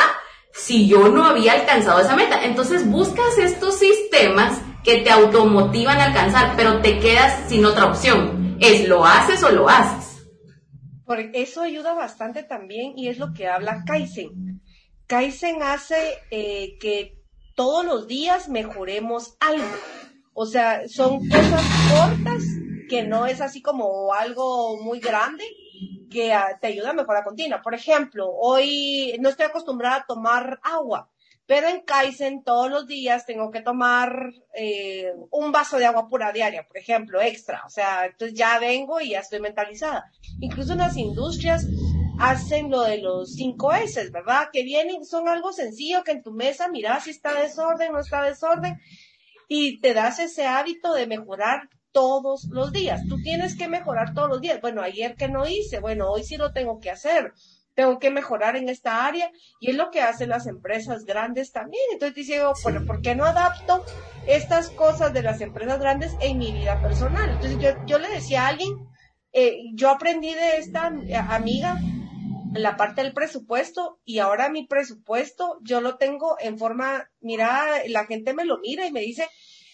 si 0.52 0.86
yo 0.86 1.08
no 1.08 1.24
había 1.24 1.54
alcanzado 1.54 2.00
esa 2.00 2.14
meta. 2.14 2.44
Entonces 2.44 2.88
buscas 2.88 3.36
estos 3.36 3.76
sistemas 3.76 4.60
que 4.84 4.98
te 4.98 5.10
automotivan 5.10 5.98
a 5.98 6.04
alcanzar, 6.04 6.54
pero 6.56 6.80
te 6.80 7.00
quedas 7.00 7.48
sin 7.48 7.64
otra 7.64 7.86
opción. 7.86 8.58
Es 8.60 8.86
lo 8.86 9.04
haces 9.04 9.42
o 9.42 9.50
lo 9.50 9.68
haces. 9.68 10.24
Por 11.04 11.18
eso 11.18 11.62
ayuda 11.62 11.94
bastante 11.94 12.44
también 12.44 12.92
y 12.96 13.08
es 13.08 13.18
lo 13.18 13.32
que 13.32 13.48
habla 13.48 13.82
Kaizen. 13.84 14.62
Kaizen 15.08 15.64
hace 15.64 15.96
eh, 16.30 16.78
que 16.80 17.18
todos 17.56 17.84
los 17.84 18.06
días 18.06 18.48
mejoremos 18.48 19.36
algo. 19.40 19.66
O 20.32 20.46
sea, 20.46 20.86
son 20.86 21.28
cosas 21.28 21.64
cortas 21.90 22.44
que 22.90 23.04
no 23.04 23.24
es 23.26 23.40
así 23.40 23.62
como 23.62 24.12
algo 24.12 24.82
muy 24.82 24.98
grande, 24.98 25.44
que 26.10 26.32
ah, 26.32 26.58
te 26.60 26.66
ayuda 26.66 26.90
a 26.90 26.94
mejorar 26.94 27.22
continua. 27.22 27.62
Por 27.62 27.72
ejemplo, 27.72 28.28
hoy 28.28 29.16
no 29.20 29.28
estoy 29.28 29.46
acostumbrada 29.46 29.96
a 29.96 30.06
tomar 30.06 30.58
agua, 30.64 31.08
pero 31.46 31.68
en 31.68 31.82
Kaizen 31.82 32.42
todos 32.42 32.68
los 32.68 32.88
días 32.88 33.26
tengo 33.26 33.52
que 33.52 33.62
tomar 33.62 34.32
eh, 34.54 35.12
un 35.30 35.52
vaso 35.52 35.78
de 35.78 35.86
agua 35.86 36.08
pura 36.08 36.32
diaria, 36.32 36.66
por 36.66 36.78
ejemplo, 36.78 37.20
extra. 37.20 37.62
O 37.64 37.70
sea, 37.70 38.06
entonces 38.06 38.36
ya 38.36 38.58
vengo 38.58 39.00
y 39.00 39.10
ya 39.10 39.20
estoy 39.20 39.38
mentalizada. 39.38 40.10
Incluso 40.40 40.72
en 40.72 40.78
las 40.78 40.96
industrias 40.96 41.64
hacen 42.18 42.70
lo 42.70 42.82
de 42.82 42.98
los 42.98 43.34
cinco 43.34 43.72
S, 43.72 44.10
¿verdad? 44.10 44.48
Que 44.52 44.64
vienen, 44.64 45.04
son 45.04 45.28
algo 45.28 45.52
sencillo 45.52 46.02
que 46.02 46.10
en 46.10 46.24
tu 46.24 46.32
mesa 46.32 46.68
miras 46.68 47.04
si 47.04 47.10
está 47.10 47.40
desorden, 47.40 47.92
no 47.92 48.00
está 48.00 48.24
desorden, 48.24 48.80
y 49.46 49.80
te 49.80 49.94
das 49.94 50.18
ese 50.18 50.46
hábito 50.46 50.92
de 50.92 51.06
mejorar 51.06 51.68
todos 51.92 52.44
los 52.50 52.72
días. 52.72 53.02
Tú 53.08 53.16
tienes 53.22 53.56
que 53.56 53.68
mejorar 53.68 54.14
todos 54.14 54.28
los 54.28 54.40
días. 54.40 54.60
Bueno, 54.60 54.82
ayer 54.82 55.14
que 55.16 55.28
no 55.28 55.46
hice, 55.46 55.80
bueno, 55.80 56.10
hoy 56.10 56.24
sí 56.24 56.36
lo 56.36 56.52
tengo 56.52 56.78
que 56.78 56.90
hacer. 56.90 57.32
Tengo 57.74 57.98
que 57.98 58.10
mejorar 58.10 58.56
en 58.56 58.68
esta 58.68 59.06
área 59.06 59.30
y 59.60 59.70
es 59.70 59.76
lo 59.76 59.90
que 59.90 60.02
hacen 60.02 60.28
las 60.28 60.46
empresas 60.46 61.04
grandes 61.04 61.52
también. 61.52 61.82
Entonces 61.92 62.26
digo, 62.26 62.52
bueno, 62.62 62.84
¿por 62.86 63.00
qué 63.00 63.14
no 63.14 63.24
adapto 63.24 63.84
estas 64.26 64.70
cosas 64.70 65.12
de 65.12 65.22
las 65.22 65.40
empresas 65.40 65.78
grandes 65.78 66.16
en 66.20 66.38
mi 66.38 66.52
vida 66.52 66.80
personal? 66.82 67.30
Entonces 67.30 67.58
yo, 67.58 67.86
yo 67.86 67.98
le 67.98 68.08
decía 68.08 68.44
a 68.44 68.48
alguien, 68.48 68.70
eh, 69.32 69.56
yo 69.74 69.90
aprendí 69.90 70.34
de 70.34 70.56
esta 70.58 70.86
amiga 71.28 71.78
la 72.52 72.76
parte 72.76 73.02
del 73.02 73.12
presupuesto 73.12 74.00
y 74.04 74.18
ahora 74.18 74.48
mi 74.48 74.66
presupuesto 74.66 75.58
yo 75.62 75.80
lo 75.80 75.96
tengo 75.96 76.36
en 76.40 76.58
forma, 76.58 77.08
mira, 77.20 77.64
la 77.86 78.06
gente 78.06 78.34
me 78.34 78.44
lo 78.44 78.58
mira 78.58 78.86
y 78.86 78.92
me 78.92 79.00
dice, 79.00 79.28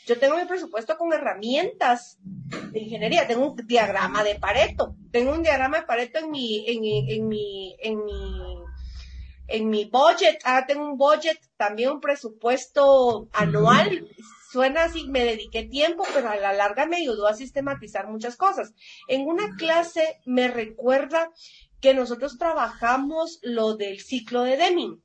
yo 0.06 0.18
tengo 0.18 0.36
mi 0.36 0.44
presupuesto 0.44 0.96
con 0.96 1.12
herramientas 1.12 2.18
de 2.22 2.78
ingeniería, 2.78 3.26
tengo 3.26 3.50
un 3.50 3.66
diagrama 3.66 4.22
de 4.22 4.36
Pareto, 4.36 4.94
tengo 5.10 5.32
un 5.32 5.42
diagrama 5.42 5.80
de 5.80 5.86
Pareto 5.86 6.20
en 6.20 6.30
mi, 6.30 6.64
en, 6.68 6.80
mi, 7.28 7.76
en 7.80 8.04
mi, 8.04 8.56
en 9.48 9.68
mi 9.68 9.84
budget, 9.86 10.38
ah, 10.44 10.64
tengo 10.66 10.84
un 10.84 10.96
budget, 10.96 11.40
también 11.56 11.90
un 11.90 12.00
presupuesto 12.00 13.28
anual, 13.32 14.08
suena 14.52 14.84
así, 14.84 15.08
me 15.08 15.24
dediqué 15.24 15.64
tiempo, 15.64 16.04
pero 16.14 16.28
a 16.28 16.36
la 16.36 16.52
larga 16.52 16.86
me 16.86 16.98
ayudó 16.98 17.26
a 17.26 17.34
sistematizar 17.34 18.06
muchas 18.08 18.36
cosas. 18.36 18.74
En 19.08 19.26
una 19.26 19.56
clase 19.56 20.20
me 20.24 20.46
recuerda 20.46 21.30
que 21.80 21.94
nosotros 21.94 22.38
trabajamos 22.38 23.40
lo 23.42 23.76
del 23.76 24.00
ciclo 24.00 24.42
de 24.42 24.56
Deming. 24.56 25.02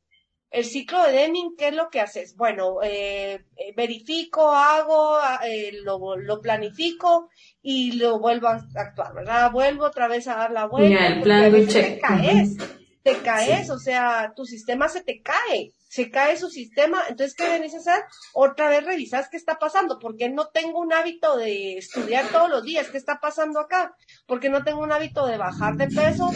El 0.51 0.65
ciclo 0.65 1.01
de 1.03 1.13
Deming, 1.13 1.55
¿qué 1.57 1.69
es 1.69 1.73
lo 1.73 1.89
que 1.89 2.01
haces? 2.01 2.35
Bueno, 2.35 2.83
eh, 2.83 3.45
eh, 3.55 3.73
verifico, 3.73 4.51
hago, 4.51 5.17
eh, 5.45 5.71
lo, 5.81 6.17
lo, 6.17 6.41
planifico 6.41 7.29
y 7.61 7.93
lo 7.93 8.19
vuelvo 8.19 8.49
a 8.49 8.61
actuar, 8.75 9.13
¿verdad? 9.13 9.49
Vuelvo 9.53 9.85
otra 9.85 10.09
vez 10.09 10.27
a 10.27 10.35
dar 10.35 10.51
la 10.51 10.65
vuelta. 10.67 11.07
el 11.07 11.21
plan 11.21 11.49
de 11.49 11.65
Te 11.65 11.99
caes, 11.99 12.57
te 13.01 13.15
caes, 13.19 13.69
o 13.69 13.79
sea, 13.79 14.33
tu 14.35 14.43
sistema 14.43 14.89
se 14.89 15.01
te 15.01 15.21
cae, 15.21 15.71
se 15.87 16.11
cae 16.11 16.35
su 16.35 16.49
sistema. 16.49 16.99
Entonces, 17.07 17.33
¿qué 17.33 17.47
venís 17.47 17.73
a 17.73 17.77
hacer? 17.77 18.03
Otra 18.33 18.67
vez 18.67 18.83
revisas 18.83 19.29
qué 19.29 19.37
está 19.37 19.57
pasando, 19.57 19.99
porque 19.99 20.29
no 20.29 20.47
tengo 20.49 20.79
un 20.79 20.91
hábito 20.91 21.37
de 21.37 21.77
estudiar 21.77 22.27
todos 22.27 22.49
los 22.49 22.63
días 22.63 22.89
qué 22.89 22.97
está 22.97 23.21
pasando 23.21 23.61
acá, 23.61 23.95
porque 24.27 24.49
no 24.49 24.65
tengo 24.65 24.81
un 24.81 24.91
hábito 24.91 25.25
de 25.27 25.37
bajar 25.37 25.77
de 25.77 25.87
peso 25.87 26.29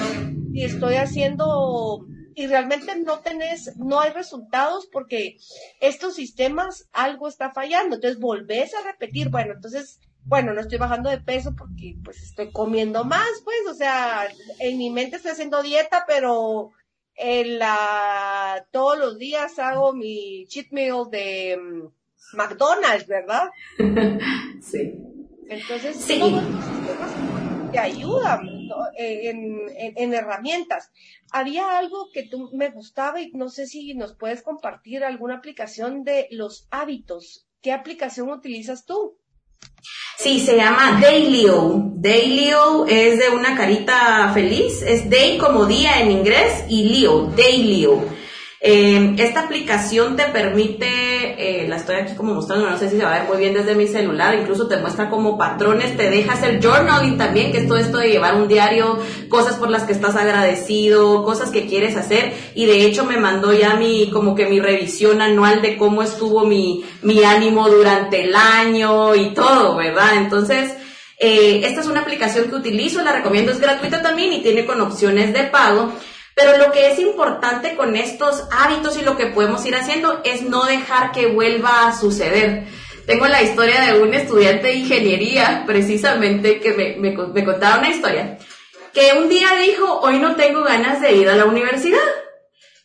y 0.54 0.64
estoy 0.64 0.96
haciendo 0.96 2.08
y 2.36 2.48
realmente 2.48 2.96
no 2.98 3.20
tenés, 3.20 3.78
no 3.78 4.00
hay 4.00 4.12
resultados 4.12 4.88
porque 4.92 5.38
estos 5.80 6.16
sistemas 6.16 6.88
algo 6.92 7.28
está 7.28 7.52
fallando. 7.52 7.96
Entonces 7.96 8.20
volvés 8.20 8.74
a 8.76 8.84
repetir, 8.84 9.30
bueno, 9.30 9.54
entonces, 9.54 10.00
bueno, 10.26 10.54
no 10.54 10.62
estoy 10.62 10.78
bajando 10.78 11.10
de 11.10 11.20
peso 11.20 11.56
porque 11.58 11.96
pues 12.04 12.22
estoy 12.22 12.52
comiendo 12.52 13.06
más, 13.06 13.30
pues, 13.46 13.60
o 13.70 13.74
sea, 13.74 14.28
en 14.60 14.78
mi 14.78 14.90
mente 14.90 15.16
estoy 15.16 15.32
haciendo 15.32 15.64
dieta, 15.64 16.04
pero 16.06 16.72
en 17.16 17.58
la, 17.58 18.68
todos 18.72 18.98
los 19.00 19.18
días 19.18 19.58
hago 19.58 19.94
mi 19.94 20.46
cheat 20.48 20.68
meal 20.72 21.06
de 21.10 21.58
mm, 21.58 22.38
McDonald's, 22.38 23.08
¿verdad? 23.08 23.50
sí. 24.62 24.94
Entonces, 25.48 25.96
sí. 25.98 26.20
te 27.72 27.80
ayudan 27.80 28.55
eh, 28.98 29.30
en, 29.30 29.94
en, 29.96 30.14
herramientas. 30.14 30.92
Había 31.32 31.78
algo 31.78 32.10
que 32.14 32.24
tú 32.24 32.50
me 32.54 32.70
gustaba 32.70 33.22
y 33.22 33.32
no 33.32 33.50
sé 33.50 33.68
si 33.68 33.94
nos 33.94 34.16
puedes 34.16 34.42
compartir 34.42 35.04
alguna 35.04 35.36
aplicación 35.36 36.04
de 36.04 36.28
los 36.32 36.68
hábitos. 36.72 37.48
¿Qué 37.62 37.72
aplicación 37.72 38.30
utilizas 38.30 38.86
tú? 38.86 39.18
Sí, 40.18 40.40
se 40.40 40.56
llama 40.56 41.00
Dailyo. 41.02 41.92
Dailyo 41.96 42.86
es 42.88 43.20
de 43.20 43.30
una 43.30 43.56
carita 43.56 44.32
feliz. 44.34 44.82
Es 44.82 45.10
day 45.10 45.38
como 45.38 45.66
día 45.66 46.00
en 46.00 46.12
inglés 46.12 46.66
y 46.70 46.84
Leo, 46.90 47.28
Dailyo. 47.36 48.00
Eh, 48.68 49.14
esta 49.20 49.42
aplicación 49.42 50.16
te 50.16 50.24
permite, 50.24 50.88
eh, 51.38 51.68
la 51.68 51.76
estoy 51.76 51.98
aquí 51.98 52.16
como 52.16 52.34
mostrando, 52.34 52.68
no 52.68 52.80
sé 52.80 52.90
si 52.90 52.98
se 52.98 53.04
va 53.04 53.14
a 53.14 53.20
ver 53.20 53.30
muy 53.30 53.38
bien 53.38 53.54
desde 53.54 53.76
mi 53.76 53.86
celular, 53.86 54.34
incluso 54.34 54.68
te 54.68 54.78
muestra 54.78 55.12
como 55.12 55.38
patrones, 55.38 55.96
te 55.96 56.10
deja 56.10 56.34
hacer 56.34 56.60
journaling 56.60 57.16
también, 57.16 57.52
que 57.52 57.60
es 57.60 57.68
todo 57.68 57.78
esto 57.78 58.00
de 58.00 58.10
llevar 58.10 58.34
un 58.34 58.48
diario, 58.48 58.98
cosas 59.30 59.58
por 59.58 59.70
las 59.70 59.84
que 59.84 59.94
estás 59.94 60.16
agradecido, 60.16 61.24
cosas 61.24 61.52
que 61.52 61.68
quieres 61.68 61.96
hacer, 61.96 62.34
y 62.56 62.66
de 62.66 62.86
hecho 62.86 63.06
me 63.06 63.18
mandó 63.18 63.54
ya 63.54 63.76
mi, 63.76 64.10
como 64.10 64.34
que 64.34 64.48
mi 64.48 64.60
revisión 64.60 65.22
anual 65.22 65.62
de 65.62 65.78
cómo 65.78 66.02
estuvo 66.02 66.44
mi, 66.44 66.84
mi 67.04 67.24
ánimo 67.24 67.70
durante 67.70 68.24
el 68.24 68.34
año 68.34 69.14
y 69.14 69.36
todo, 69.36 69.76
¿verdad? 69.76 70.16
Entonces, 70.16 70.74
eh, 71.20 71.62
esta 71.66 71.82
es 71.82 71.88
una 71.88 72.02
aplicación 72.02 72.50
que 72.50 72.56
utilizo, 72.56 73.04
la 73.04 73.12
recomiendo, 73.12 73.52
es 73.52 73.60
gratuita 73.60 74.02
también 74.02 74.34
y 74.34 74.42
tiene 74.42 74.66
con 74.66 74.82
opciones 74.82 75.34
de 75.34 75.44
pago. 75.44 75.92
Pero 76.36 76.58
lo 76.58 76.72
que 76.74 76.92
es 76.92 77.00
importante 77.00 77.76
con 77.76 77.96
estos 77.96 78.44
hábitos 78.52 78.98
y 78.98 79.04
lo 79.04 79.16
que 79.16 79.28
podemos 79.28 79.66
ir 79.66 79.76
haciendo 79.76 80.22
es 80.26 80.42
no 80.42 80.66
dejar 80.66 81.14
que 81.14 81.28
vuelva 81.28 81.88
a 81.88 81.98
suceder. 81.98 82.66
Tengo 83.06 83.28
la 83.28 83.42
historia 83.42 83.82
de 83.82 84.02
un 84.02 84.14
estudiante 84.14 84.68
de 84.68 84.74
ingeniería, 84.74 85.64
precisamente, 85.66 86.60
que 86.60 86.74
me, 86.74 86.96
me, 86.98 87.16
me 87.28 87.46
contaba 87.46 87.80
una 87.80 87.90
historia, 87.90 88.38
que 88.94 89.14
un 89.18 89.30
día 89.30 89.48
dijo, 89.62 90.00
hoy 90.02 90.20
no 90.20 90.36
tengo 90.36 90.64
ganas 90.64 91.02
de 91.02 91.14
ir 91.14 91.30
a 91.30 91.36
la 91.36 91.46
universidad. 91.46 92.00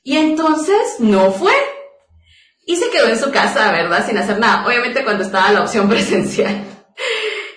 Y 0.02 0.16
entonces 0.16 0.96
no 0.98 1.32
fue. 1.32 1.52
Y 2.66 2.76
se 2.76 2.90
quedó 2.90 3.08
en 3.08 3.18
su 3.18 3.30
casa, 3.30 3.72
¿verdad? 3.72 4.06
Sin 4.06 4.16
hacer 4.16 4.38
nada. 4.38 4.66
Obviamente 4.66 5.02
cuando 5.02 5.24
estaba 5.24 5.50
la 5.50 5.62
opción 5.62 5.88
presencial. 5.90 6.64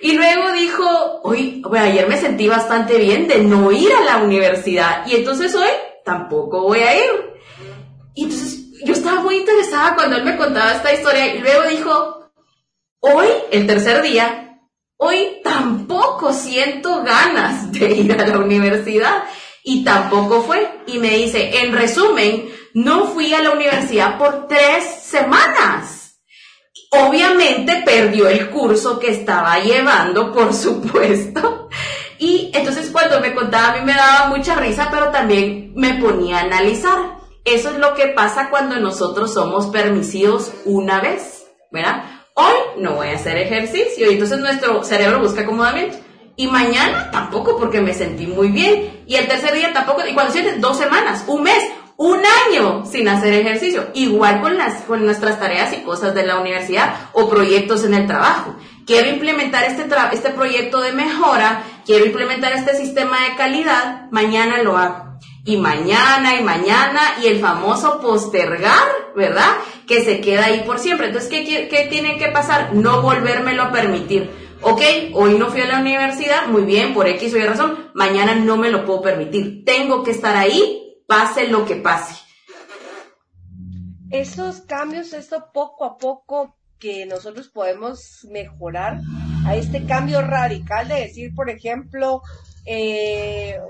Y 0.04 0.12
luego 0.12 0.52
dijo, 0.52 0.84
hoy, 1.22 1.62
ayer 1.78 2.06
me 2.06 2.18
sentí 2.18 2.46
bastante 2.46 2.98
bien 2.98 3.26
de 3.26 3.38
no 3.38 3.72
ir 3.72 3.90
a 3.90 4.04
la 4.04 4.18
universidad 4.18 5.06
y 5.06 5.16
entonces 5.16 5.54
hoy 5.54 5.70
tampoco 6.04 6.60
voy 6.60 6.80
a 6.80 6.94
ir. 6.94 7.10
Y 8.14 8.24
entonces 8.24 8.82
yo 8.84 8.92
estaba 8.92 9.22
muy 9.22 9.36
interesada 9.36 9.94
cuando 9.94 10.16
él 10.16 10.24
me 10.24 10.36
contaba 10.36 10.72
esta 10.72 10.92
historia 10.92 11.34
y 11.34 11.38
luego 11.38 11.62
dijo, 11.70 12.30
hoy, 13.00 13.28
el 13.50 13.66
tercer 13.66 14.02
día, 14.02 14.60
hoy 14.98 15.40
tampoco 15.42 16.34
siento 16.34 17.02
ganas 17.02 17.72
de 17.72 17.90
ir 17.92 18.12
a 18.12 18.26
la 18.26 18.36
universidad 18.36 19.24
y 19.62 19.84
tampoco 19.84 20.42
fue. 20.42 20.80
Y 20.86 20.98
me 20.98 21.16
dice, 21.16 21.62
en 21.62 21.72
resumen, 21.72 22.52
no 22.74 23.06
fui 23.06 23.32
a 23.32 23.40
la 23.40 23.52
universidad 23.52 24.18
por 24.18 24.48
tres 24.48 24.84
semanas. 24.84 25.93
Obviamente 27.02 27.82
perdió 27.84 28.28
el 28.28 28.50
curso 28.50 28.98
que 28.98 29.10
estaba 29.10 29.58
llevando, 29.58 30.32
por 30.32 30.52
supuesto. 30.54 31.68
Y 32.18 32.50
entonces 32.54 32.90
cuando 32.90 33.20
me 33.20 33.34
contaba 33.34 33.72
a 33.72 33.76
mí 33.76 33.84
me 33.84 33.94
daba 33.94 34.28
mucha 34.28 34.54
risa, 34.54 34.88
pero 34.90 35.10
también 35.10 35.72
me 35.74 35.94
ponía 35.94 36.38
a 36.38 36.42
analizar. 36.42 37.18
Eso 37.44 37.70
es 37.70 37.78
lo 37.78 37.94
que 37.94 38.08
pasa 38.08 38.48
cuando 38.48 38.76
nosotros 38.76 39.34
somos 39.34 39.66
permisivos 39.66 40.52
una 40.64 41.00
vez, 41.00 41.46
¿verdad? 41.70 42.04
Hoy 42.34 42.54
no 42.78 42.94
voy 42.94 43.08
a 43.08 43.16
hacer 43.16 43.36
ejercicio 43.36 44.10
y 44.10 44.14
entonces 44.14 44.38
nuestro 44.38 44.82
cerebro 44.82 45.20
busca 45.20 45.42
acomodamiento. 45.42 45.98
Y 46.36 46.48
mañana 46.48 47.10
tampoco 47.12 47.56
porque 47.58 47.80
me 47.80 47.94
sentí 47.94 48.26
muy 48.26 48.48
bien. 48.48 49.04
Y 49.06 49.16
el 49.16 49.28
tercer 49.28 49.54
día 49.54 49.72
tampoco. 49.72 50.02
Y 50.08 50.14
cuando 50.14 50.32
sientes 50.32 50.60
dos 50.60 50.76
semanas, 50.76 51.24
un 51.28 51.44
mes, 51.44 51.62
un 51.96 52.18
año 52.48 52.84
sin 52.86 53.08
hacer 53.08 53.32
ejercicio. 53.34 53.88
Igual 53.94 54.40
con 54.40 54.56
las, 54.56 54.82
con 54.82 55.04
nuestras 55.04 55.38
tareas 55.38 55.72
y 55.72 55.82
cosas 55.82 56.14
de 56.14 56.26
la 56.26 56.38
universidad 56.38 57.10
o 57.12 57.28
proyectos 57.28 57.84
en 57.84 57.94
el 57.94 58.06
trabajo. 58.06 58.56
Quiero 58.86 59.08
implementar 59.08 59.64
este, 59.64 59.86
este 60.12 60.30
proyecto 60.30 60.80
de 60.80 60.92
mejora, 60.92 61.62
quiero 61.86 62.04
implementar 62.04 62.52
este 62.52 62.76
sistema 62.76 63.22
de 63.22 63.36
calidad, 63.36 64.10
mañana 64.10 64.62
lo 64.62 64.76
hago. 64.76 65.14
Y 65.46 65.58
mañana 65.58 66.36
y 66.38 66.42
mañana 66.42 67.00
y 67.22 67.26
el 67.26 67.38
famoso 67.38 68.00
postergar, 68.00 69.12
¿verdad? 69.14 69.56
Que 69.86 70.02
se 70.02 70.20
queda 70.20 70.46
ahí 70.46 70.62
por 70.64 70.78
siempre. 70.78 71.08
Entonces, 71.08 71.30
¿qué, 71.30 71.68
qué 71.68 71.86
tiene 71.90 72.16
que 72.16 72.28
pasar? 72.28 72.74
No 72.74 73.02
volvérmelo 73.02 73.64
a 73.64 73.72
permitir. 73.72 74.30
Ok, 74.62 74.80
hoy 75.12 75.34
no 75.34 75.50
fui 75.50 75.60
a 75.60 75.66
la 75.66 75.80
universidad, 75.80 76.46
muy 76.46 76.62
bien, 76.62 76.94
por 76.94 77.06
X 77.06 77.34
o 77.34 77.36
Y 77.36 77.42
razón, 77.42 77.90
mañana 77.92 78.34
no 78.34 78.56
me 78.56 78.70
lo 78.70 78.86
puedo 78.86 79.02
permitir. 79.02 79.62
Tengo 79.66 80.02
que 80.02 80.12
estar 80.12 80.34
ahí 80.34 80.83
pase 81.14 81.46
lo 81.46 81.64
que 81.64 81.76
pase. 81.76 82.16
Esos 84.10 84.62
cambios, 84.62 85.12
esto 85.12 85.52
poco 85.52 85.84
a 85.84 85.96
poco 85.96 86.56
que 86.80 87.06
nosotros 87.06 87.48
podemos 87.48 88.26
mejorar 88.28 89.00
a 89.46 89.54
este 89.54 89.86
cambio 89.86 90.22
radical 90.22 90.88
de 90.88 91.02
decir, 91.02 91.32
por 91.32 91.50
ejemplo, 91.50 92.20
eh, 92.66 93.60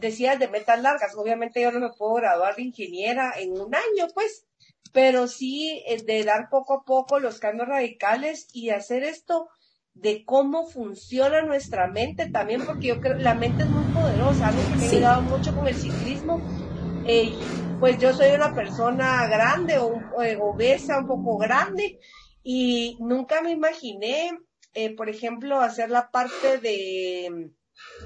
decías 0.00 0.38
de 0.38 0.48
metas 0.48 0.82
largas, 0.82 1.14
obviamente 1.16 1.62
yo 1.62 1.72
no 1.72 1.80
me 1.80 1.94
puedo 1.96 2.12
graduar 2.16 2.56
de 2.56 2.64
ingeniera 2.64 3.32
en 3.38 3.52
un 3.52 3.74
año, 3.74 4.08
pues, 4.12 4.46
pero 4.92 5.28
sí 5.28 5.82
eh, 5.86 6.02
de 6.02 6.24
dar 6.24 6.50
poco 6.50 6.74
a 6.74 6.84
poco 6.84 7.20
los 7.20 7.38
cambios 7.38 7.68
radicales 7.68 8.48
y 8.52 8.68
hacer 8.68 9.02
esto 9.02 9.48
de 9.94 10.26
cómo 10.26 10.66
funciona 10.66 11.40
nuestra 11.40 11.86
mente 11.88 12.28
también, 12.28 12.66
porque 12.66 12.88
yo 12.88 13.00
creo 13.00 13.16
la 13.16 13.34
mente 13.34 13.62
es 13.62 13.68
muy 13.70 13.84
poderosa, 13.94 14.48
algo 14.48 14.62
que 14.62 14.76
me 14.76 14.84
ha 14.84 14.90
ayudado 14.90 15.22
mucho 15.22 15.56
con 15.56 15.66
el 15.66 15.74
ciclismo. 15.74 16.65
Eh, 17.08 17.32
pues 17.78 17.98
yo 17.98 18.12
soy 18.12 18.32
una 18.32 18.52
persona 18.52 19.28
grande 19.28 19.78
o 19.78 20.22
eh, 20.22 20.36
obesa, 20.40 20.98
un 20.98 21.06
poco 21.06 21.38
grande, 21.38 22.00
y 22.42 22.96
nunca 22.98 23.42
me 23.42 23.52
imaginé, 23.52 24.36
eh, 24.74 24.94
por 24.96 25.08
ejemplo, 25.08 25.60
hacer 25.60 25.90
la 25.90 26.10
parte 26.10 26.58
de, 26.58 27.52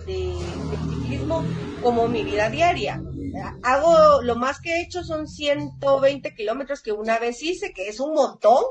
de, 0.04 0.36
ciclismo 0.90 1.44
como 1.82 2.08
mi 2.08 2.24
vida 2.24 2.50
diaria. 2.50 3.02
Hago, 3.62 4.20
lo 4.22 4.36
más 4.36 4.60
que 4.60 4.74
he 4.74 4.82
hecho 4.82 5.02
son 5.02 5.26
120 5.26 6.34
kilómetros 6.34 6.82
que 6.82 6.92
una 6.92 7.18
vez 7.18 7.42
hice, 7.42 7.72
que 7.72 7.88
es 7.88 8.00
un 8.00 8.12
montón, 8.12 8.62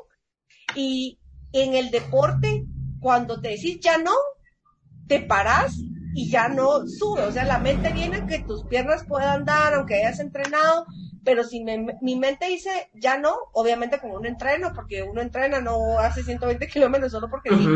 y 0.75 1.17
en 1.53 1.73
el 1.73 1.89
deporte 1.89 2.65
cuando 2.99 3.41
te 3.41 3.49
decís 3.49 3.79
ya 3.81 3.97
no, 3.97 4.13
te 5.07 5.21
paras 5.21 5.73
y 6.13 6.29
ya 6.29 6.49
no 6.49 6.87
sube. 6.87 7.23
O 7.23 7.31
sea, 7.31 7.45
la 7.45 7.59
mente 7.59 7.91
viene 7.93 8.25
que 8.27 8.39
tus 8.39 8.63
piernas 8.65 9.05
puedan 9.07 9.45
dar, 9.45 9.73
aunque 9.73 9.95
hayas 9.95 10.19
entrenado, 10.19 10.85
pero 11.23 11.43
si 11.43 11.63
mi 11.63 12.15
mente 12.15 12.47
dice 12.47 12.89
ya 12.95 13.17
no, 13.17 13.35
obviamente 13.53 13.99
como 13.99 14.15
un 14.15 14.25
entreno, 14.25 14.71
porque 14.73 15.03
uno 15.03 15.21
entrena, 15.21 15.61
no 15.61 15.99
hace 15.99 16.23
120 16.23 16.67
kilómetros 16.67 17.11
solo 17.11 17.29
porque 17.29 17.49
sí, 17.49 17.67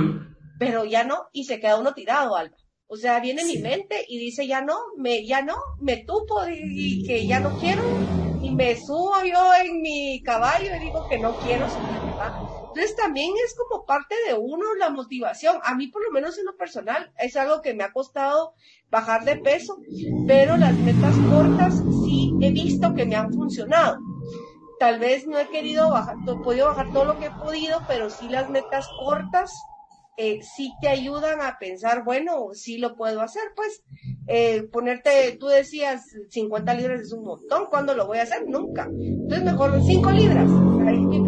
pero 0.58 0.86
ya 0.86 1.04
no, 1.04 1.26
y 1.34 1.44
se 1.46 1.60
queda 1.60 1.78
uno 1.78 1.94
tirado, 1.94 2.36
Alba. 2.36 2.56
O 2.88 2.96
sea, 2.96 3.20
viene 3.20 3.44
mi 3.46 3.58
mente 3.58 4.06
y 4.08 4.20
dice 4.20 4.48
ya 4.48 4.62
no, 4.62 4.78
me, 4.98 5.26
ya 5.26 5.42
no, 5.42 5.56
me 5.80 5.98
tupo 5.98 6.48
y, 6.48 7.04
que 7.06 7.26
ya 7.26 7.40
no 7.40 7.58
quiero, 7.60 7.84
y 8.42 8.52
me 8.52 8.76
subo 8.76 9.14
yo 9.24 9.40
en 9.64 9.82
mi 9.82 10.22
caballo 10.24 10.76
y 10.76 10.80
digo 10.80 11.08
que 11.10 11.18
no 11.18 11.36
quiero 11.40 11.68
subir, 11.70 12.00
entonces 12.74 12.96
también 12.96 13.32
es 13.46 13.54
como 13.56 13.86
parte 13.86 14.16
de 14.28 14.34
uno 14.34 14.74
la 14.80 14.90
motivación. 14.90 15.58
A 15.64 15.76
mí 15.76 15.88
por 15.88 16.04
lo 16.04 16.12
menos 16.12 16.40
en 16.40 16.46
lo 16.46 16.58
personal 16.58 17.14
es 17.20 17.36
algo 17.36 17.62
que 17.62 17.76
me 17.76 17.84
ha 17.84 17.94
costado 17.94 18.56
bajar 18.90 19.26
de 19.26 19.36
peso, 19.36 19.78
pero 20.28 20.58
las 20.58 20.76
metas 20.80 21.16
cortas 21.30 21.84
sí 22.04 22.34
he 22.42 22.52
visto 22.52 22.96
que 22.96 23.06
me 23.06 23.16
han 23.16 23.32
funcionado. 23.32 24.00
Tal 24.80 25.00
vez 25.00 25.28
no 25.28 25.38
he 25.38 25.48
querido 25.50 25.92
bajar, 25.92 26.16
he 26.28 26.44
podido 26.44 26.68
bajar 26.70 26.92
todo 26.92 27.06
lo 27.06 27.20
que 27.20 27.28
he 27.28 27.32
podido, 27.32 27.84
pero 27.88 28.10
sí 28.10 28.28
las 28.28 28.50
metas 28.50 28.88
cortas 29.00 29.54
eh, 30.18 30.42
sí 30.42 30.74
te 30.82 30.88
ayudan 30.88 31.42
a 31.42 31.60
pensar, 31.60 32.04
bueno, 32.04 32.50
sí 32.54 32.80
lo 32.80 32.96
puedo 32.96 33.22
hacer, 33.22 33.44
pues 33.56 33.84
eh, 34.28 34.64
ponerte, 34.64 35.38
tú 35.40 35.46
decías 35.46 36.06
50 36.30 36.74
libras 36.74 37.02
es 37.02 37.14
un 37.14 37.24
montón, 37.24 37.68
¿cuándo 37.70 37.94
lo 37.94 38.08
voy 38.08 38.18
a 38.18 38.24
hacer? 38.24 38.48
Nunca. 38.48 38.90
Entonces 38.92 39.44
mejor 39.44 39.80
5 39.80 40.12
libras, 40.12 40.50
mi 40.50 40.80
primera 40.88 40.94
meta 40.94 41.14
5 41.14 41.23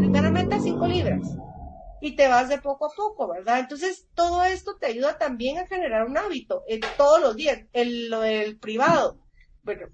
Y 2.01 2.15
te 2.15 2.27
vas 2.27 2.49
de 2.49 2.59
poco 2.59 2.85
a 2.85 2.95
poco, 2.95 3.27
¿verdad? 3.27 3.59
Entonces 3.59 4.07
todo 4.13 4.43
esto 4.43 4.77
te 4.77 4.87
ayuda 4.87 5.17
también 5.17 5.57
a 5.57 5.67
generar 5.67 6.05
un 6.05 6.17
hábito 6.17 6.63
eh, 6.67 6.79
todos 6.97 7.21
los 7.21 7.35
días, 7.35 7.59
el, 7.73 8.13
el 8.13 8.59
privado. 8.59 9.17
Bueno, 9.63 9.87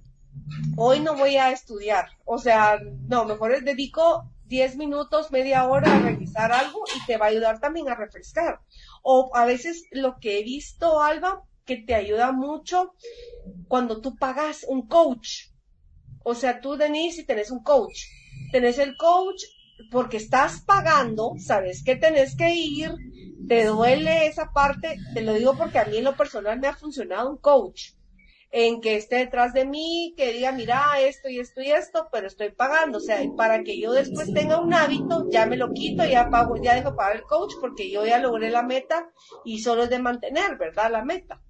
hoy 0.76 1.00
no 1.00 1.16
voy 1.16 1.38
a 1.38 1.52
estudiar, 1.52 2.10
o 2.26 2.38
sea, 2.38 2.80
no, 3.08 3.26
mejor 3.26 3.52
les 3.52 3.64
dedico 3.64 4.26
10 4.52 4.76
minutos, 4.76 5.32
media 5.32 5.66
hora 5.66 5.96
a 5.96 6.02
revisar 6.02 6.52
algo 6.52 6.84
y 6.94 7.06
te 7.06 7.16
va 7.16 7.28
a 7.28 7.30
ayudar 7.30 7.62
también 7.62 7.88
a 7.88 7.96
refrescar. 7.96 8.60
O 9.02 9.32
a 9.34 9.46
veces 9.46 9.86
lo 9.92 10.18
que 10.20 10.40
he 10.40 10.44
visto, 10.44 11.02
Alba, 11.02 11.44
que 11.66 11.78
te 11.78 11.96
ayuda 11.96 12.34
mucho 12.34 12.94
cuando 13.70 14.02
tú 14.02 14.18
pagas 14.18 14.66
un 14.68 14.88
coach. 14.88 15.48
O 16.24 16.36
sea, 16.36 16.60
tú, 16.60 16.76
Denise, 16.76 17.22
si 17.22 17.26
tenés 17.26 17.50
un 17.50 17.64
coach, 17.64 18.08
tenés 18.52 18.78
el 18.78 18.98
coach 18.98 19.42
porque 19.90 20.18
estás 20.18 20.62
pagando, 20.62 21.34
sabes 21.38 21.84
que 21.84 21.96
tenés 21.96 22.36
que 22.36 22.54
ir, 22.54 22.92
te 23.48 23.66
duele 23.66 24.28
esa 24.28 24.52
parte, 24.52 24.98
te 25.14 25.22
lo 25.22 25.34
digo 25.34 25.56
porque 25.58 25.80
a 25.80 25.86
mí 25.86 25.98
en 25.98 26.04
lo 26.04 26.16
personal 26.16 26.60
me 26.60 26.68
ha 26.68 26.76
funcionado 26.76 27.30
un 27.30 27.38
coach 27.38 27.92
en 28.52 28.82
que 28.82 28.98
esté 28.98 29.18
detrás 29.18 29.54
de 29.54 29.66
mí, 29.66 30.14
que 30.18 30.34
diga, 30.34 30.52
mira, 30.52 31.00
esto 31.00 31.30
y 31.30 31.40
esto 31.40 31.62
y 31.62 31.72
esto, 31.72 32.10
pero 32.12 32.28
estoy 32.28 32.52
pagando. 32.52 32.98
O 32.98 33.02
sea, 33.02 33.22
para 33.38 33.64
que 33.64 33.80
yo 33.80 33.94
después 33.94 34.34
tenga 34.34 34.60
un 34.60 34.74
hábito, 34.74 35.26
ya 35.32 35.46
me 35.46 35.56
lo 35.56 35.72
quito, 35.72 36.06
ya 36.06 36.30
pago, 36.30 36.56
ya 36.62 36.76
dejo 36.76 36.96
pagar 36.96 37.16
el 37.16 37.24
coach 37.24 37.54
porque 37.62 37.90
yo 37.90 38.06
ya 38.06 38.20
logré 38.20 38.50
la 38.52 38.64
meta 38.64 39.10
y 39.46 39.60
solo 39.60 39.84
es 39.84 39.90
de 39.90 40.00
mantener, 40.00 40.58
¿verdad? 40.58 40.92
La 40.92 41.04
meta. 41.04 41.42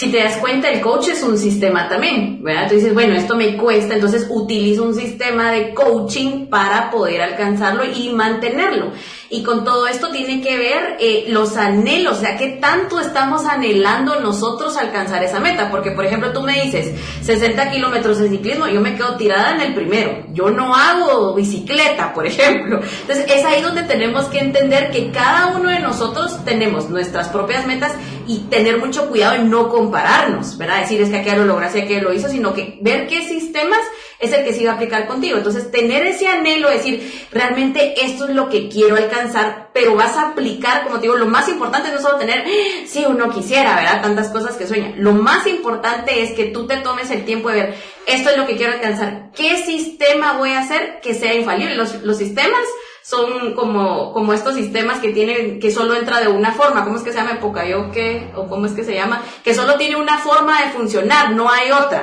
Si 0.00 0.10
te 0.10 0.16
das 0.16 0.38
cuenta, 0.38 0.70
el 0.70 0.80
coach 0.80 1.08
es 1.08 1.22
un 1.22 1.36
sistema 1.36 1.86
también, 1.86 2.42
¿verdad? 2.42 2.68
Tú 2.68 2.74
dices, 2.74 2.94
bueno, 2.94 3.14
esto 3.14 3.36
me 3.36 3.58
cuesta, 3.58 3.92
entonces 3.92 4.28
utilizo 4.30 4.84
un 4.84 4.94
sistema 4.94 5.52
de 5.52 5.74
coaching 5.74 6.46
para 6.46 6.90
poder 6.90 7.20
alcanzarlo 7.20 7.84
y 7.84 8.08
mantenerlo. 8.08 8.92
Y 9.28 9.42
con 9.42 9.62
todo 9.62 9.86
esto 9.86 10.10
tiene 10.10 10.40
que 10.40 10.56
ver 10.56 10.96
eh, 10.98 11.26
los 11.28 11.56
anhelos, 11.58 12.16
o 12.16 12.20
sea, 12.20 12.38
qué 12.38 12.58
tanto 12.60 12.98
estamos 12.98 13.44
anhelando 13.44 14.20
nosotros 14.20 14.78
alcanzar 14.78 15.22
esa 15.22 15.38
meta. 15.38 15.70
Porque, 15.70 15.90
por 15.90 16.06
ejemplo, 16.06 16.32
tú 16.32 16.40
me 16.40 16.62
dices 16.62 16.92
60 17.20 17.70
kilómetros 17.70 18.18
de 18.18 18.30
ciclismo, 18.30 18.68
yo 18.68 18.80
me 18.80 18.96
quedo 18.96 19.16
tirada 19.16 19.54
en 19.54 19.60
el 19.60 19.74
primero. 19.74 20.24
Yo 20.32 20.50
no 20.50 20.74
hago 20.74 21.34
bicicleta, 21.34 22.14
por 22.14 22.26
ejemplo. 22.26 22.80
Entonces, 23.02 23.26
es 23.28 23.44
ahí 23.44 23.60
donde 23.60 23.82
tenemos 23.82 24.24
que 24.26 24.38
entender 24.38 24.90
que 24.90 25.10
cada 25.10 25.48
uno 25.48 25.68
de 25.68 25.78
nosotros 25.78 26.42
tenemos 26.46 26.88
nuestras 26.88 27.28
propias 27.28 27.66
metas 27.66 27.92
y 28.26 28.38
tener 28.50 28.78
mucho 28.78 29.08
cuidado 29.08 29.34
en 29.34 29.50
no 29.50 29.68
compararnos, 29.90 30.56
¿verdad? 30.56 30.80
Decir 30.80 31.00
es 31.00 31.10
que 31.10 31.16
aquel 31.16 31.38
lo 31.38 31.46
lograste, 31.46 31.82
aquel 31.82 32.04
lo 32.04 32.12
hizo, 32.12 32.28
sino 32.28 32.54
que 32.54 32.78
ver 32.80 33.08
qué 33.08 33.26
sistemas 33.26 33.80
es 34.20 34.32
el 34.32 34.44
que 34.44 34.52
se 34.52 34.62
iba 34.62 34.72
a 34.72 34.74
aplicar 34.76 35.08
contigo. 35.08 35.38
Entonces, 35.38 35.70
tener 35.72 36.06
ese 36.06 36.28
anhelo, 36.28 36.70
decir, 36.70 37.26
realmente 37.32 38.04
esto 38.04 38.28
es 38.28 38.34
lo 38.34 38.48
que 38.48 38.68
quiero 38.68 38.96
alcanzar, 38.96 39.70
pero 39.74 39.96
vas 39.96 40.16
a 40.16 40.28
aplicar, 40.28 40.84
como 40.84 40.96
te 40.96 41.02
digo, 41.02 41.16
lo 41.16 41.26
más 41.26 41.48
importante 41.48 41.90
no 41.90 42.00
solo 42.00 42.18
tener, 42.18 42.44
si 42.86 43.04
uno 43.04 43.30
quisiera, 43.30 43.74
¿verdad? 43.74 44.00
Tantas 44.00 44.28
cosas 44.28 44.56
que 44.56 44.66
sueña. 44.66 44.92
Lo 44.96 45.12
más 45.12 45.46
importante 45.46 46.22
es 46.22 46.32
que 46.32 46.46
tú 46.46 46.66
te 46.68 46.76
tomes 46.76 47.10
el 47.10 47.24
tiempo 47.24 47.48
de 47.48 47.54
ver, 47.56 47.74
esto 48.06 48.30
es 48.30 48.36
lo 48.36 48.46
que 48.46 48.56
quiero 48.56 48.74
alcanzar, 48.74 49.30
¿qué 49.34 49.56
sistema 49.64 50.34
voy 50.34 50.52
a 50.52 50.60
hacer 50.60 51.00
que 51.00 51.14
sea 51.14 51.34
infalible? 51.34 51.74
Los, 51.74 52.02
los 52.02 52.18
sistemas 52.18 52.64
son 53.02 53.54
como, 53.54 54.12
como 54.12 54.32
estos 54.32 54.54
sistemas 54.54 55.00
que 55.00 55.10
tienen, 55.10 55.58
que 55.58 55.70
solo 55.70 55.94
entra 55.94 56.20
de 56.20 56.28
una 56.28 56.52
forma, 56.52 56.84
¿cómo 56.84 56.96
es 56.96 57.02
que 57.02 57.12
se 57.12 57.18
llama? 57.18 57.40
Pokayoke, 57.40 58.32
o 58.36 58.46
cómo 58.46 58.66
es 58.66 58.72
que 58.72 58.84
se 58.84 58.94
llama, 58.94 59.22
que 59.42 59.54
solo 59.54 59.76
tiene 59.76 59.96
una 59.96 60.18
forma 60.18 60.62
de 60.62 60.70
funcionar, 60.70 61.32
no 61.32 61.50
hay 61.50 61.70
otra. 61.72 62.02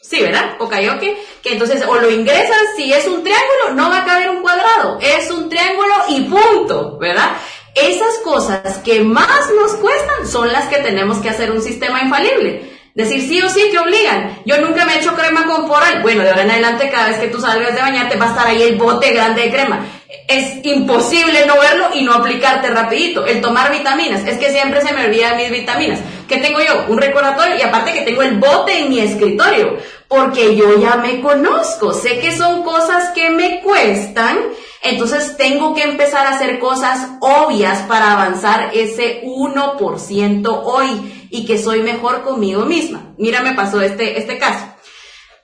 Sí, 0.00 0.22
¿verdad? 0.22 0.56
Okayoke, 0.60 1.16
que 1.42 1.52
entonces 1.52 1.82
o 1.86 1.96
lo 1.96 2.10
ingresas, 2.10 2.62
si 2.76 2.92
es 2.92 3.06
un 3.06 3.24
triángulo, 3.24 3.74
no 3.74 3.90
va 3.90 4.02
a 4.02 4.04
caber 4.04 4.30
un 4.30 4.42
cuadrado, 4.42 4.98
es 5.00 5.30
un 5.30 5.48
triángulo 5.48 5.94
y 6.08 6.20
punto, 6.24 6.98
¿verdad? 6.98 7.32
Esas 7.74 8.18
cosas 8.22 8.78
que 8.78 9.00
más 9.00 9.50
nos 9.54 9.72
cuestan 9.76 10.28
son 10.28 10.52
las 10.52 10.68
que 10.68 10.78
tenemos 10.78 11.18
que 11.18 11.30
hacer 11.30 11.50
un 11.50 11.60
sistema 11.60 12.02
infalible. 12.02 12.75
Decir 12.96 13.20
sí 13.20 13.42
o 13.42 13.50
sí 13.50 13.60
que 13.70 13.78
obligan. 13.78 14.38
Yo 14.46 14.58
nunca 14.62 14.86
me 14.86 14.94
he 14.94 14.98
hecho 14.98 15.14
crema 15.14 15.44
corporal. 15.44 16.00
Bueno, 16.00 16.22
de 16.22 16.30
ahora 16.30 16.44
en 16.44 16.50
adelante, 16.50 16.88
cada 16.88 17.08
vez 17.08 17.18
que 17.18 17.28
tú 17.28 17.38
salgas 17.38 17.74
de 17.74 17.82
bañarte, 17.82 18.16
va 18.16 18.24
a 18.24 18.28
estar 18.30 18.46
ahí 18.46 18.62
el 18.62 18.76
bote 18.76 19.12
grande 19.12 19.42
de 19.42 19.50
crema. 19.50 19.84
Es 20.26 20.64
imposible 20.64 21.44
no 21.44 21.60
verlo 21.60 21.90
y 21.92 22.04
no 22.04 22.14
aplicarte 22.14 22.70
rapidito. 22.70 23.26
El 23.26 23.42
tomar 23.42 23.70
vitaminas. 23.70 24.26
Es 24.26 24.38
que 24.38 24.50
siempre 24.50 24.80
se 24.80 24.94
me 24.94 25.04
olvidan 25.04 25.36
mis 25.36 25.50
vitaminas. 25.50 26.00
¿Qué 26.26 26.38
tengo 26.38 26.58
yo? 26.58 26.86
Un 26.88 26.96
recordatorio 26.96 27.56
y 27.56 27.60
aparte 27.60 27.92
que 27.92 28.00
tengo 28.00 28.22
el 28.22 28.38
bote 28.38 28.78
en 28.78 28.88
mi 28.88 29.00
escritorio. 29.00 29.76
Porque 30.08 30.56
yo 30.56 30.80
ya 30.80 30.96
me 30.96 31.20
conozco. 31.20 31.92
Sé 31.92 32.18
que 32.20 32.34
son 32.34 32.62
cosas 32.62 33.10
que 33.10 33.28
me 33.28 33.60
cuestan. 33.60 34.38
Entonces 34.80 35.36
tengo 35.36 35.74
que 35.74 35.82
empezar 35.82 36.26
a 36.26 36.30
hacer 36.30 36.58
cosas 36.60 37.08
obvias 37.20 37.80
para 37.80 38.12
avanzar 38.12 38.70
ese 38.72 39.20
1% 39.22 40.60
hoy 40.64 41.15
y 41.30 41.46
que 41.46 41.58
soy 41.58 41.82
mejor 41.82 42.22
conmigo 42.22 42.64
misma. 42.64 43.14
Mira, 43.18 43.42
me 43.42 43.54
pasó 43.54 43.80
este, 43.80 44.18
este 44.18 44.38
caso. 44.38 44.66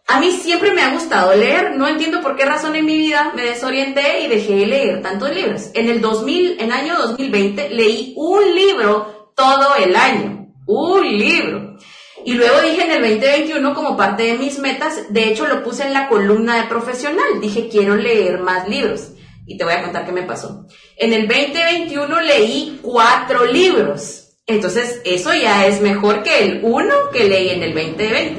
A 0.07 0.21
mí 0.21 0.33
siempre 0.33 0.73
me 0.73 0.83
ha 0.83 0.93
gustado 0.93 1.35
leer, 1.35 1.77
no 1.77 1.89
entiendo 1.89 2.21
por 2.21 2.37
qué 2.37 2.45
razón 2.45 2.77
en 2.77 2.85
mi 2.85 2.99
vida 2.99 3.33
me 3.35 3.45
desorienté 3.45 4.21
y 4.21 4.29
dejé 4.29 4.57
de 4.57 4.67
leer 4.67 5.03
tantos 5.03 5.35
libros. 5.35 5.71
En 5.75 5.89
el 5.89 6.01
2000, 6.01 6.61
en 6.61 6.73
año 6.73 6.99
2020 6.99 7.71
leí 7.71 8.13
un 8.17 8.55
libro 8.55 9.33
todo 9.35 9.75
el 9.77 9.97
año, 9.97 10.53
un 10.67 11.19
libro. 11.19 11.79
Y 12.25 12.35
luego 12.35 12.61
dije 12.61 12.83
en 12.85 12.93
el 12.93 13.01
2021 13.21 13.75
como 13.75 13.97
parte 13.97 14.25
de 14.25 14.35
mis 14.35 14.59
metas, 14.59 15.13
de 15.13 15.29
hecho 15.29 15.47
lo 15.47 15.65
puse 15.65 15.85
en 15.85 15.93
la 15.93 16.09
columna 16.09 16.57
de 16.57 16.69
profesional, 16.69 17.41
dije 17.41 17.69
quiero 17.71 17.97
leer 17.97 18.41
más 18.41 18.69
libros. 18.69 19.13
Y 19.47 19.57
te 19.57 19.65
voy 19.65 19.73
a 19.75 19.83
contar 19.83 20.05
qué 20.05 20.13
me 20.13 20.23
pasó. 20.23 20.67
En 20.97 21.13
el 21.13 21.27
2021 21.27 22.21
leí 22.21 22.79
cuatro 22.83 23.45
libros. 23.45 24.22
Entonces, 24.49 25.01
eso 25.05 25.33
ya 25.35 25.67
es 25.67 25.81
mejor 25.81 26.25
que 26.25 26.43
el 26.43 26.61
uno 26.65 27.11
que 27.13 27.29
leí 27.29 27.51
en 27.51 27.63
el 27.63 27.75
2020. 27.75 28.35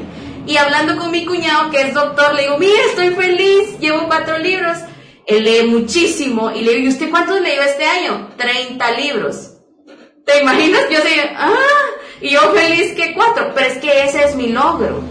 Y 0.45 0.57
hablando 0.57 0.97
con 0.97 1.11
mi 1.11 1.25
cuñado, 1.25 1.71
que 1.71 1.79
es 1.79 1.93
doctor, 1.93 2.33
le 2.33 2.43
digo, 2.43 2.57
mire, 2.57 2.73
estoy 2.89 3.11
feliz, 3.11 3.79
llevo 3.79 4.07
cuatro 4.07 4.37
libros. 4.37 4.77
Él 5.25 5.45
lee 5.45 5.65
muchísimo. 5.65 6.51
Y 6.51 6.61
le 6.61 6.73
digo, 6.73 6.87
¿y 6.87 6.89
usted 6.89 7.09
cuántos 7.09 7.39
leyó 7.39 7.61
este 7.61 7.85
año? 7.85 8.31
30 8.35 8.91
libros. 8.99 9.51
¿Te 10.25 10.41
imaginas? 10.41 10.81
Yo 10.91 10.97
sé, 10.97 11.31
ah, 11.37 11.53
y 12.19 12.31
yo 12.31 12.41
feliz 12.51 12.93
que 12.95 13.13
cuatro. 13.13 13.53
Pero 13.55 13.67
es 13.67 13.77
que 13.77 14.03
ese 14.03 14.25
es 14.25 14.35
mi 14.35 14.49
logro. 14.49 15.01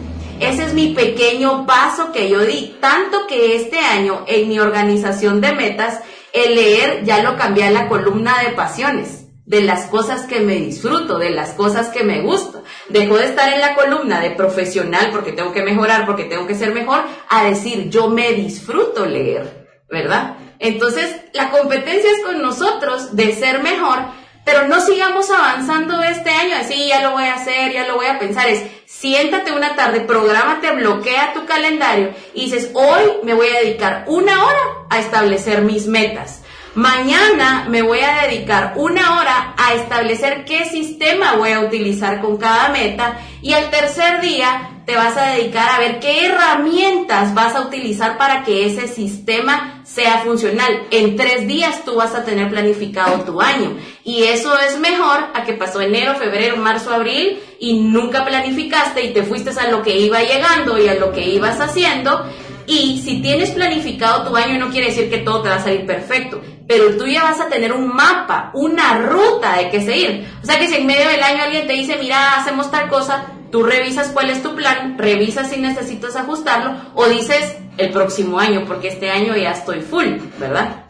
Ese 0.40 0.64
es 0.66 0.74
mi 0.74 0.93
pequeño 0.93 1.64
paso 1.64 2.12
que 2.12 2.28
yo 2.28 2.40
di. 2.40 2.76
Tanto 2.80 3.26
que 3.26 3.57
este 3.57 3.78
año 3.78 4.26
en 4.26 4.47
mi 4.47 4.59
organización 4.59 5.40
de 5.40 5.55
metas, 5.55 6.01
el 6.34 6.55
leer 6.55 7.03
ya 7.05 7.22
lo 7.22 7.38
cambié 7.38 7.64
a 7.64 7.70
la 7.70 7.88
columna 7.88 8.43
de 8.43 8.51
pasiones 8.51 9.22
de 9.53 9.61
las 9.61 9.84
cosas 9.84 10.24
que 10.24 10.40
me 10.40 10.55
disfruto, 10.55 11.18
de 11.18 11.28
las 11.28 11.50
cosas 11.50 11.90
que 11.90 12.03
me 12.03 12.22
gustan. 12.22 12.62
Dejó 12.88 13.18
de 13.18 13.26
estar 13.26 13.53
en 13.53 13.61
la 13.61 13.74
columna 13.74 14.18
de 14.18 14.30
profesional 14.30 15.11
porque 15.12 15.32
tengo 15.32 15.53
que 15.53 15.62
mejorar, 15.62 16.07
porque 16.07 16.24
tengo 16.24 16.46
que 16.46 16.55
ser 16.55 16.72
mejor, 16.72 17.05
a 17.28 17.44
decir 17.44 17.90
yo 17.90 18.09
me 18.09 18.32
disfruto 18.32 19.05
leer, 19.05 19.68
¿verdad? 19.90 20.36
Entonces, 20.59 21.16
la 21.34 21.50
competencia 21.50 22.11
es 22.11 22.24
con 22.24 22.40
nosotros 22.40 23.14
de 23.14 23.34
ser 23.34 23.62
mejor, 23.62 23.98
pero 24.46 24.68
no 24.68 24.80
sigamos 24.80 25.28
avanzando 25.28 26.03
este 26.03 26.30
año, 26.30 26.55
así 26.59 26.88
ya 26.88 27.03
lo 27.03 27.11
voy 27.11 27.24
a 27.24 27.34
hacer, 27.34 27.72
ya 27.72 27.86
lo 27.86 27.96
voy 27.96 28.07
a 28.07 28.18
pensar, 28.18 28.48
es 28.48 28.62
siéntate 28.86 29.53
una 29.53 29.76
tarde, 29.76 30.00
prográmate, 30.00 30.72
bloquea 30.72 31.34
tu 31.34 31.44
calendario 31.44 32.14
y 32.32 32.46
dices, 32.46 32.70
hoy 32.72 33.03
me 33.22 33.34
voy 33.34 33.48
a 33.48 33.61
dedicar 33.61 34.05
una 34.07 34.46
hora 34.46 34.86
a 34.88 34.98
establecer 34.98 35.61
mis 35.61 35.86
metas 35.86 36.41
Mañana 36.75 37.66
me 37.68 37.83
voy 37.83 38.01
a 38.01 38.23
dedicar 38.27 38.73
una 38.77 39.18
hora 39.18 39.55
a 39.59 39.75
establecer 39.75 40.47
qué 40.47 40.64
sistema 40.64 41.35
voy 41.37 41.53
a 41.53 41.61
utilizar 41.61 42.23
con 42.23 42.39
cada 42.39 42.70
meta 42.70 43.18
y 43.43 43.53
el 43.53 43.68
tercer 43.68 44.23
día 44.23 44.70
te 44.87 44.97
vas 44.97 45.14
a 45.18 45.33
dedicar 45.33 45.68
a 45.68 45.79
ver 45.79 46.01
qué 46.01 46.27
herramientas 46.27 47.35
vas 47.35 47.55
a 47.55 47.61
utilizar 47.61 48.16
para 48.16 48.43
que 48.43 48.66
ese 48.66 48.89
sistema 48.89 49.83
sea 49.85 50.20
funcional. 50.20 50.85
En 50.91 51.14
tres 51.14 51.47
días 51.47 51.85
tú 51.85 51.97
vas 51.97 52.14
a 52.14 52.25
tener 52.25 52.49
planificado 52.49 53.20
tu 53.20 53.43
año 53.43 53.77
y 54.03 54.25
eso 54.25 54.59
es 54.59 54.79
mejor 54.79 55.27
a 55.35 55.45
que 55.45 55.53
pasó 55.53 55.83
enero, 55.83 56.14
febrero, 56.14 56.57
marzo, 56.57 56.93
abril 56.93 57.39
y 57.61 57.81
nunca 57.81 58.25
planificaste 58.25 59.05
y 59.05 59.12
te 59.12 59.25
fuiste 59.25 59.51
a 59.51 59.70
lo 59.70 59.83
que 59.83 59.99
iba 59.99 60.23
llegando 60.23 60.79
y 60.79 60.89
a 60.89 60.95
lo 60.95 61.12
que 61.12 61.29
ibas 61.29 61.61
haciendo 61.61 62.25
y 62.66 63.00
si 63.00 63.20
tienes 63.22 63.50
planificado 63.50 64.28
tu 64.28 64.36
año, 64.36 64.58
no 64.58 64.70
quiere 64.70 64.88
decir 64.88 65.10
que 65.10 65.18
todo 65.18 65.42
te 65.42 65.48
va 65.48 65.56
a 65.56 65.62
salir 65.62 65.86
perfecto, 65.86 66.40
pero 66.66 66.96
tú 66.96 67.06
ya 67.06 67.22
vas 67.22 67.40
a 67.40 67.48
tener 67.48 67.72
un 67.72 67.88
mapa, 67.88 68.50
una 68.54 68.98
ruta 68.98 69.56
de 69.56 69.70
qué 69.70 69.80
seguir. 69.80 70.28
O 70.42 70.46
sea 70.46 70.58
que 70.58 70.68
si 70.68 70.76
en 70.76 70.86
medio 70.86 71.08
del 71.08 71.22
año 71.22 71.42
alguien 71.42 71.66
te 71.66 71.72
dice, 71.74 71.98
mira, 71.98 72.36
hacemos 72.36 72.70
tal 72.70 72.88
cosa, 72.88 73.26
tú 73.50 73.62
revisas 73.62 74.10
cuál 74.10 74.30
es 74.30 74.42
tu 74.42 74.54
plan, 74.54 74.96
revisas 74.98 75.50
si 75.50 75.60
necesitas 75.60 76.16
ajustarlo 76.16 76.74
o 76.94 77.08
dices 77.08 77.58
el 77.76 77.90
próximo 77.90 78.38
año, 78.38 78.64
porque 78.66 78.88
este 78.88 79.10
año 79.10 79.36
ya 79.36 79.52
estoy 79.52 79.80
full, 79.80 80.18
¿verdad? 80.38 80.86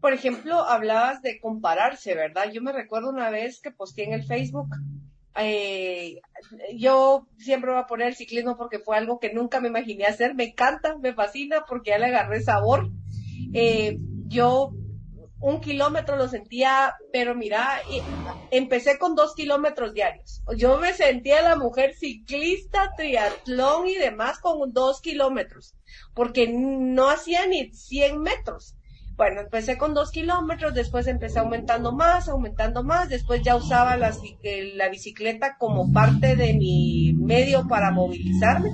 Por 0.00 0.12
ejemplo, 0.12 0.60
hablabas 0.60 1.20
de 1.22 1.40
compararse, 1.40 2.14
¿verdad? 2.14 2.50
Yo 2.52 2.62
me 2.62 2.72
recuerdo 2.72 3.10
una 3.10 3.30
vez 3.30 3.60
que 3.60 3.70
posté 3.70 4.04
en 4.04 4.12
el 4.12 4.24
Facebook 4.24 4.68
eh, 5.38 6.20
yo 6.74 7.26
siempre 7.38 7.70
voy 7.70 7.80
a 7.80 7.86
poner 7.86 8.08
el 8.08 8.16
ciclismo 8.16 8.56
porque 8.56 8.78
fue 8.78 8.96
algo 8.96 9.18
que 9.18 9.32
nunca 9.32 9.60
me 9.60 9.68
imaginé 9.68 10.04
hacer. 10.04 10.34
Me 10.34 10.44
encanta, 10.44 10.96
me 10.98 11.14
fascina 11.14 11.64
porque 11.68 11.90
ya 11.90 11.98
le 11.98 12.06
agarré 12.06 12.42
sabor. 12.42 12.90
Eh, 13.52 13.98
yo 14.26 14.72
un 15.40 15.60
kilómetro 15.60 16.16
lo 16.16 16.28
sentía, 16.28 16.94
pero 17.12 17.34
mira, 17.34 17.80
empecé 18.50 18.98
con 18.98 19.14
dos 19.14 19.34
kilómetros 19.34 19.92
diarios. 19.92 20.42
Yo 20.56 20.78
me 20.78 20.94
sentía 20.94 21.42
la 21.42 21.56
mujer 21.56 21.94
ciclista, 21.94 22.92
triatlón 22.96 23.86
y 23.86 23.96
demás 23.96 24.38
con 24.38 24.72
dos 24.72 25.00
kilómetros, 25.00 25.74
porque 26.14 26.48
no 26.48 27.10
hacía 27.10 27.46
ni 27.46 27.70
100 27.72 28.20
metros. 28.20 28.76
Bueno, 29.16 29.40
empecé 29.40 29.78
con 29.78 29.94
dos 29.94 30.10
kilómetros, 30.10 30.74
después 30.74 31.06
empecé 31.06 31.38
aumentando 31.38 31.92
más, 31.92 32.28
aumentando 32.28 32.84
más, 32.84 33.08
después 33.08 33.42
ya 33.42 33.56
usaba 33.56 33.96
la, 33.96 34.12
la 34.74 34.90
bicicleta 34.90 35.56
como 35.58 35.90
parte 35.90 36.36
de 36.36 36.52
mi 36.52 37.14
medio 37.14 37.66
para 37.66 37.90
movilizarme, 37.90 38.70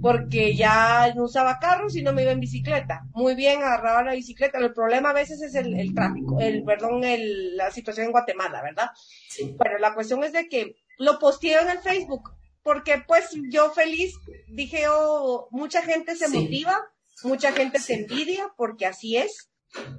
porque 0.00 0.56
ya 0.56 1.12
no 1.14 1.24
usaba 1.24 1.58
carros 1.58 1.94
y 1.94 2.02
no 2.02 2.14
me 2.14 2.22
iba 2.22 2.32
en 2.32 2.40
bicicleta. 2.40 3.02
Muy 3.12 3.34
bien, 3.34 3.58
agarraba 3.58 4.02
la 4.02 4.14
bicicleta. 4.14 4.58
El 4.58 4.72
problema 4.72 5.10
a 5.10 5.14
veces 5.14 5.42
es 5.42 5.54
el, 5.54 5.94
tráfico, 5.94 6.40
el, 6.40 6.64
perdón, 6.64 7.04
el, 7.04 7.54
la 7.58 7.70
situación 7.70 8.06
en 8.06 8.12
Guatemala, 8.12 8.62
¿verdad? 8.62 8.88
Sí. 9.28 9.54
Bueno, 9.58 9.76
la 9.78 9.92
cuestión 9.92 10.24
es 10.24 10.32
de 10.32 10.48
que 10.48 10.76
lo 10.96 11.18
posteé 11.18 11.60
en 11.60 11.68
el 11.68 11.78
Facebook, 11.80 12.30
porque 12.62 13.04
pues 13.06 13.28
yo 13.52 13.70
feliz, 13.72 14.14
dije, 14.48 14.84
oh, 14.88 15.48
mucha 15.50 15.82
gente 15.82 16.16
se 16.16 16.28
motiva, 16.28 16.78
mucha 17.24 17.52
gente 17.52 17.78
se 17.78 17.92
envidia, 17.92 18.48
porque 18.56 18.86
así 18.86 19.18
es 19.18 19.50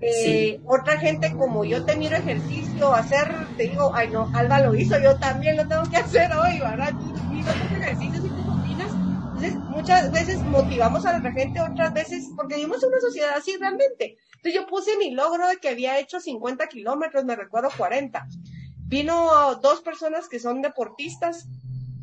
Eh, 0.01 0.61
otra 0.65 0.97
gente 0.97 1.33
como 1.35 1.65
yo 1.65 1.83
te 1.83 1.95
miro 1.95 2.15
ejercicio, 2.15 2.93
hacer, 2.93 3.27
te 3.57 3.63
digo, 3.63 3.91
ay 3.93 4.09
no, 4.09 4.29
Alba 4.35 4.59
lo 4.61 4.75
hizo, 4.75 4.99
yo 4.99 5.17
también 5.17 5.57
lo 5.57 5.67
tengo 5.67 5.83
que 5.89 5.97
hacer 5.97 6.31
hoy, 6.33 6.59
¿verdad? 6.59 6.93
Otros 6.93 7.71
ejercicios 7.71 8.25
y 8.25 8.29
tus 8.29 8.45
rutinas. 8.45 8.91
Entonces, 8.91 9.55
muchas 9.55 10.11
veces 10.11 10.41
motivamos 10.43 11.05
a 11.05 11.19
la 11.19 11.31
gente, 11.31 11.61
otras 11.61 11.93
veces, 11.93 12.29
porque 12.35 12.55
vivimos 12.55 12.81
en 12.83 12.89
una 12.89 12.99
sociedad 12.99 13.31
así 13.35 13.55
realmente. 13.57 14.17
Entonces 14.35 14.53
yo 14.53 14.67
puse 14.67 14.97
mi 14.97 15.11
logro 15.11 15.47
de 15.47 15.57
que 15.57 15.69
había 15.69 15.99
hecho 15.99 16.19
50 16.19 16.67
kilómetros, 16.67 17.25
me 17.25 17.35
recuerdo 17.35 17.69
40. 17.75 18.27
Vino 18.85 19.55
dos 19.55 19.81
personas 19.81 20.27
que 20.27 20.39
son 20.39 20.61
deportistas, 20.61 21.47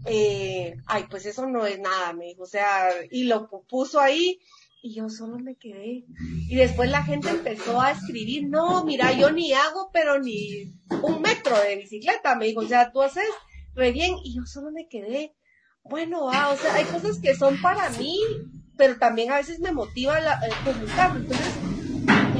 eh, 0.07 0.77
ay, 0.87 1.07
pues 1.09 1.25
eso 1.27 1.47
no 1.47 1.65
es 1.67 1.79
nada, 1.79 2.13
me 2.13 2.27
dijo, 2.27 2.43
o 2.43 2.47
sea, 2.47 2.91
y 3.11 3.25
lo 3.25 3.49
puso 3.49 4.01
ahí 4.01 4.39
y 4.85 4.95
yo 4.95 5.09
solo 5.09 5.39
me 5.39 5.57
quedé. 5.57 6.05
Y 6.47 6.57
después 6.57 6.91
la 6.91 7.03
gente 7.03 7.31
empezó 7.31 7.81
a 7.81 7.93
escribir, 7.93 8.47
no, 8.51 8.85
mira, 8.85 9.13
yo 9.13 9.33
ni 9.33 9.55
hago, 9.55 9.89
pero 9.95 10.21
ni 10.21 10.75
un 11.03 11.23
metro 11.23 11.59
de 11.59 11.77
bicicleta, 11.77 12.37
me 12.37 12.45
dijo, 12.45 12.61
o 12.61 12.69
sea, 12.69 12.93
tú 12.93 13.01
haces 13.01 13.25
re 13.75 13.93
bien, 13.93 14.15
y 14.23 14.37
yo 14.37 14.43
solo 14.45 14.71
me 14.73 14.87
quedé, 14.87 15.35
bueno, 15.85 16.31
ah, 16.31 16.51
o 16.53 16.57
sea, 16.59 16.75
hay 16.75 16.85
cosas 16.85 17.19
que 17.19 17.35
son 17.35 17.61
para 17.63 17.89
mí, 17.93 18.19
pero 18.77 18.99
también 18.99 19.33
a 19.33 19.37
veces 19.37 19.59
me 19.59 19.73
motiva 19.73 20.21
la, 20.21 20.35
eh, 20.35 20.51
publicar. 20.63 21.17
Entonces, 21.17 21.55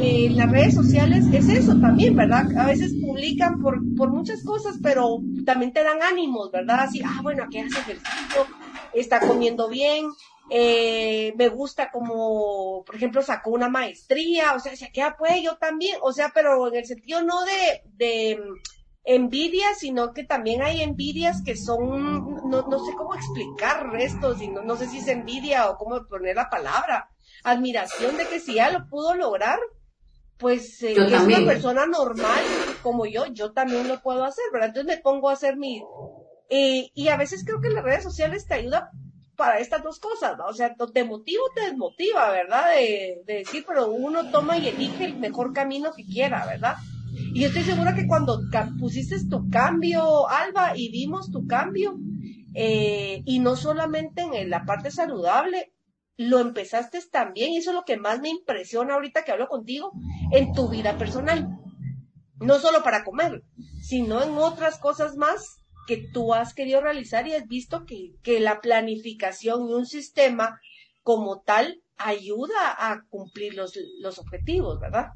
eh, 0.03 0.29
las 0.31 0.51
redes 0.51 0.75
sociales 0.75 1.25
es 1.33 1.49
eso 1.49 1.81
también, 1.81 2.15
¿verdad? 2.15 2.47
A 2.59 2.67
veces 2.67 2.93
publican 3.01 3.63
por, 3.63 3.81
por 3.97 4.11
muchas 4.11 4.45
cosas, 4.45 4.77
pero 4.83 5.19
también 5.47 5.73
te 5.73 5.83
dan 5.83 6.03
ánimos, 6.03 6.53
¿verdad? 6.53 6.81
Así, 6.81 7.01
ah, 7.03 7.21
bueno, 7.23 7.45
aquí 7.45 7.59
hace 7.59 7.79
ejercicio, 7.79 8.47
está 8.93 9.21
comiendo 9.21 9.71
bien, 9.71 10.05
eh, 10.51 11.33
me 11.37 11.49
gusta 11.49 11.91
como, 11.91 12.85
por 12.85 12.95
ejemplo, 12.95 13.23
sacó 13.23 13.51
una 13.51 13.69
maestría, 13.69 14.55
o 14.55 14.61
sea, 14.61 14.77
si 14.77 14.91
queda 14.93 15.17
pues 15.17 15.43
yo 15.43 15.57
también, 15.57 15.97
o 16.03 16.13
sea, 16.13 16.33
pero 16.35 16.69
en 16.69 16.77
el 16.77 16.85
sentido 16.85 17.23
no 17.23 17.45
de, 17.45 17.83
de 17.95 18.39
envidia, 19.05 19.75
sino 19.75 20.13
que 20.13 20.25
también 20.25 20.63
hay 20.63 20.83
envidias 20.83 21.43
que 21.43 21.57
son, 21.57 22.49
no, 22.51 22.63
no 22.69 22.85
sé 22.85 22.93
cómo 22.95 23.15
explicar 23.15 23.91
esto, 23.99 24.37
si 24.37 24.49
no, 24.49 24.77
sé 24.77 24.87
si 24.89 24.99
es 24.99 25.09
envidia 25.09 25.71
o 25.71 25.79
cómo 25.79 26.07
poner 26.07 26.37
la 26.37 26.51
palabra, 26.51 27.11
admiración 27.43 28.17
de 28.19 28.27
que 28.27 28.41
si 28.41 28.55
ya 28.55 28.71
lo 28.71 28.87
pudo 28.89 29.15
lograr, 29.15 29.59
pues 30.37 30.83
eh, 30.83 30.93
es 30.93 31.21
una 31.21 31.47
persona 31.47 31.87
normal 31.87 32.43
como 32.83 33.07
yo, 33.07 33.27
yo 33.27 33.53
también 33.53 33.89
lo 33.89 34.03
puedo 34.03 34.25
hacer, 34.25 34.45
¿verdad? 34.53 34.69
Entonces 34.69 34.97
me 34.97 35.03
pongo 35.03 35.31
a 35.31 35.35
hacer 35.35 35.57
mi... 35.57 35.83
Eh, 36.51 36.91
y 36.93 37.09
a 37.09 37.17
veces 37.17 37.45
creo 37.47 37.63
que 37.63 37.71
las 37.71 37.83
redes 37.83 38.03
sociales 38.03 38.47
te 38.47 38.55
ayudan 38.55 38.91
para 39.37 39.59
estas 39.59 39.83
dos 39.83 39.99
cosas, 39.99 40.37
¿no? 40.39 40.47
O 40.47 40.53
sea, 40.53 40.75
te 40.75 41.05
motiva 41.05 41.43
o 41.45 41.55
te 41.55 41.63
desmotiva, 41.63 42.31
¿verdad? 42.31 42.75
De, 42.75 43.23
de, 43.27 43.35
decir, 43.35 43.65
pero 43.67 43.91
uno 43.91 44.31
toma 44.31 44.59
y 44.59 44.69
elige 44.69 45.05
el 45.05 45.17
mejor 45.17 45.53
camino 45.53 45.93
que 45.93 46.05
quiera, 46.05 46.47
¿verdad? 46.47 46.77
Y 47.33 47.41
yo 47.41 47.49
estoy 47.49 47.63
segura 47.63 47.95
que 47.95 48.07
cuando 48.07 48.41
pusiste 48.79 49.17
tu 49.29 49.49
cambio, 49.51 50.29
Alba, 50.29 50.77
y 50.77 50.91
vimos 50.91 51.31
tu 51.31 51.47
cambio, 51.47 51.97
eh, 52.55 53.23
y 53.25 53.39
no 53.41 53.57
solamente 53.57 54.23
en 54.23 54.51
la 54.51 54.65
parte 54.65 54.91
saludable, 54.91 55.73
lo 56.17 56.39
empezaste 56.39 57.01
también, 57.11 57.53
y 57.53 57.59
eso 57.59 57.71
es 57.71 57.77
lo 57.77 57.85
que 57.85 57.97
más 57.97 58.21
me 58.21 58.29
impresiona 58.29 58.95
ahorita 58.95 59.25
que 59.25 59.33
hablo 59.33 59.49
contigo, 59.49 59.93
en 60.33 60.53
tu 60.53 60.69
vida 60.69 60.97
personal. 60.97 61.49
No 62.41 62.59
solo 62.59 62.83
para 62.83 63.05
comer, 63.05 63.43
sino 63.83 64.23
en 64.23 64.37
otras 64.37 64.79
cosas 64.79 65.17
más 65.17 65.64
que 65.87 65.97
tú 65.97 66.35
has 66.35 66.55
querido 66.55 66.81
realizar 66.81 67.27
y 67.27 67.35
has 67.35 67.47
visto 67.47 67.85
que, 67.85 68.13
que 68.23 68.41
la 68.41 68.61
planificación 68.61 69.69
y 69.69 69.73
un 69.73 69.87
sistema 69.87 70.61
como 71.03 71.43
tal 71.43 71.81
ayuda 71.97 72.75
a 72.77 73.05
cumplir 73.09 73.55
los, 73.55 73.79
los 74.01 74.19
objetivos, 74.19 74.81
¿verdad? 74.81 75.09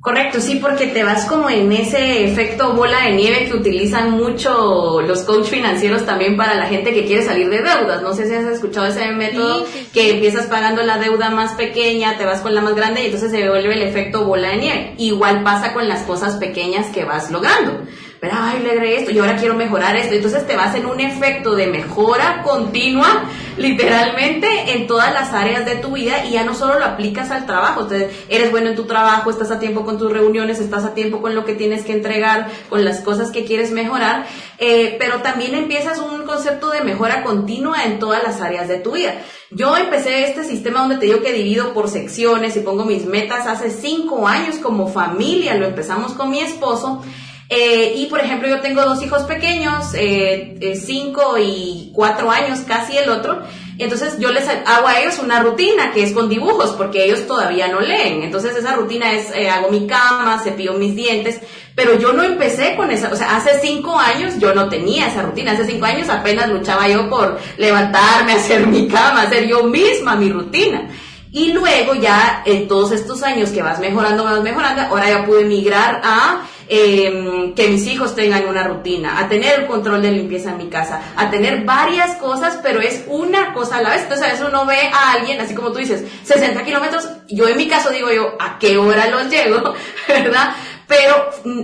Correcto, 0.00 0.40
sí, 0.40 0.60
porque 0.62 0.86
te 0.86 1.02
vas 1.02 1.24
como 1.24 1.50
en 1.50 1.72
ese 1.72 2.24
efecto 2.24 2.74
bola 2.74 3.06
de 3.06 3.12
nieve 3.12 3.46
que 3.46 3.56
utilizan 3.56 4.12
mucho 4.12 5.00
los 5.00 5.22
coach 5.22 5.46
financieros 5.46 6.06
también 6.06 6.36
para 6.36 6.54
la 6.54 6.66
gente 6.66 6.94
que 6.94 7.06
quiere 7.06 7.24
salir 7.24 7.50
de 7.50 7.62
deudas. 7.62 8.02
No 8.02 8.14
sé 8.14 8.28
si 8.28 8.34
has 8.34 8.44
escuchado 8.44 8.86
ese 8.86 9.10
método 9.10 9.66
que 9.92 10.12
empiezas 10.12 10.46
pagando 10.46 10.82
la 10.84 10.98
deuda 10.98 11.30
más 11.30 11.54
pequeña, 11.54 12.16
te 12.18 12.24
vas 12.24 12.40
con 12.40 12.54
la 12.54 12.60
más 12.60 12.76
grande 12.76 13.02
y 13.02 13.06
entonces 13.06 13.32
se 13.32 13.48
vuelve 13.48 13.74
el 13.74 13.82
efecto 13.82 14.24
bola 14.24 14.50
de 14.50 14.56
nieve. 14.58 14.94
Igual 14.98 15.42
pasa 15.42 15.72
con 15.72 15.88
las 15.88 16.02
cosas 16.02 16.36
pequeñas 16.36 16.86
que 16.94 17.04
vas 17.04 17.30
logrando 17.32 17.82
pero 18.26 18.38
ay, 18.42 18.60
le 18.60 18.96
esto 18.96 19.12
y 19.12 19.18
ahora 19.18 19.36
quiero 19.36 19.54
mejorar 19.54 19.96
esto. 19.96 20.14
Entonces 20.14 20.46
te 20.46 20.56
vas 20.56 20.74
en 20.74 20.86
un 20.86 20.98
efecto 20.98 21.54
de 21.54 21.68
mejora 21.68 22.42
continua, 22.42 23.24
literalmente, 23.56 24.48
en 24.72 24.88
todas 24.88 25.14
las 25.14 25.32
áreas 25.32 25.64
de 25.64 25.76
tu 25.76 25.92
vida 25.92 26.24
y 26.24 26.32
ya 26.32 26.42
no 26.42 26.54
solo 26.54 26.78
lo 26.78 26.84
aplicas 26.84 27.30
al 27.30 27.46
trabajo. 27.46 27.82
Entonces, 27.82 28.10
eres 28.28 28.50
bueno 28.50 28.70
en 28.70 28.74
tu 28.74 28.84
trabajo, 28.84 29.30
estás 29.30 29.52
a 29.52 29.60
tiempo 29.60 29.84
con 29.84 29.96
tus 29.96 30.12
reuniones, 30.12 30.58
estás 30.58 30.84
a 30.84 30.94
tiempo 30.94 31.22
con 31.22 31.36
lo 31.36 31.44
que 31.44 31.54
tienes 31.54 31.84
que 31.84 31.92
entregar, 31.92 32.48
con 32.68 32.84
las 32.84 33.00
cosas 33.00 33.30
que 33.30 33.44
quieres 33.44 33.70
mejorar, 33.70 34.26
eh, 34.58 34.96
pero 34.98 35.22
también 35.22 35.54
empiezas 35.54 36.00
un 36.00 36.24
concepto 36.24 36.70
de 36.70 36.80
mejora 36.80 37.22
continua 37.22 37.84
en 37.84 38.00
todas 38.00 38.24
las 38.24 38.40
áreas 38.40 38.66
de 38.66 38.78
tu 38.78 38.92
vida. 38.92 39.14
Yo 39.52 39.76
empecé 39.76 40.24
este 40.24 40.42
sistema 40.42 40.80
donde 40.80 40.96
te 40.96 41.06
digo 41.06 41.22
que 41.22 41.32
divido 41.32 41.72
por 41.72 41.88
secciones 41.88 42.56
y 42.56 42.60
pongo 42.60 42.84
mis 42.84 43.06
metas 43.06 43.46
hace 43.46 43.70
cinco 43.70 44.26
años 44.26 44.56
como 44.56 44.88
familia, 44.88 45.54
lo 45.54 45.66
empezamos 45.66 46.14
con 46.14 46.30
mi 46.30 46.40
esposo 46.40 47.04
eh, 47.48 47.94
y 47.96 48.06
por 48.06 48.20
ejemplo, 48.20 48.48
yo 48.48 48.60
tengo 48.60 48.82
dos 48.82 49.00
hijos 49.02 49.22
pequeños, 49.22 49.94
eh, 49.94 50.56
eh, 50.60 50.74
cinco 50.74 51.36
y 51.38 51.92
cuatro 51.94 52.30
años, 52.30 52.60
casi 52.66 52.96
el 52.98 53.08
otro. 53.08 53.40
Entonces 53.78 54.18
yo 54.18 54.32
les 54.32 54.48
hago 54.48 54.88
a 54.88 55.00
ellos 55.00 55.18
una 55.18 55.40
rutina 55.40 55.92
que 55.92 56.02
es 56.02 56.12
con 56.12 56.28
dibujos, 56.28 56.70
porque 56.70 57.04
ellos 57.04 57.26
todavía 57.26 57.68
no 57.68 57.80
leen. 57.80 58.22
Entonces 58.22 58.56
esa 58.56 58.74
rutina 58.74 59.12
es, 59.12 59.30
hago 59.48 59.70
mi 59.70 59.86
cama, 59.86 60.40
cepillo 60.42 60.72
mis 60.72 60.96
dientes, 60.96 61.40
pero 61.76 61.96
yo 61.98 62.12
no 62.12 62.24
empecé 62.24 62.74
con 62.74 62.90
esa, 62.90 63.12
o 63.12 63.16
sea, 63.16 63.36
hace 63.36 63.60
cinco 63.60 63.96
años 63.96 64.38
yo 64.38 64.54
no 64.54 64.68
tenía 64.68 65.08
esa 65.08 65.22
rutina. 65.22 65.52
Hace 65.52 65.66
cinco 65.66 65.84
años 65.84 66.08
apenas 66.08 66.48
luchaba 66.48 66.88
yo 66.88 67.08
por 67.08 67.38
levantarme, 67.58 68.32
hacer 68.36 68.66
mi 68.66 68.88
cama, 68.88 69.22
hacer 69.22 69.46
yo 69.46 69.62
misma 69.64 70.16
mi 70.16 70.30
rutina. 70.30 70.88
Y 71.30 71.52
luego 71.52 71.94
ya 71.94 72.42
en 72.46 72.66
todos 72.66 72.92
estos 72.92 73.22
años 73.22 73.50
que 73.50 73.60
vas 73.60 73.78
mejorando, 73.78 74.24
vas 74.24 74.40
mejorando, 74.40 74.82
ahora 74.82 75.10
ya 75.10 75.26
pude 75.26 75.44
migrar 75.44 76.00
a 76.02 76.46
eh, 76.68 77.52
que 77.54 77.68
mis 77.68 77.86
hijos 77.86 78.14
tengan 78.14 78.46
una 78.46 78.64
rutina, 78.64 79.18
a 79.18 79.28
tener 79.28 79.60
el 79.60 79.66
control 79.66 80.02
de 80.02 80.12
limpieza 80.12 80.50
en 80.50 80.58
mi 80.58 80.68
casa, 80.68 81.00
a 81.16 81.30
tener 81.30 81.64
varias 81.64 82.16
cosas, 82.16 82.58
pero 82.62 82.80
es 82.80 83.04
una 83.08 83.52
cosa 83.52 83.78
a 83.78 83.82
la 83.82 83.90
vez. 83.90 84.02
Entonces 84.02 84.26
a 84.26 84.30
veces 84.30 84.46
uno 84.48 84.66
ve 84.66 84.90
a 84.92 85.12
alguien, 85.12 85.40
así 85.40 85.54
como 85.54 85.72
tú 85.72 85.78
dices, 85.78 86.04
60 86.24 86.64
kilómetros, 86.64 87.08
yo 87.28 87.48
en 87.48 87.56
mi 87.56 87.68
caso 87.68 87.90
digo 87.90 88.10
yo, 88.12 88.36
¿a 88.40 88.58
qué 88.58 88.76
hora 88.76 89.08
los 89.08 89.30
llego? 89.30 89.74
¿Verdad? 90.08 90.54
pero 90.86 91.30
mm, 91.44 91.60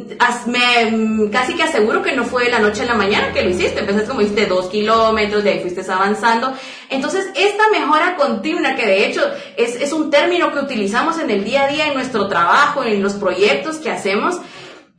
me, 0.46 0.90
mm, 0.90 1.30
casi 1.30 1.54
que 1.54 1.62
aseguro 1.62 2.02
que 2.02 2.12
no 2.12 2.24
fue 2.24 2.44
de 2.44 2.50
la 2.50 2.58
noche 2.58 2.82
a 2.82 2.86
la 2.86 2.94
mañana 2.94 3.32
que 3.32 3.42
lo 3.42 3.50
hiciste, 3.50 3.80
empezaste 3.80 4.08
como 4.08 4.20
hiciste 4.20 4.46
dos 4.46 4.66
kilómetros, 4.66 5.44
de 5.44 5.50
ahí 5.50 5.60
fuiste 5.60 5.82
avanzando. 5.90 6.52
Entonces, 6.88 7.26
esta 7.36 7.68
mejora 7.70 8.16
continua, 8.16 8.74
que 8.74 8.86
de 8.86 9.06
hecho 9.06 9.22
es, 9.56 9.76
es 9.76 9.92
un 9.92 10.10
término 10.10 10.52
que 10.52 10.60
utilizamos 10.60 11.18
en 11.18 11.30
el 11.30 11.44
día 11.44 11.64
a 11.64 11.68
día, 11.68 11.86
en 11.86 11.94
nuestro 11.94 12.28
trabajo, 12.28 12.82
en 12.82 13.02
los 13.02 13.14
proyectos 13.14 13.76
que 13.76 13.90
hacemos, 13.90 14.40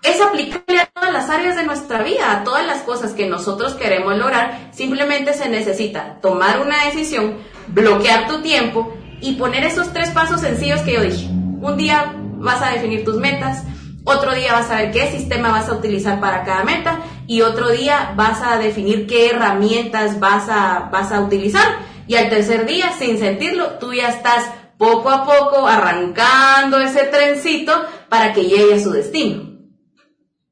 es 0.04 0.20
aplicable 0.22 0.82
a 0.82 0.86
todas 0.88 1.14
las 1.14 1.30
áreas 1.30 1.56
de 1.56 1.64
nuestra 1.64 2.04
vida, 2.04 2.32
a 2.32 2.44
todas 2.44 2.66
las 2.66 2.82
cosas 2.82 3.14
que 3.14 3.28
nosotros 3.28 3.74
queremos 3.74 4.18
lograr. 4.18 4.70
Simplemente 4.74 5.34
se 5.34 5.50
necesita 5.50 6.20
tomar 6.22 6.60
una 6.60 6.86
decisión, 6.86 7.38
bloquear 7.68 8.28
tu 8.28 8.42
tiempo 8.42 8.94
y 9.22 9.36
poner 9.36 9.64
esos 9.64 9.94
tres 9.94 10.10
pasos 10.10 10.42
sencillos 10.42 10.82
que 10.82 10.94
yo 10.94 11.02
dije. 11.02 11.28
Un 11.28 11.78
día 11.78 12.14
vas 12.38 12.62
a 12.62 12.72
definir 12.72 13.06
tus 13.06 13.16
metas, 13.16 13.64
otro 14.04 14.36
día 14.36 14.52
vas 14.52 14.70
a 14.70 14.76
ver 14.76 14.92
qué 14.92 15.10
sistema 15.10 15.50
vas 15.50 15.70
a 15.70 15.76
utilizar 15.76 16.20
para 16.20 16.44
cada 16.44 16.66
meta 16.66 17.00
y 17.26 17.42
otro 17.42 17.70
día 17.70 18.14
vas 18.18 18.42
a 18.44 18.58
definir 18.58 19.08
qué 19.08 19.30
herramientas 19.30 20.20
vas 20.20 20.50
a, 20.50 20.90
vas 20.92 21.14
a 21.14 21.22
utilizar. 21.22 21.78
Y 22.06 22.16
al 22.16 22.30
tercer 22.30 22.66
día, 22.66 22.92
sin 23.00 23.18
sentirlo, 23.18 23.78
tú 23.80 23.94
ya 23.94 24.10
estás 24.10 24.52
poco 24.78 25.10
a 25.10 25.24
poco 25.24 25.66
arrancando 25.66 26.82
ese 26.82 27.04
trencito 27.06 27.72
para 28.10 28.34
que 28.34 28.44
llegue 28.44 28.74
a 28.74 28.80
su 28.80 28.92
destino 28.92 29.53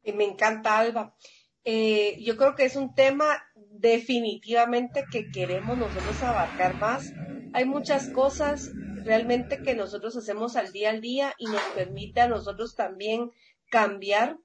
me 0.05 0.23
encanta, 0.23 0.77
Alba. 0.79 1.15
Eh, 1.63 2.17
yo 2.21 2.37
creo 2.37 2.55
que 2.55 2.65
es 2.65 2.75
un 2.75 2.95
tema 2.95 3.43
definitivamente 3.55 5.05
que 5.11 5.29
queremos 5.31 5.77
nosotros 5.77 6.21
abarcar 6.23 6.75
más. 6.75 7.13
Hay 7.53 7.65
muchas 7.65 8.09
cosas 8.09 8.71
realmente 9.03 9.61
que 9.61 9.75
nosotros 9.75 10.15
hacemos 10.15 10.55
al 10.55 10.71
día 10.71 10.89
al 10.89 11.01
día 11.01 11.33
y 11.37 11.45
nos 11.45 11.61
permite 11.75 12.21
a 12.21 12.27
nosotros 12.27 12.75
también 12.75 13.31
cambiar. 13.69 14.37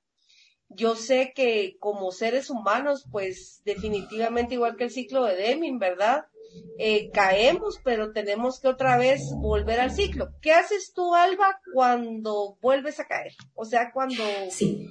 Yo 0.68 0.96
sé 0.96 1.32
que 1.34 1.76
como 1.78 2.10
seres 2.10 2.50
humanos, 2.50 3.06
pues 3.10 3.62
definitivamente 3.64 4.54
igual 4.54 4.76
que 4.76 4.84
el 4.84 4.90
ciclo 4.90 5.24
de 5.24 5.36
Deming, 5.36 5.78
¿verdad? 5.78 6.26
Eh, 6.78 7.10
caemos, 7.12 7.80
pero 7.84 8.12
tenemos 8.12 8.60
que 8.60 8.68
otra 8.68 8.96
vez 8.96 9.30
volver 9.36 9.78
al 9.80 9.92
ciclo. 9.92 10.30
¿Qué 10.42 10.52
haces 10.52 10.92
tú, 10.92 11.14
Alba, 11.14 11.60
cuando 11.72 12.58
vuelves 12.60 12.98
a 12.98 13.06
caer? 13.06 13.32
O 13.54 13.64
sea, 13.64 13.92
cuando... 13.92 14.22
Sí 14.50 14.90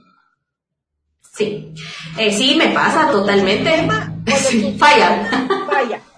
Sí, 1.36 1.74
eh, 2.18 2.32
sí, 2.32 2.56
me 2.56 2.70
pasa 2.70 3.12
totalmente. 3.12 3.70
falla. 4.80 5.30
Falla. 5.68 6.00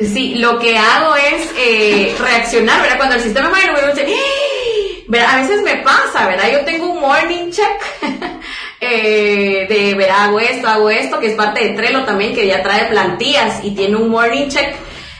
Sí, 0.00 0.36
lo 0.36 0.58
que 0.58 0.78
hago 0.78 1.14
es 1.14 1.50
eh, 1.58 2.16
reaccionar, 2.18 2.80
¿verdad? 2.80 2.96
Cuando 2.96 3.16
el 3.16 3.20
sistema 3.20 3.50
falla, 3.50 3.70
me 3.70 3.86
dice, 3.92 4.10
¡Eh! 4.10 5.16
a 5.18 5.36
veces 5.42 5.62
me 5.62 5.76
pasa, 5.76 6.26
¿verdad? 6.26 6.50
Yo 6.50 6.64
tengo 6.64 6.86
un 6.86 7.00
morning 7.00 7.50
check 7.50 7.82
eh, 8.80 9.66
de, 9.68 9.94
ver, 9.94 10.10
hago 10.10 10.40
esto, 10.40 10.68
hago 10.68 10.88
esto, 10.88 11.20
que 11.20 11.26
es 11.26 11.34
parte 11.34 11.62
de 11.62 11.74
Trello 11.74 12.04
también, 12.04 12.34
que 12.34 12.46
ya 12.46 12.62
trae 12.62 12.86
plantillas 12.86 13.62
y 13.62 13.72
tiene 13.72 13.96
un 13.96 14.08
morning 14.08 14.48
check. 14.48 14.74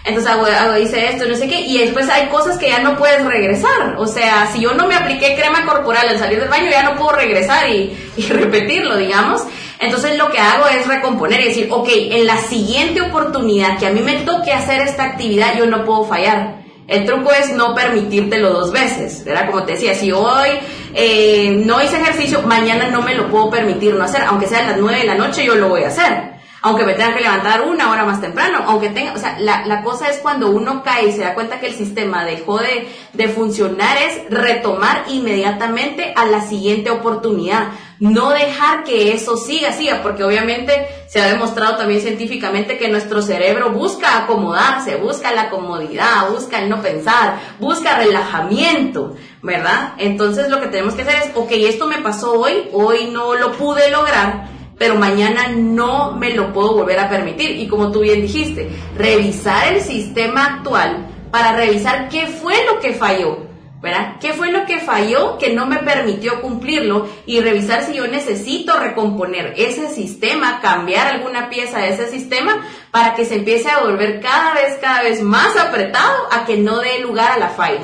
Entonces 0.04 0.32
hago, 0.32 0.46
hago, 0.46 0.78
hice 0.78 1.08
esto, 1.08 1.26
no 1.26 1.34
sé 1.34 1.46
qué, 1.46 1.60
y 1.60 1.78
después 1.78 2.08
hay 2.08 2.28
cosas 2.28 2.56
que 2.56 2.68
ya 2.68 2.78
no 2.78 2.96
puedes 2.96 3.24
regresar. 3.24 3.96
O 3.98 4.06
sea, 4.06 4.48
si 4.52 4.60
yo 4.60 4.72
no 4.72 4.86
me 4.86 4.94
apliqué 4.94 5.34
crema 5.36 5.66
corporal 5.66 6.08
al 6.08 6.18
salir 6.18 6.40
del 6.40 6.48
baño, 6.48 6.70
ya 6.70 6.82
no 6.82 6.96
puedo 6.96 7.12
regresar 7.12 7.68
y, 7.68 7.96
y 8.16 8.22
repetirlo, 8.22 8.96
digamos. 8.96 9.42
Entonces 9.78 10.18
lo 10.18 10.30
que 10.30 10.38
hago 10.38 10.66
es 10.68 10.86
recomponer 10.86 11.40
y 11.40 11.44
decir, 11.46 11.68
ok, 11.70 11.88
en 11.90 12.26
la 12.26 12.36
siguiente 12.38 13.00
oportunidad 13.00 13.78
que 13.78 13.86
a 13.86 13.90
mí 13.90 14.00
me 14.00 14.16
toque 14.18 14.52
hacer 14.52 14.82
esta 14.82 15.04
actividad, 15.04 15.56
yo 15.56 15.66
no 15.66 15.84
puedo 15.84 16.04
fallar. 16.04 16.60
El 16.86 17.06
truco 17.06 17.30
es 17.32 17.52
no 17.52 17.74
permitírtelo 17.74 18.52
dos 18.52 18.72
veces, 18.72 19.24
¿verdad? 19.24 19.46
Como 19.46 19.62
te 19.62 19.72
decía, 19.72 19.94
si 19.94 20.10
hoy 20.10 20.48
eh, 20.92 21.62
no 21.64 21.80
hice 21.80 21.96
ejercicio, 21.96 22.42
mañana 22.42 22.88
no 22.88 23.00
me 23.00 23.14
lo 23.14 23.28
puedo 23.30 23.48
permitir 23.48 23.94
no 23.94 24.04
hacer, 24.04 24.22
aunque 24.24 24.48
sea 24.48 24.58
a 24.58 24.72
las 24.72 24.76
nueve 24.76 24.98
de 24.98 25.06
la 25.06 25.14
noche, 25.14 25.44
yo 25.44 25.54
lo 25.54 25.68
voy 25.68 25.84
a 25.84 25.88
hacer. 25.88 26.39
Aunque 26.62 26.84
me 26.84 26.94
tenga 26.94 27.14
que 27.14 27.22
levantar 27.22 27.62
una 27.62 27.90
hora 27.90 28.04
más 28.04 28.20
temprano, 28.20 28.64
aunque 28.66 28.90
tenga, 28.90 29.14
o 29.14 29.18
sea, 29.18 29.38
la, 29.38 29.66
la 29.66 29.82
cosa 29.82 30.08
es 30.08 30.18
cuando 30.18 30.50
uno 30.50 30.82
cae 30.82 31.08
y 31.08 31.12
se 31.12 31.20
da 31.20 31.34
cuenta 31.34 31.58
que 31.58 31.66
el 31.66 31.74
sistema 31.74 32.24
dejó 32.24 32.58
de, 32.58 32.88
de 33.12 33.28
funcionar, 33.28 33.96
es 33.96 34.30
retomar 34.30 35.04
inmediatamente 35.08 36.12
a 36.14 36.26
la 36.26 36.42
siguiente 36.42 36.90
oportunidad 36.90 37.68
no 38.00 38.30
dejar 38.30 38.82
que 38.82 39.12
eso 39.12 39.36
siga, 39.36 39.72
siga, 39.72 40.02
porque 40.02 40.24
obviamente 40.24 40.88
se 41.06 41.20
ha 41.20 41.28
demostrado 41.28 41.76
también 41.76 42.00
científicamente 42.00 42.78
que 42.78 42.88
nuestro 42.88 43.20
cerebro 43.20 43.70
busca 43.72 44.24
acomodarse, 44.24 44.96
busca 44.96 45.32
la 45.34 45.50
comodidad, 45.50 46.30
busca 46.30 46.62
el 46.62 46.70
no 46.70 46.80
pensar, 46.80 47.38
busca 47.60 47.98
relajamiento, 47.98 49.16
¿verdad? 49.42 49.92
Entonces 49.98 50.48
lo 50.48 50.60
que 50.60 50.68
tenemos 50.68 50.94
que 50.94 51.02
hacer 51.02 51.16
es, 51.16 51.30
ok, 51.34 51.50
esto 51.52 51.86
me 51.86 51.98
pasó 51.98 52.32
hoy, 52.32 52.70
hoy 52.72 53.10
no 53.12 53.34
lo 53.34 53.52
pude 53.52 53.90
lograr, 53.90 54.48
pero 54.80 54.94
mañana 54.94 55.48
no 55.54 56.12
me 56.12 56.30
lo 56.30 56.54
puedo 56.54 56.72
volver 56.72 56.98
a 56.98 57.10
permitir. 57.10 57.50
Y 57.50 57.68
como 57.68 57.92
tú 57.92 58.00
bien 58.00 58.22
dijiste, 58.22 58.70
revisar 58.96 59.74
el 59.74 59.82
sistema 59.82 60.46
actual 60.46 61.06
para 61.30 61.52
revisar 61.54 62.08
qué 62.08 62.26
fue 62.26 62.54
lo 62.64 62.80
que 62.80 62.94
falló 62.94 63.50
¿verdad? 63.82 64.16
¿Qué 64.20 64.34
fue 64.34 64.52
lo 64.52 64.66
que 64.66 64.78
falló 64.78 65.38
que 65.38 65.54
no 65.54 65.66
me 65.66 65.78
permitió 65.78 66.40
cumplirlo? 66.42 67.08
Y 67.26 67.40
revisar 67.40 67.84
si 67.84 67.94
yo 67.94 68.06
necesito 68.06 68.78
recomponer 68.78 69.54
ese 69.56 69.88
sistema, 69.88 70.60
cambiar 70.60 71.06
alguna 71.06 71.48
pieza 71.48 71.78
de 71.78 71.90
ese 71.90 72.08
sistema 72.08 72.66
para 72.90 73.14
que 73.14 73.24
se 73.24 73.36
empiece 73.36 73.70
a 73.70 73.80
volver 73.80 74.20
cada 74.20 74.54
vez, 74.54 74.78
cada 74.80 75.02
vez 75.02 75.22
más 75.22 75.56
apretado 75.56 76.28
a 76.30 76.44
que 76.44 76.58
no 76.58 76.78
dé 76.78 77.00
lugar 77.00 77.32
a 77.32 77.38
la 77.38 77.48
falla. 77.48 77.80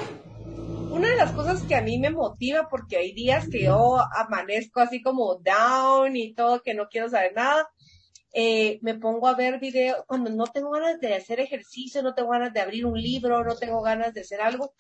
Una 0.97 1.11
de 1.11 1.17
las 1.17 1.33
cosas 1.33 1.63
que 1.65 1.75
a 1.75 1.83
mí 1.83 1.99
me 1.99 2.09
motiva, 2.09 2.71
porque 2.71 2.97
hay 2.97 3.13
días 3.13 3.51
que 3.51 3.65
yo 3.65 3.99
amanezco 4.17 4.81
así 4.81 5.03
como 5.03 5.35
down 5.35 6.17
y 6.17 6.33
todo, 6.33 6.63
que 6.63 6.73
no 6.73 6.89
quiero 6.89 7.11
saber 7.11 7.35
nada, 7.35 7.69
eh, 8.33 8.79
me 8.81 8.95
pongo 8.95 9.29
a 9.29 9.35
ver 9.35 9.61
videos, 9.61 9.99
cuando 10.07 10.31
no 10.31 10.47
tengo 10.47 10.71
ganas 10.71 10.99
de 10.99 11.15
hacer 11.15 11.39
ejercicio, 11.39 12.03
no 12.03 12.15
tengo 12.15 12.31
ganas 12.31 12.55
de 12.55 12.61
abrir 12.61 12.87
un 12.87 12.99
libro, 12.99 13.45
no 13.45 13.57
tengo 13.57 13.83
ganas 13.83 14.15
de 14.15 14.23
hacer 14.23 14.41
algo, 14.41 14.73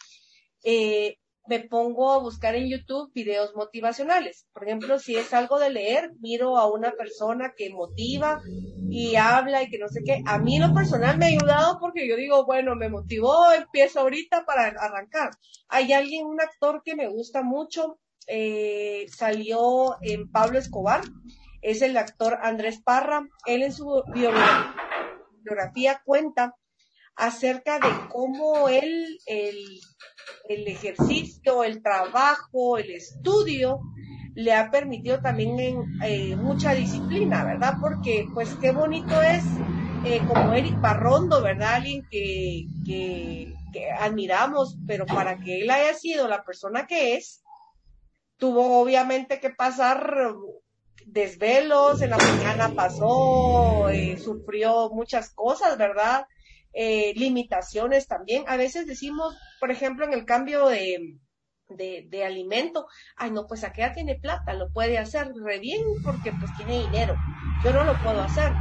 eh, 0.65 1.19
me 1.49 1.61
pongo 1.61 2.13
a 2.13 2.19
buscar 2.19 2.55
en 2.55 2.69
YouTube 2.69 3.13
videos 3.13 3.55
motivacionales. 3.55 4.47
Por 4.53 4.65
ejemplo, 4.65 4.99
si 4.99 5.17
es 5.17 5.33
algo 5.33 5.59
de 5.59 5.71
leer, 5.71 6.13
miro 6.21 6.57
a 6.57 6.71
una 6.71 6.93
persona 6.93 7.55
que 7.57 7.71
motiva 7.71 8.41
y 8.91 9.17
habla 9.17 9.63
y 9.63 9.69
que 9.69 9.79
no 9.79 9.89
sé 9.89 10.03
qué. 10.05 10.23
A 10.27 10.39
mí 10.39 10.59
lo 10.59 10.75
personal 10.75 11.19
me 11.19 11.27
ha 11.27 11.29
ayudado 11.29 11.79
porque 11.81 12.09
yo 12.09 12.17
digo, 12.17 12.45
bueno, 12.47 12.75
me 12.75 12.89
motivó, 12.89 13.53
empiezo 13.53 14.01
ahorita 14.01 14.45
para 14.45 14.67
arrancar. 14.67 15.31
Hay 15.69 15.93
alguien, 15.93 16.27
un 16.27 16.41
actor 16.41 16.83
que 16.85 16.95
me 16.95 17.09
gusta 17.09 17.43
mucho, 17.43 17.99
eh, 18.27 19.07
salió 19.09 19.97
en 20.03 20.31
Pablo 20.31 20.59
Escobar, 20.59 21.03
es 21.63 21.83
el 21.83 21.97
actor 21.97 22.39
Andrés 22.43 22.81
Parra. 22.83 23.27
Él 23.47 23.63
en 23.63 23.73
su 23.73 24.03
biografía 24.13 26.03
cuenta 26.05 26.55
acerca 27.17 27.79
de 27.79 28.09
cómo 28.11 28.69
él, 28.69 29.19
el 29.27 29.81
el 30.49 30.67
ejercicio, 30.69 31.65
el 31.65 31.83
trabajo, 31.83 32.79
el 32.79 32.91
estudio, 32.91 33.81
le 34.35 34.53
ha 34.53 34.71
permitido 34.71 35.21
también 35.21 35.59
eh, 36.03 36.37
mucha 36.37 36.75
disciplina, 36.75 37.45
¿verdad? 37.45 37.75
Porque 37.81 38.27
pues 38.35 38.55
qué 38.61 38.71
bonito 38.71 39.21
es 39.23 39.43
eh, 40.05 40.21
como 40.29 40.53
Eric 40.53 40.81
Parrondo, 40.81 41.43
¿verdad? 41.43 41.77
Alguien 41.77 42.07
que, 42.11 42.67
que, 42.85 43.55
que, 43.73 43.91
admiramos, 43.91 44.77
pero 44.87 45.07
para 45.07 45.39
que 45.39 45.63
él 45.63 45.71
haya 45.71 45.95
sido 45.95 46.29
la 46.29 46.45
persona 46.45 46.87
que 46.87 47.17
es, 47.17 47.43
tuvo 48.37 48.79
obviamente 48.81 49.41
que 49.41 49.51
pasar 49.51 50.35
desvelos, 51.07 52.03
en 52.03 52.11
la 52.11 52.19
mañana 52.19 52.75
pasó, 52.75 53.89
eh, 53.89 54.19
sufrió 54.19 54.91
muchas 54.91 55.31
cosas, 55.31 55.79
¿verdad? 55.79 56.27
Eh, 56.79 57.15
limitaciones 57.17 58.07
también. 58.07 58.45
A 58.49 58.59
veces 58.59 58.87
decimos, 58.87 59.35
por 59.61 59.71
ejemplo, 59.71 60.05
en 60.05 60.13
el 60.13 60.27
cambio 60.27 60.67
de, 60.69 61.19
de, 61.71 62.25
alimento, 62.25 62.87
ay 63.17 63.31
no, 63.31 63.47
pues 63.47 63.65
aquella 63.65 63.95
tiene 63.95 64.17
plata, 64.17 64.53
lo 64.53 64.71
puede 64.71 64.99
hacer 64.99 65.33
re 65.43 65.59
bien 65.59 65.83
porque 66.05 66.33
pues 66.33 66.55
tiene 66.59 66.81
dinero. 66.81 67.17
Yo 67.65 67.73
no 67.73 67.83
lo 67.83 67.95
puedo 68.03 68.21
hacer. 68.21 68.53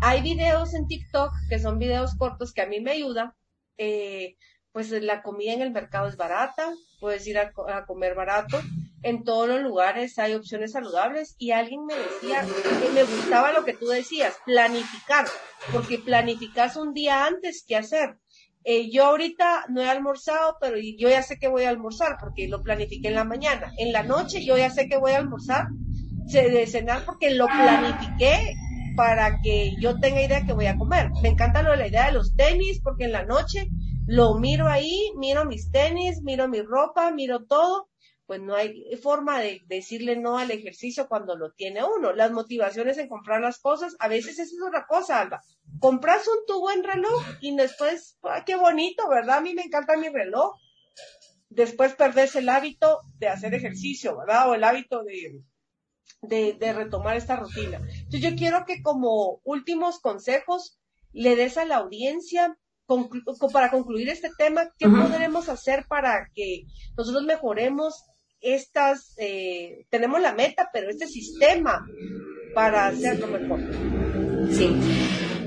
Hay 0.00 0.22
videos 0.22 0.74
en 0.74 0.86
TikTok 0.86 1.32
que 1.48 1.58
son 1.58 1.80
videos 1.80 2.14
cortos 2.16 2.52
que 2.52 2.62
a 2.62 2.66
mí 2.66 2.80
me 2.80 2.92
ayudan. 2.92 3.32
Eh, 3.78 4.36
pues 4.70 4.92
la 4.92 5.20
comida 5.22 5.52
en 5.52 5.62
el 5.62 5.72
mercado 5.72 6.06
es 6.06 6.16
barata, 6.16 6.72
puedes 7.00 7.26
ir 7.26 7.36
a, 7.36 7.52
comer 7.84 8.14
barato. 8.14 8.60
En 9.02 9.24
todos 9.24 9.48
los 9.48 9.62
lugares 9.62 10.18
hay 10.18 10.34
opciones 10.34 10.72
saludables 10.72 11.34
y 11.38 11.52
alguien 11.52 11.86
me 11.86 11.94
decía 11.94 12.44
que 12.80 12.90
me 12.90 13.04
gustaba 13.04 13.52
lo 13.52 13.64
que 13.64 13.74
tú 13.74 13.86
decías, 13.86 14.36
planificar, 14.44 15.26
porque 15.72 15.98
planificas 15.98 16.76
un 16.76 16.92
día 16.92 17.24
antes 17.24 17.64
que 17.66 17.76
hacer. 17.76 18.18
Eh, 18.64 18.90
yo 18.90 19.04
ahorita 19.04 19.64
no 19.70 19.80
he 19.80 19.88
almorzado, 19.88 20.58
pero 20.60 20.76
yo 20.76 21.08
ya 21.08 21.22
sé 21.22 21.38
que 21.38 21.48
voy 21.48 21.64
a 21.64 21.70
almorzar 21.70 22.18
porque 22.20 22.46
lo 22.46 22.62
planifiqué 22.62 23.08
en 23.08 23.14
la 23.14 23.24
mañana. 23.24 23.72
En 23.78 23.92
la 23.92 24.02
noche 24.02 24.44
yo 24.44 24.58
ya 24.58 24.68
sé 24.68 24.86
que 24.86 24.98
voy 24.98 25.12
a 25.12 25.18
almorzar, 25.18 25.68
de 26.32 26.66
cenar 26.66 27.04
porque 27.04 27.34
lo 27.34 27.46
planifiqué 27.46 28.36
para 28.96 29.40
que 29.40 29.72
yo 29.80 29.98
tenga 29.98 30.22
idea 30.22 30.44
que 30.44 30.52
voy 30.52 30.66
a 30.66 30.76
comer. 30.76 31.10
Me 31.22 31.30
encanta 31.30 31.62
lo 31.62 31.70
de 31.70 31.78
la 31.78 31.88
idea 31.88 32.06
de 32.06 32.12
los 32.12 32.34
tenis 32.36 32.80
porque 32.82 33.04
en 33.04 33.12
la 33.12 33.24
noche 33.24 33.68
lo 34.06 34.34
miro 34.38 34.68
ahí, 34.68 35.12
miro 35.16 35.44
mis 35.44 35.70
tenis, 35.70 36.20
miro 36.22 36.48
mi 36.48 36.62
ropa, 36.62 37.10
miro 37.12 37.44
todo, 37.46 37.88
pues 38.30 38.40
no 38.40 38.54
hay 38.54 38.84
forma 39.02 39.40
de 39.40 39.60
decirle 39.66 40.14
no 40.14 40.38
al 40.38 40.52
ejercicio 40.52 41.08
cuando 41.08 41.34
lo 41.34 41.50
tiene 41.50 41.82
uno. 41.82 42.12
Las 42.12 42.30
motivaciones 42.30 42.96
en 42.96 43.08
comprar 43.08 43.40
las 43.40 43.58
cosas, 43.58 43.96
a 43.98 44.06
veces 44.06 44.38
es 44.38 44.54
otra 44.64 44.86
cosa, 44.86 45.20
Alba. 45.20 45.42
Compras 45.80 46.28
un 46.28 46.46
tu 46.46 46.60
buen 46.60 46.84
reloj 46.84 47.24
y 47.40 47.56
después, 47.56 48.20
qué 48.46 48.54
bonito, 48.54 49.08
¿verdad? 49.08 49.38
A 49.38 49.40
mí 49.40 49.52
me 49.52 49.62
encanta 49.62 49.96
mi 49.96 50.10
reloj. 50.10 50.54
Después 51.48 51.94
perdés 51.94 52.36
el 52.36 52.48
hábito 52.48 53.00
de 53.18 53.26
hacer 53.26 53.52
ejercicio, 53.52 54.16
¿verdad? 54.16 54.48
O 54.48 54.54
el 54.54 54.62
hábito 54.62 55.02
de, 55.02 55.42
de, 56.22 56.52
de 56.52 56.72
retomar 56.72 57.16
esta 57.16 57.34
rutina. 57.34 57.78
Entonces 57.78 58.20
yo 58.20 58.36
quiero 58.36 58.64
que 58.64 58.80
como 58.80 59.40
últimos 59.42 59.98
consejos 59.98 60.78
le 61.10 61.34
des 61.34 61.58
a 61.58 61.64
la 61.64 61.78
audiencia 61.78 62.56
para 63.52 63.70
concluir 63.70 64.08
este 64.08 64.30
tema, 64.38 64.70
¿qué 64.78 64.88
podremos 64.88 65.48
hacer 65.48 65.86
para 65.88 66.28
que 66.32 66.66
nosotros 66.96 67.24
mejoremos 67.24 68.04
estas, 68.40 69.14
eh, 69.18 69.84
tenemos 69.90 70.20
la 70.20 70.32
meta, 70.32 70.68
pero 70.72 70.90
este 70.90 71.06
sistema 71.06 71.86
para 72.54 72.88
hacerlo 72.88 73.26
mejor? 73.26 73.60
Sí. 74.52 74.76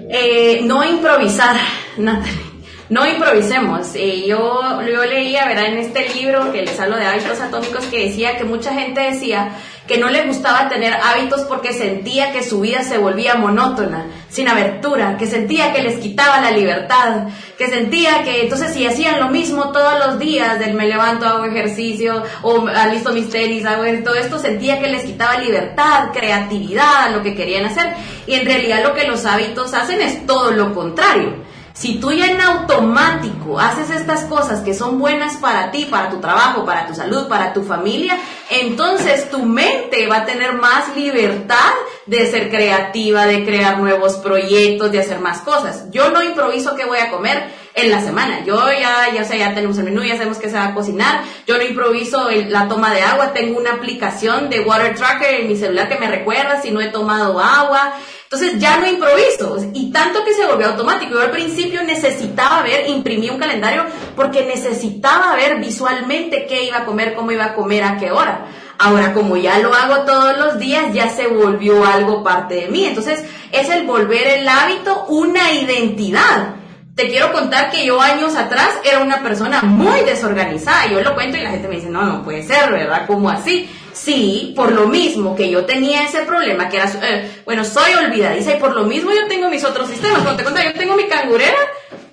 Eh, 0.09 0.61
no 0.63 0.83
improvisar, 0.83 1.55
Natalie. 1.97 2.53
No 2.89 3.07
improvisemos. 3.07 3.95
Eh, 3.95 4.25
yo, 4.27 4.81
yo 4.81 5.05
leía, 5.05 5.47
¿verdad? 5.47 5.67
En 5.67 5.77
este 5.77 6.13
libro 6.13 6.51
que 6.51 6.61
les 6.61 6.79
hablo 6.79 6.97
de 6.97 7.05
hábitos 7.05 7.39
atómicos 7.39 7.85
que 7.85 8.05
decía 8.05 8.37
que 8.37 8.43
mucha 8.43 8.73
gente 8.73 9.01
decía 9.01 9.55
que 9.87 9.97
no 9.97 10.09
le 10.09 10.25
gustaba 10.25 10.69
tener 10.69 10.93
hábitos 10.93 11.41
porque 11.41 11.73
sentía 11.73 12.31
que 12.31 12.43
su 12.43 12.61
vida 12.61 12.83
se 12.83 12.97
volvía 12.97 13.35
monótona, 13.35 14.05
sin 14.29 14.47
abertura, 14.47 15.17
que 15.17 15.27
sentía 15.27 15.73
que 15.73 15.81
les 15.81 15.99
quitaba 15.99 16.39
la 16.39 16.51
libertad, 16.51 17.27
que 17.57 17.67
sentía 17.67 18.23
que 18.23 18.43
entonces 18.43 18.73
si 18.73 18.85
hacían 18.85 19.19
lo 19.19 19.29
mismo 19.29 19.71
todos 19.71 20.05
los 20.05 20.19
días, 20.19 20.57
del 20.59 20.73
me 20.73 20.87
levanto, 20.87 21.25
hago 21.25 21.45
ejercicio, 21.45 22.23
o 22.43 22.65
listo 22.91 23.11
mis 23.11 23.29
tenis, 23.29 23.65
hago 23.65 23.83
todo 24.03 24.15
esto, 24.15 24.39
sentía 24.39 24.79
que 24.79 24.87
les 24.87 25.03
quitaba 25.03 25.37
libertad, 25.37 26.11
creatividad, 26.13 27.11
lo 27.11 27.21
que 27.21 27.35
querían 27.35 27.65
hacer. 27.65 27.93
Y 28.25 28.35
en 28.35 28.45
realidad 28.45 28.83
lo 28.83 28.93
que 28.93 29.05
los 29.05 29.25
hábitos 29.25 29.73
hacen 29.73 30.01
es 30.01 30.25
todo 30.25 30.51
lo 30.51 30.73
contrario 30.73 31.52
si 31.73 31.95
tú 31.95 32.11
ya 32.11 32.27
en 32.27 32.39
automático 32.39 33.59
haces 33.59 33.89
estas 33.89 34.25
cosas 34.25 34.61
que 34.61 34.75
son 34.75 34.99
buenas 34.99 35.37
para 35.37 35.71
ti, 35.71 35.85
para 35.85 36.09
tu 36.09 36.19
trabajo, 36.19 36.65
para 36.65 36.85
tu 36.85 36.93
salud, 36.93 37.27
para 37.27 37.51
tu 37.51 37.63
familia, 37.63 38.17
entonces 38.51 39.29
tu 39.31 39.43
mente 39.43 40.05
va 40.07 40.17
a 40.17 40.25
tener 40.25 40.53
más 40.53 40.95
libertad 40.95 41.71
de 42.05 42.29
ser 42.29 42.51
creativa, 42.51 43.25
de 43.25 43.43
crear 43.43 43.79
nuevos 43.79 44.17
proyectos, 44.17 44.91
de 44.91 44.99
hacer 44.99 45.19
más 45.19 45.39
cosas. 45.39 45.89
Yo 45.89 46.11
no 46.11 46.21
improviso 46.21 46.75
qué 46.75 46.85
voy 46.85 46.99
a 46.99 47.09
comer, 47.09 47.51
en 47.75 47.89
la 47.91 48.01
semana. 48.01 48.43
Yo 48.45 48.59
ya, 48.71 49.09
ya 49.13 49.23
sé, 49.23 49.39
ya 49.39 49.53
tenemos 49.53 49.77
el 49.77 49.85
menú, 49.85 50.03
ya 50.03 50.15
sabemos 50.15 50.37
que 50.37 50.49
se 50.49 50.55
va 50.55 50.67
a 50.67 50.73
cocinar. 50.73 51.23
Yo 51.47 51.57
no 51.57 51.63
improviso 51.63 52.29
la 52.49 52.67
toma 52.67 52.93
de 52.93 53.01
agua. 53.01 53.33
Tengo 53.33 53.59
una 53.59 53.73
aplicación 53.73 54.49
de 54.49 54.61
Water 54.61 54.95
Tracker 54.95 55.41
en 55.41 55.47
mi 55.47 55.55
celular 55.55 55.89
que 55.89 55.97
me 55.97 56.07
recuerda 56.07 56.61
si 56.61 56.71
no 56.71 56.81
he 56.81 56.89
tomado 56.89 57.39
agua. 57.39 57.93
Entonces 58.23 58.59
ya 58.59 58.77
no 58.77 58.87
improviso. 58.87 59.57
Y 59.73 59.91
tanto 59.91 60.23
que 60.23 60.33
se 60.33 60.45
volvió 60.45 60.67
automático. 60.67 61.13
Yo 61.13 61.21
al 61.21 61.31
principio 61.31 61.83
necesitaba 61.83 62.61
ver, 62.61 62.89
imprimí 62.89 63.29
un 63.29 63.39
calendario 63.39 63.85
porque 64.15 64.45
necesitaba 64.45 65.35
ver 65.35 65.59
visualmente 65.59 66.45
qué 66.47 66.63
iba 66.65 66.79
a 66.79 66.85
comer, 66.85 67.13
cómo 67.15 67.31
iba 67.31 67.45
a 67.45 67.53
comer, 67.55 67.83
a 67.83 67.97
qué 67.97 68.11
hora. 68.11 68.45
Ahora, 68.79 69.13
como 69.13 69.37
ya 69.37 69.59
lo 69.59 69.73
hago 69.73 70.03
todos 70.03 70.37
los 70.37 70.59
días, 70.59 70.93
ya 70.93 71.09
se 71.09 71.27
volvió 71.27 71.85
algo 71.85 72.23
parte 72.23 72.55
de 72.55 72.67
mí. 72.67 72.85
Entonces, 72.85 73.23
es 73.51 73.69
el 73.69 73.85
volver 73.85 74.27
el 74.27 74.47
hábito 74.47 75.05
una 75.05 75.51
identidad. 75.51 76.62
Te 76.95 77.07
quiero 77.07 77.31
contar 77.31 77.71
que 77.71 77.85
yo 77.85 77.99
años 77.99 78.35
atrás 78.35 78.69
era 78.83 78.99
una 78.99 79.23
persona 79.23 79.63
muy 79.63 80.01
desorganizada. 80.01 80.85
Yo 80.87 81.01
lo 81.01 81.15
cuento 81.15 81.37
y 81.37 81.41
la 81.41 81.49
gente 81.49 81.67
me 81.67 81.75
dice, 81.75 81.89
no, 81.89 82.03
no 82.03 82.23
puede 82.23 82.43
ser, 82.43 82.71
¿verdad? 82.71 83.05
¿Cómo 83.07 83.29
así? 83.29 83.67
Sí, 83.93 84.53
por 84.55 84.71
lo 84.71 84.87
mismo 84.87 85.35
que 85.35 85.49
yo 85.49 85.65
tenía 85.65 86.03
ese 86.03 86.21
problema, 86.21 86.69
que 86.69 86.77
era, 86.77 86.91
eh, 87.01 87.41
bueno, 87.45 87.63
soy 87.63 87.93
olvidadiza 87.95 88.55
y 88.55 88.59
por 88.59 88.75
lo 88.75 88.83
mismo 88.83 89.11
yo 89.11 89.27
tengo 89.27 89.49
mis 89.49 89.63
otros 89.63 89.89
sistemas. 89.89 90.21
Cuando 90.21 90.35
te 90.35 90.43
cuento, 90.43 90.61
yo 90.61 90.73
tengo 90.73 90.95
mi 90.95 91.05
cangurera 91.05 91.57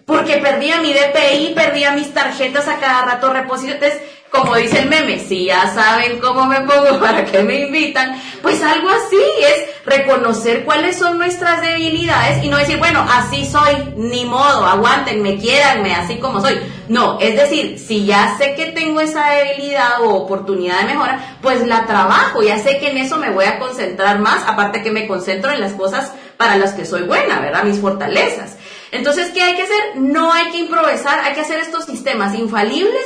porque 0.07 0.39
perdía 0.39 0.81
mi 0.81 0.93
DPI, 0.93 1.53
perdía 1.55 1.93
mis 1.93 2.13
tarjetas 2.13 2.67
a 2.67 2.79
cada 2.79 3.03
rato 3.05 3.33
repositorios 3.33 3.95
como 4.31 4.57
dice 4.57 4.81
el 4.81 4.89
meme, 4.89 5.19
si 5.19 5.47
ya 5.47 5.73
saben 5.75 6.21
cómo 6.21 6.47
me 6.47 6.61
pongo, 6.61 6.99
para 7.01 7.25
qué 7.25 7.43
me 7.43 7.61
invitan, 7.67 8.21
pues 8.43 8.63
algo 8.63 8.89
así 8.89 9.21
es 9.41 9.85
reconocer 9.85 10.65
cuáles 10.65 10.97
son 10.97 11.19
nuestras 11.19 11.61
debilidades 11.61 12.45
y 12.45 12.49
no 12.49 12.57
decir, 12.57 12.79
bueno, 12.79 13.05
así 13.11 13.45
soy, 13.45 13.75
ni 13.97 14.25
modo, 14.25 14.65
aguántenme, 14.65 15.39
quiéranme, 15.39 15.95
así 15.95 16.17
como 16.17 16.41
soy. 16.41 16.59
No, 16.89 17.19
es 17.21 17.37
decir, 17.37 17.79
si 17.79 18.05
ya 18.05 18.37
sé 18.39 18.55
que 18.55 18.67
tengo 18.67 19.01
esa 19.01 19.31
debilidad 19.31 20.03
o 20.03 20.15
oportunidad 20.15 20.81
de 20.81 20.87
mejora, 20.87 21.39
pues 21.41 21.67
la 21.67 21.87
trabajo, 21.87 22.43
ya 22.43 22.59
sé 22.59 22.79
que 22.79 22.91
en 22.91 22.99
eso 22.99 23.17
me 23.17 23.31
voy 23.31 23.45
a 23.45 23.59
concentrar 23.59 24.19
más, 24.19 24.45
aparte 24.47 24.83
que 24.83 24.91
me 24.91 25.07
concentro 25.07 25.53
en 25.53 25.61
las 25.61 25.73
cosas 25.73 26.13
para 26.37 26.57
las 26.57 26.73
que 26.73 26.85
soy 26.85 27.03
buena, 27.03 27.41
¿verdad? 27.41 27.65
Mis 27.65 27.79
fortalezas. 27.79 28.57
Entonces, 28.93 29.31
¿qué 29.31 29.43
hay 29.43 29.55
que 29.55 29.63
hacer? 29.63 29.97
No 29.97 30.33
hay 30.33 30.51
que 30.51 30.59
improvisar, 30.59 31.21
hay 31.21 31.35
que 31.35 31.43
hacer 31.43 31.61
estos 31.61 31.85
sistemas 31.85 32.35
infalibles 32.35 33.05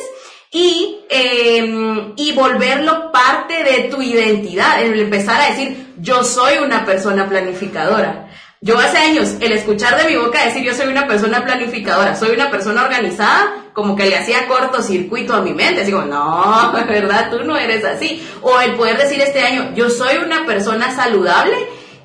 y, 0.54 1.00
eh, 1.10 2.12
y 2.14 2.32
volverlo 2.32 3.10
parte 3.10 3.64
de 3.64 3.88
tu 3.90 4.00
identidad, 4.00 4.80
el 4.80 5.00
empezar 5.00 5.40
a 5.40 5.50
decir, 5.50 5.94
yo 5.98 6.22
soy 6.22 6.58
una 6.58 6.84
persona 6.84 7.28
planificadora. 7.28 8.28
Yo 8.60 8.78
hace 8.78 8.98
años, 8.98 9.34
el 9.40 9.50
escuchar 9.50 10.00
de 10.00 10.08
mi 10.08 10.16
boca 10.16 10.44
decir 10.44 10.62
yo 10.62 10.72
soy 10.72 10.86
una 10.86 11.08
persona 11.08 11.44
planificadora, 11.44 12.14
soy 12.14 12.36
una 12.36 12.52
persona 12.52 12.84
organizada, 12.84 13.64
como 13.72 13.96
que 13.96 14.06
le 14.06 14.16
hacía 14.16 14.46
cortocircuito 14.46 15.34
a 15.34 15.42
mi 15.42 15.52
mente, 15.52 15.82
así 15.82 15.90
como, 15.90 16.06
no, 16.06 16.72
¿verdad? 16.88 17.30
Tú 17.32 17.44
no 17.44 17.56
eres 17.56 17.84
así. 17.84 18.24
O 18.40 18.60
el 18.60 18.76
poder 18.76 18.96
decir 18.96 19.20
este 19.20 19.40
año, 19.40 19.72
yo 19.74 19.90
soy 19.90 20.18
una 20.18 20.46
persona 20.46 20.94
saludable, 20.94 21.56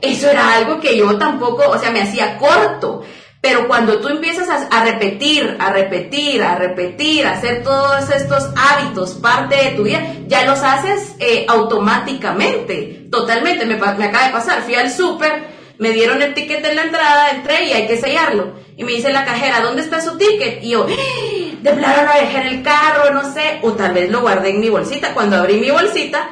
eso 0.01 0.27
era 0.27 0.55
algo 0.55 0.79
que 0.79 0.97
yo 0.97 1.19
tampoco, 1.19 1.69
o 1.69 1.77
sea, 1.77 1.91
me 1.91 2.01
hacía 2.01 2.37
corto. 2.37 3.03
Pero 3.41 3.69
cuando 3.69 4.01
tú 4.01 4.09
empiezas 4.09 4.49
a, 4.49 4.83
repetir, 4.83 5.55
a 5.59 5.71
repetir, 5.71 6.43
a 6.43 6.55
repetir, 6.55 7.25
a 7.25 7.33
hacer 7.33 7.63
todos 7.63 8.09
estos 8.09 8.49
hábitos 8.57 9.11
parte 9.11 9.55
de 9.55 9.71
tu 9.71 9.83
vida, 9.83 10.01
ya 10.27 10.45
los 10.45 10.59
haces 10.59 11.15
eh, 11.19 11.45
automáticamente, 11.47 13.07
totalmente. 13.09 13.65
Me, 13.65 13.75
acaba 13.75 14.25
de 14.25 14.33
pasar, 14.33 14.63
fui 14.63 14.75
al 14.75 14.91
súper, 14.91 15.43
me 15.77 15.91
dieron 15.91 16.21
el 16.21 16.33
ticket 16.33 16.65
en 16.65 16.75
la 16.75 16.83
entrada, 16.83 17.29
entré 17.29 17.63
y 17.63 17.71
hay 17.71 17.87
que 17.87 17.95
sellarlo. 17.95 18.55
Y 18.75 18.83
me 18.83 18.91
dice 18.91 19.13
la 19.13 19.23
cajera, 19.23 19.61
¿dónde 19.61 19.83
está 19.83 20.01
su 20.01 20.17
ticket? 20.17 20.61
Y 20.61 20.71
yo, 20.71 20.85
¡Ah! 20.89 21.55
de 21.61 21.71
plano 21.71 22.03
lo 22.13 22.19
dejé 22.19 22.41
en 22.41 22.47
el 22.47 22.61
carro, 22.61 23.13
no 23.13 23.33
sé, 23.33 23.59
o 23.61 23.71
tal 23.71 23.93
vez 23.93 24.11
lo 24.11 24.19
guardé 24.19 24.49
en 24.49 24.59
mi 24.59 24.69
bolsita. 24.69 25.13
Cuando 25.13 25.37
abrí 25.37 25.61
mi 25.61 25.71
bolsita, 25.71 26.29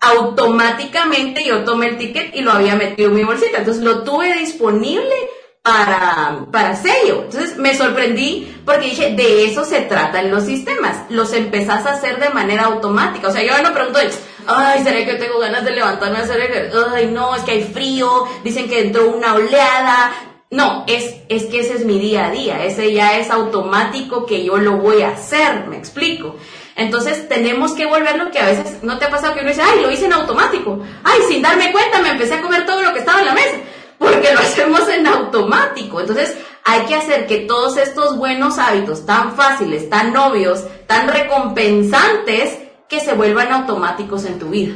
automáticamente 0.00 1.44
yo 1.44 1.62
tomé 1.62 1.90
el 1.90 1.96
ticket 1.96 2.34
y 2.34 2.40
lo 2.40 2.50
había 2.50 2.74
metido 2.74 3.10
en 3.10 3.14
mi 3.14 3.22
bolsita. 3.22 3.58
Entonces 3.58 3.84
lo 3.84 4.02
tuve 4.02 4.34
disponible 4.34 5.14
para, 5.62 6.46
para. 6.50 6.70
Entonces 6.72 7.56
me 7.58 7.76
sorprendí 7.76 8.56
porque 8.64 8.86
dije, 8.86 9.14
de 9.14 9.44
eso 9.44 9.64
se 9.64 9.82
tratan 9.82 10.30
los 10.30 10.44
sistemas. 10.44 10.96
Los 11.10 11.32
empezás 11.32 11.86
a 11.86 11.92
hacer 11.92 12.18
de 12.18 12.30
manera 12.30 12.64
automática. 12.64 13.28
O 13.28 13.32
sea, 13.32 13.42
yo 13.42 13.62
no 13.62 13.74
pregunto, 13.74 14.00
ay, 14.46 14.82
¿será 14.82 15.04
que 15.04 15.14
tengo 15.14 15.38
ganas 15.38 15.64
de 15.64 15.72
levantarme 15.72 16.18
a 16.18 16.22
hacer 16.22 16.40
ejercicio? 16.40 16.86
Ay, 16.94 17.06
no, 17.08 17.34
es 17.34 17.42
que 17.42 17.52
hay 17.52 17.64
frío, 17.64 18.26
dicen 18.42 18.68
que 18.68 18.80
entró 18.80 19.08
una 19.08 19.34
oleada. 19.34 20.12
No, 20.50 20.84
es, 20.88 21.14
es 21.28 21.44
que 21.44 21.60
ese 21.60 21.74
es 21.74 21.84
mi 21.84 21.98
día 21.98 22.26
a 22.26 22.30
día. 22.30 22.64
Ese 22.64 22.92
ya 22.92 23.18
es 23.18 23.30
automático 23.30 24.26
que 24.26 24.44
yo 24.44 24.56
lo 24.56 24.78
voy 24.78 25.02
a 25.02 25.10
hacer, 25.10 25.66
me 25.68 25.76
explico. 25.76 26.36
Entonces 26.74 27.28
tenemos 27.28 27.72
que 27.72 27.86
volverlo 27.86 28.30
que 28.30 28.38
a 28.38 28.46
veces 28.46 28.82
no 28.82 28.98
te 28.98 29.04
ha 29.04 29.10
pasado 29.10 29.34
que 29.34 29.40
uno 29.40 29.50
dice, 29.50 29.62
ay, 29.62 29.82
lo 29.82 29.90
hice 29.90 30.06
en 30.06 30.14
automático. 30.14 30.80
Ay, 31.04 31.20
sin 31.28 31.42
darme 31.42 31.70
cuenta 31.70 32.00
me 32.00 32.10
empecé 32.10 32.34
a 32.34 32.42
comer 32.42 32.64
todo 32.64 32.82
lo 32.82 32.92
que 32.92 33.00
estaba 33.00 33.20
en 33.20 33.26
la 33.26 33.34
mesa 33.34 33.56
porque 34.00 34.32
lo 34.32 34.40
hacemos 34.40 34.88
en 34.88 35.06
automático. 35.06 36.00
Entonces, 36.00 36.36
hay 36.64 36.86
que 36.86 36.94
hacer 36.94 37.26
que 37.26 37.40
todos 37.40 37.76
estos 37.76 38.16
buenos 38.16 38.58
hábitos 38.58 39.04
tan 39.04 39.36
fáciles, 39.36 39.88
tan 39.90 40.16
obvios, 40.16 40.64
tan 40.86 41.06
recompensantes, 41.06 42.58
que 42.88 42.98
se 42.98 43.12
vuelvan 43.12 43.52
automáticos 43.52 44.24
en 44.24 44.40
tu 44.40 44.48
vida. 44.48 44.74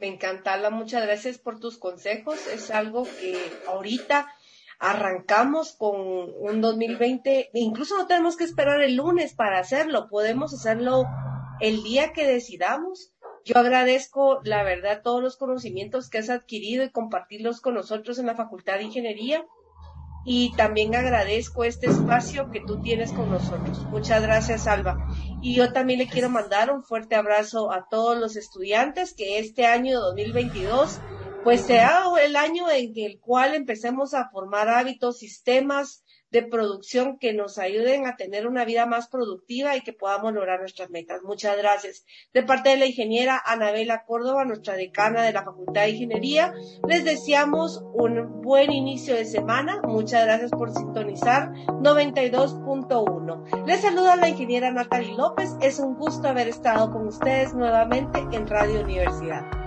Me 0.00 0.08
encanta, 0.08 0.68
muchas 0.70 1.02
gracias 1.04 1.38
por 1.38 1.58
tus 1.58 1.78
consejos. 1.78 2.46
Es 2.48 2.70
algo 2.70 3.04
que 3.04 3.38
ahorita 3.68 4.28
arrancamos 4.78 5.72
con 5.72 5.94
un 5.96 6.60
2020, 6.60 7.50
incluso 7.54 7.96
no 7.96 8.06
tenemos 8.06 8.36
que 8.36 8.44
esperar 8.44 8.82
el 8.82 8.96
lunes 8.96 9.32
para 9.34 9.58
hacerlo, 9.58 10.08
podemos 10.08 10.52
hacerlo 10.52 11.04
el 11.60 11.82
día 11.82 12.12
que 12.12 12.26
decidamos 12.26 13.12
yo 13.46 13.56
agradezco, 13.58 14.40
la 14.42 14.64
verdad, 14.64 15.02
todos 15.04 15.22
los 15.22 15.36
conocimientos 15.36 16.10
que 16.10 16.18
has 16.18 16.30
adquirido 16.30 16.82
y 16.82 16.90
compartirlos 16.90 17.60
con 17.60 17.74
nosotros 17.74 18.18
en 18.18 18.26
la 18.26 18.34
Facultad 18.34 18.78
de 18.78 18.82
Ingeniería. 18.82 19.46
Y 20.24 20.52
también 20.56 20.92
agradezco 20.96 21.62
este 21.62 21.86
espacio 21.86 22.50
que 22.50 22.60
tú 22.60 22.82
tienes 22.82 23.12
con 23.12 23.30
nosotros. 23.30 23.86
Muchas 23.90 24.20
gracias, 24.20 24.66
Alba. 24.66 25.06
Y 25.40 25.54
yo 25.54 25.72
también 25.72 26.00
le 26.00 26.08
quiero 26.08 26.28
mandar 26.28 26.72
un 26.72 26.82
fuerte 26.82 27.14
abrazo 27.14 27.70
a 27.70 27.86
todos 27.88 28.18
los 28.18 28.34
estudiantes 28.34 29.14
que 29.14 29.38
este 29.38 29.64
año 29.64 30.00
2022 30.00 31.00
pues 31.44 31.60
sea 31.60 32.02
el 32.20 32.34
año 32.34 32.68
en 32.68 32.92
el 32.96 33.20
cual 33.20 33.54
empecemos 33.54 34.14
a 34.14 34.28
formar 34.30 34.68
hábitos, 34.68 35.18
sistemas, 35.18 36.02
de 36.36 36.42
producción 36.42 37.18
que 37.18 37.32
nos 37.32 37.56
ayuden 37.56 38.06
a 38.06 38.16
tener 38.16 38.46
una 38.46 38.66
vida 38.66 38.84
más 38.84 39.08
productiva 39.08 39.74
y 39.74 39.80
que 39.80 39.94
podamos 39.94 40.34
lograr 40.34 40.60
nuestras 40.60 40.90
metas. 40.90 41.22
Muchas 41.22 41.56
gracias. 41.56 42.04
De 42.34 42.42
parte 42.42 42.68
de 42.68 42.76
la 42.76 42.84
ingeniera 42.84 43.40
Anabela 43.42 44.04
Córdoba, 44.04 44.44
nuestra 44.44 44.74
decana 44.74 45.22
de 45.22 45.32
la 45.32 45.44
Facultad 45.44 45.84
de 45.84 45.92
Ingeniería, 45.92 46.52
les 46.86 47.06
deseamos 47.06 47.82
un 47.94 48.42
buen 48.42 48.70
inicio 48.70 49.14
de 49.14 49.24
semana. 49.24 49.80
Muchas 49.84 50.26
gracias 50.26 50.50
por 50.50 50.74
sintonizar 50.74 51.52
92.1. 51.52 53.66
Les 53.66 53.80
saluda 53.80 54.16
la 54.16 54.28
ingeniera 54.28 54.70
Natalie 54.70 55.16
López. 55.16 55.56
Es 55.62 55.78
un 55.78 55.94
gusto 55.94 56.28
haber 56.28 56.48
estado 56.48 56.92
con 56.92 57.06
ustedes 57.06 57.54
nuevamente 57.54 58.18
en 58.30 58.46
Radio 58.46 58.82
Universidad. 58.82 59.65